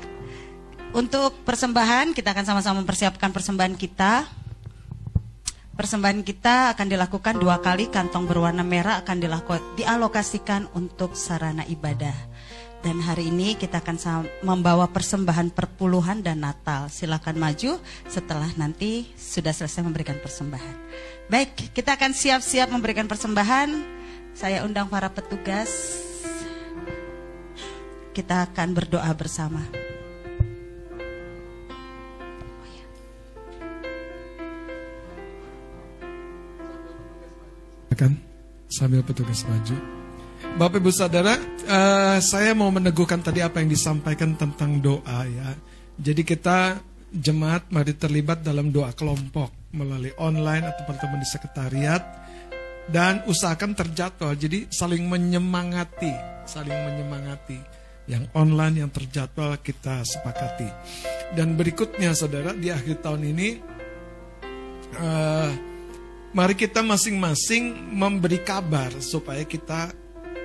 [0.94, 4.30] untuk persembahan kita akan sama-sama mempersiapkan persembahan kita.
[5.78, 12.14] Persembahan kita akan dilakukan dua kali, kantong berwarna merah akan dilakukan, dialokasikan untuk sarana ibadah.
[12.82, 16.90] Dan hari ini kita akan membawa persembahan perpuluhan dan Natal.
[16.90, 17.78] Silakan maju
[18.10, 20.76] setelah nanti sudah selesai memberikan persembahan.
[21.30, 23.97] Baik, kita akan siap-siap memberikan persembahan.
[24.38, 25.98] Saya undang para petugas.
[28.14, 29.66] Kita akan berdoa bersama.
[37.98, 38.14] Kan
[38.70, 39.74] sambil petugas maju.
[40.62, 41.34] Bapak Ibu Saudara,
[41.66, 45.58] uh, saya mau meneguhkan tadi apa yang disampaikan tentang doa ya.
[45.98, 46.78] Jadi kita
[47.10, 52.27] jemaat mari terlibat dalam doa kelompok melalui online atau pertemuan di sekretariat
[52.92, 54.34] dan usahakan terjadwal.
[54.36, 56.14] Jadi saling menyemangati,
[56.48, 57.60] saling menyemangati.
[58.08, 60.72] Yang online yang terjadwal kita sepakati.
[61.36, 63.50] Dan berikutnya saudara di akhir tahun ini
[64.96, 65.52] uh,
[66.38, 69.90] Mari kita masing-masing memberi kabar supaya kita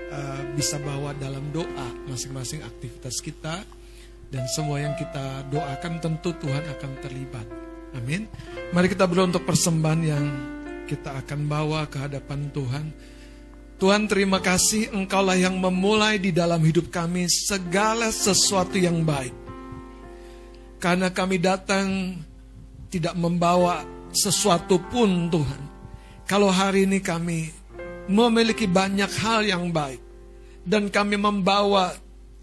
[0.08, 3.66] uh, bisa bawa dalam doa masing-masing aktivitas kita
[4.30, 7.44] dan semua yang kita doakan tentu Tuhan akan terlibat.
[7.98, 8.30] Amin.
[8.72, 10.24] Mari kita berdoa untuk persembahan yang
[10.92, 12.86] kita akan bawa ke hadapan Tuhan.
[13.80, 19.32] Tuhan terima kasih Engkaulah yang memulai di dalam hidup kami segala sesuatu yang baik.
[20.76, 22.20] Karena kami datang
[22.92, 23.82] tidak membawa
[24.12, 25.72] sesuatu pun Tuhan
[26.28, 27.50] kalau hari ini kami
[28.06, 30.00] memiliki banyak hal yang baik
[30.62, 31.92] dan kami membawa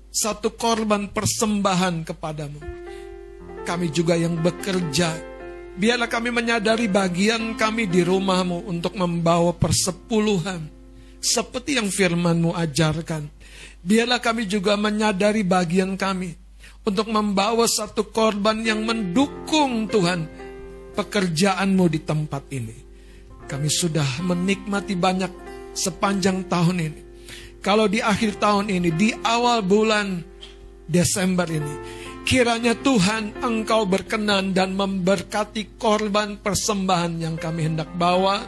[0.09, 2.59] satu korban persembahan kepadamu.
[3.63, 5.13] Kami juga yang bekerja,
[5.79, 10.67] biarlah kami menyadari bagian kami di rumahmu untuk membawa persepuluhan.
[11.19, 13.27] Seperti yang firmanmu ajarkan.
[13.79, 16.35] Biarlah kami juga menyadari bagian kami
[16.83, 20.27] untuk membawa satu korban yang mendukung Tuhan
[20.95, 22.77] pekerjaanmu di tempat ini.
[23.47, 25.31] Kami sudah menikmati banyak
[25.73, 27.01] sepanjang tahun ini.
[27.59, 30.23] Kalau di akhir tahun ini, di awal bulan
[30.87, 31.98] Desember ini,
[32.29, 38.45] kiranya Tuhan Engkau berkenan dan memberkati korban persembahan yang kami hendak bawa.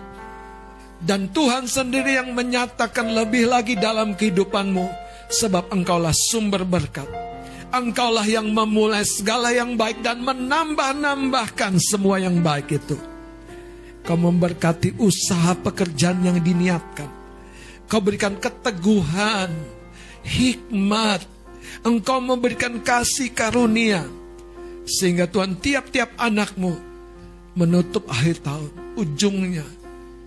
[1.02, 4.86] Dan Tuhan sendiri yang menyatakan lebih lagi dalam kehidupanmu,
[5.34, 7.10] sebab Engkaulah sumber berkat.
[7.74, 13.02] Engkaulah yang memulai segala yang baik dan menambah-nambahkan semua yang baik itu.
[14.06, 17.10] Kau memberkati usaha pekerjaan yang diniatkan.
[17.90, 19.50] Kau berikan keteguhan,
[20.22, 21.41] hikmat.
[21.82, 24.06] Engkau memberikan kasih karunia.
[24.86, 26.74] Sehingga Tuhan tiap-tiap anakmu
[27.56, 28.72] menutup akhir tahun.
[28.98, 29.66] Ujungnya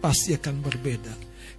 [0.00, 1.14] pasti akan berbeda.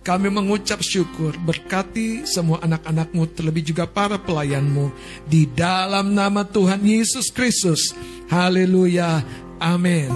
[0.06, 4.94] Kami mengucap syukur berkati semua anak-anakmu terlebih juga para pelayanmu.
[5.26, 7.98] Di dalam nama Tuhan Yesus Kristus.
[8.30, 9.26] Haleluya.
[9.58, 10.14] Amin.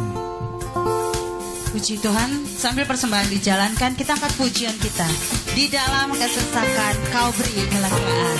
[1.69, 5.05] Puji Tuhan, sambil persembahan dijalankan, kita angkat pujian kita.
[5.53, 8.37] Di dalam kesesakan, kau beri kelegaan.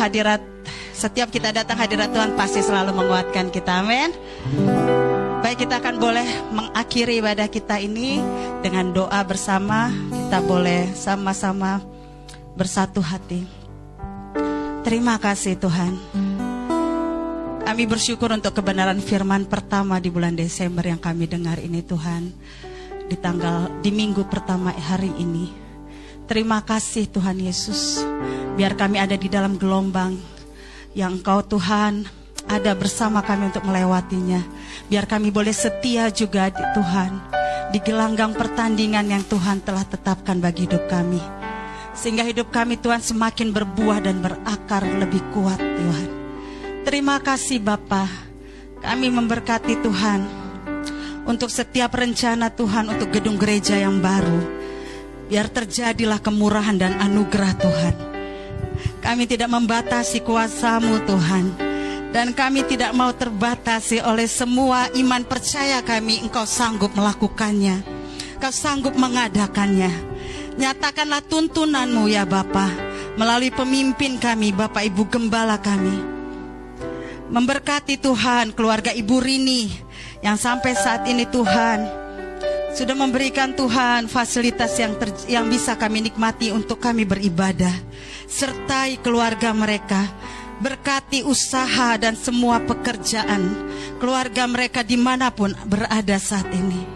[0.00, 0.40] Hadirat,
[0.96, 3.84] setiap kita datang hadirat Tuhan pasti selalu menguatkan kita.
[3.84, 4.10] Amin.
[5.44, 8.20] Baik kita akan boleh mengakhiri ibadah kita ini
[8.64, 9.92] dengan doa bersama.
[10.08, 11.84] Kita boleh sama-sama
[12.56, 13.44] bersatu hati.
[14.80, 15.92] Terima kasih Tuhan.
[17.60, 22.32] Kami bersyukur untuk kebenaran firman pertama di bulan Desember yang kami dengar ini Tuhan.
[23.06, 25.52] Di tanggal di minggu pertama hari ini.
[26.26, 28.09] Terima kasih Tuhan Yesus.
[28.54, 30.16] Biar kami ada di dalam gelombang
[30.96, 32.06] yang Engkau Tuhan
[32.50, 34.42] ada bersama kami untuk melewatinya.
[34.90, 37.12] Biar kami boleh setia juga di Tuhan
[37.70, 41.22] di gelanggang pertandingan yang Tuhan telah tetapkan bagi hidup kami.
[41.94, 46.08] Sehingga hidup kami Tuhan semakin berbuah dan berakar lebih kuat Tuhan.
[46.82, 48.06] Terima kasih Bapa.
[48.80, 50.20] Kami memberkati Tuhan
[51.28, 54.58] untuk setiap rencana Tuhan untuk gedung gereja yang baru.
[55.30, 58.09] Biar terjadilah kemurahan dan anugerah Tuhan.
[59.00, 61.46] Kami tidak membatasi kuasamu Tuhan.
[62.10, 67.86] Dan kami tidak mau terbatasi oleh semua iman percaya kami engkau sanggup melakukannya.
[68.38, 69.90] Engkau sanggup mengadakannya.
[70.58, 72.66] Nyatakanlah tuntunanmu ya Bapa
[73.14, 76.20] melalui pemimpin kami, Bapak Ibu Gembala kami
[77.30, 79.70] memberkati Tuhan keluarga Ibu Rini
[80.20, 81.86] yang sampai saat ini Tuhan
[82.74, 87.72] sudah memberikan Tuhan fasilitas yang ter, yang bisa kami nikmati untuk kami beribadah
[88.30, 90.06] sertai keluarga mereka
[90.62, 93.42] berkati usaha dan semua pekerjaan
[93.98, 96.86] keluarga mereka di mana pun berada saat ini.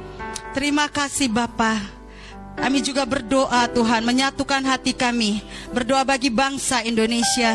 [0.55, 2.06] Terima kasih Bapak.
[2.55, 5.43] Kami juga berdoa Tuhan menyatukan hati kami
[5.74, 7.51] berdoa bagi bangsa Indonesia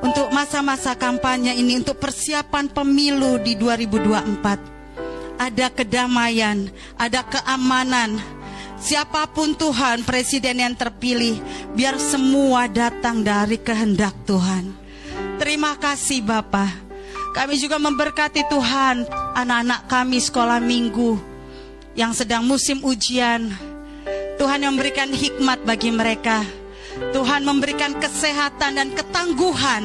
[0.00, 8.16] untuk masa-masa kampanye ini untuk persiapan pemilu di 2024 ada kedamaian ada keamanan
[8.80, 11.38] siapa pun Tuhan presiden yang terpilih
[11.76, 14.72] biar semua datang dari kehendak Tuhan.
[15.36, 16.86] Terima kasih Bapak
[17.36, 19.04] kami juga memberkati Tuhan
[19.36, 21.20] anak-anak kami sekolah minggu
[21.92, 23.52] yang sedang musim ujian.
[24.40, 26.40] Tuhan yang memberikan hikmat bagi mereka.
[27.12, 29.84] Tuhan memberikan kesehatan dan ketangguhan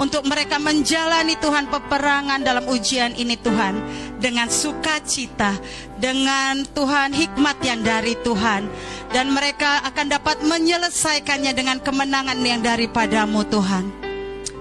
[0.00, 3.76] untuk mereka menjalani Tuhan peperangan dalam ujian ini Tuhan
[4.16, 5.60] dengan sukacita,
[6.00, 8.64] dengan Tuhan hikmat yang dari Tuhan
[9.12, 13.84] dan mereka akan dapat menyelesaikannya dengan kemenangan yang daripadamu Tuhan.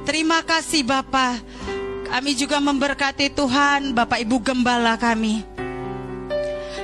[0.03, 1.39] Terima kasih Bapak.
[2.09, 5.59] Kami juga memberkati Tuhan, Bapak Ibu Gembala kami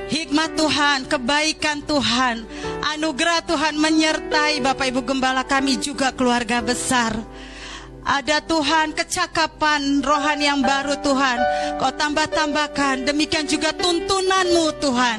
[0.06, 2.46] hikmat Tuhan, kebaikan Tuhan,
[2.94, 7.18] anugerah Tuhan menyertai Bapak Ibu Gembala kami juga keluarga besar.
[8.06, 11.38] Ada Tuhan kecakapan rohani yang baru Tuhan
[11.82, 15.18] Kau tambah-tambahkan Demikian juga tuntunanmu Tuhan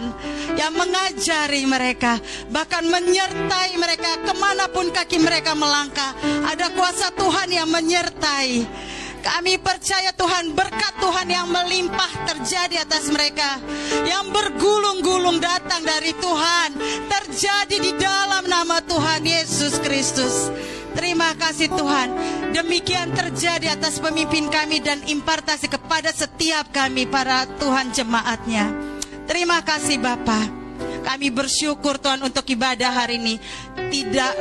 [0.56, 2.16] Yang mengajari mereka
[2.48, 6.16] Bahkan menyertai mereka Ke mana pun kaki mereka melangkah
[6.48, 8.88] Ada kuasa Tuhan yang menyertai
[9.18, 13.60] kami percaya Tuhan berkat Tuhan yang melimpah terjadi atas mereka.
[14.08, 16.70] Yang bergulung-gulung datang dari Tuhan.
[17.12, 20.48] Terjadi di dalam nama Tuhan Yesus Kristus.
[20.98, 22.10] Terima kasih Tuhan.
[22.58, 28.74] Demikian terjadi atas pemimpin kami dan impartasi kepada setiap kami para Tuhan jemaatnya.
[29.30, 30.58] Terima kasih Bapak.
[31.06, 33.38] Kami bersyukur Tuhan untuk ibadah hari ini
[33.94, 34.34] tidak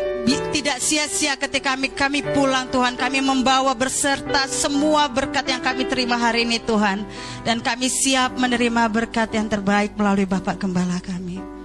[0.51, 6.19] tidak sia-sia ketika kami kami pulang Tuhan kami membawa berserta semua berkat yang kami terima
[6.19, 7.07] hari ini Tuhan
[7.47, 11.56] dan kami siap menerima berkat yang terbaik melalui Bapak Gembala kami.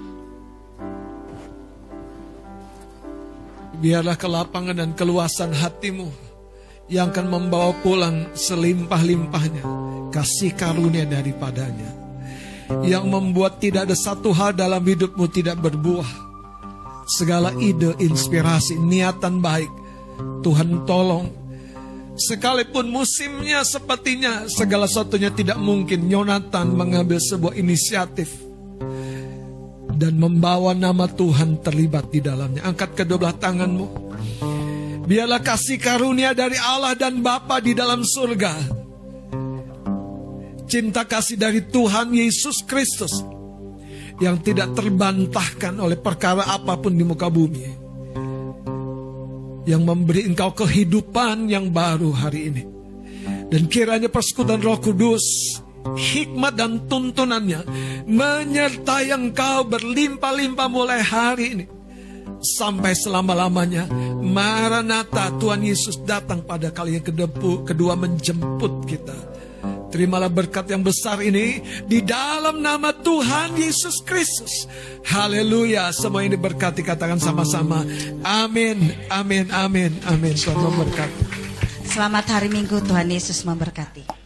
[3.82, 6.06] Biarlah kelapangan dan keluasan hatimu
[6.86, 9.66] yang akan membawa pulang selimpah-limpahnya
[10.14, 11.90] kasih karunia daripadanya
[12.86, 16.30] yang membuat tidak ada satu hal dalam hidupmu tidak berbuah.
[17.10, 19.68] Segala ide, inspirasi, niatan baik,
[20.46, 21.28] Tuhan tolong.
[22.16, 28.30] Sekalipun musimnya sepertinya segala satunya tidak mungkin, Yonatan mengambil sebuah inisiatif
[29.96, 32.68] dan membawa nama Tuhan terlibat di dalamnya.
[32.68, 33.88] Angkat kedua belah tanganmu.
[35.08, 38.82] Biarlah kasih karunia dari Allah dan Bapa di dalam surga
[40.72, 43.12] cinta kasih dari Tuhan Yesus Kristus
[44.24, 47.84] yang tidak terbantahkan oleh perkara apa pun di muka bumi
[49.68, 52.64] yang memberi engkau kehidupan yang baru hari ini
[53.52, 55.60] dan kiranya persekutuan Roh Kudus
[55.98, 57.66] hikmat dan tuntunannya
[58.08, 61.66] menyertai engkau berlimpah-limpah mulai hari ini
[62.42, 63.86] sampai selama-lamanya
[64.18, 69.32] Maranatha Tuhan Yesus datang pada kali yang kedua menjemput kita
[69.92, 74.64] Terimalah berkat yang besar ini di dalam nama Tuhan Yesus Kristus.
[75.04, 75.92] Haleluya.
[75.92, 77.84] Semua ini berkati katakan sama-sama.
[78.24, 78.96] Amin.
[79.12, 79.52] Amin.
[79.52, 79.92] Amin.
[80.08, 80.34] Amin.
[80.40, 81.24] Tuhan memberkati.
[81.92, 84.21] Selamat hari Minggu Tuhan Yesus memberkati.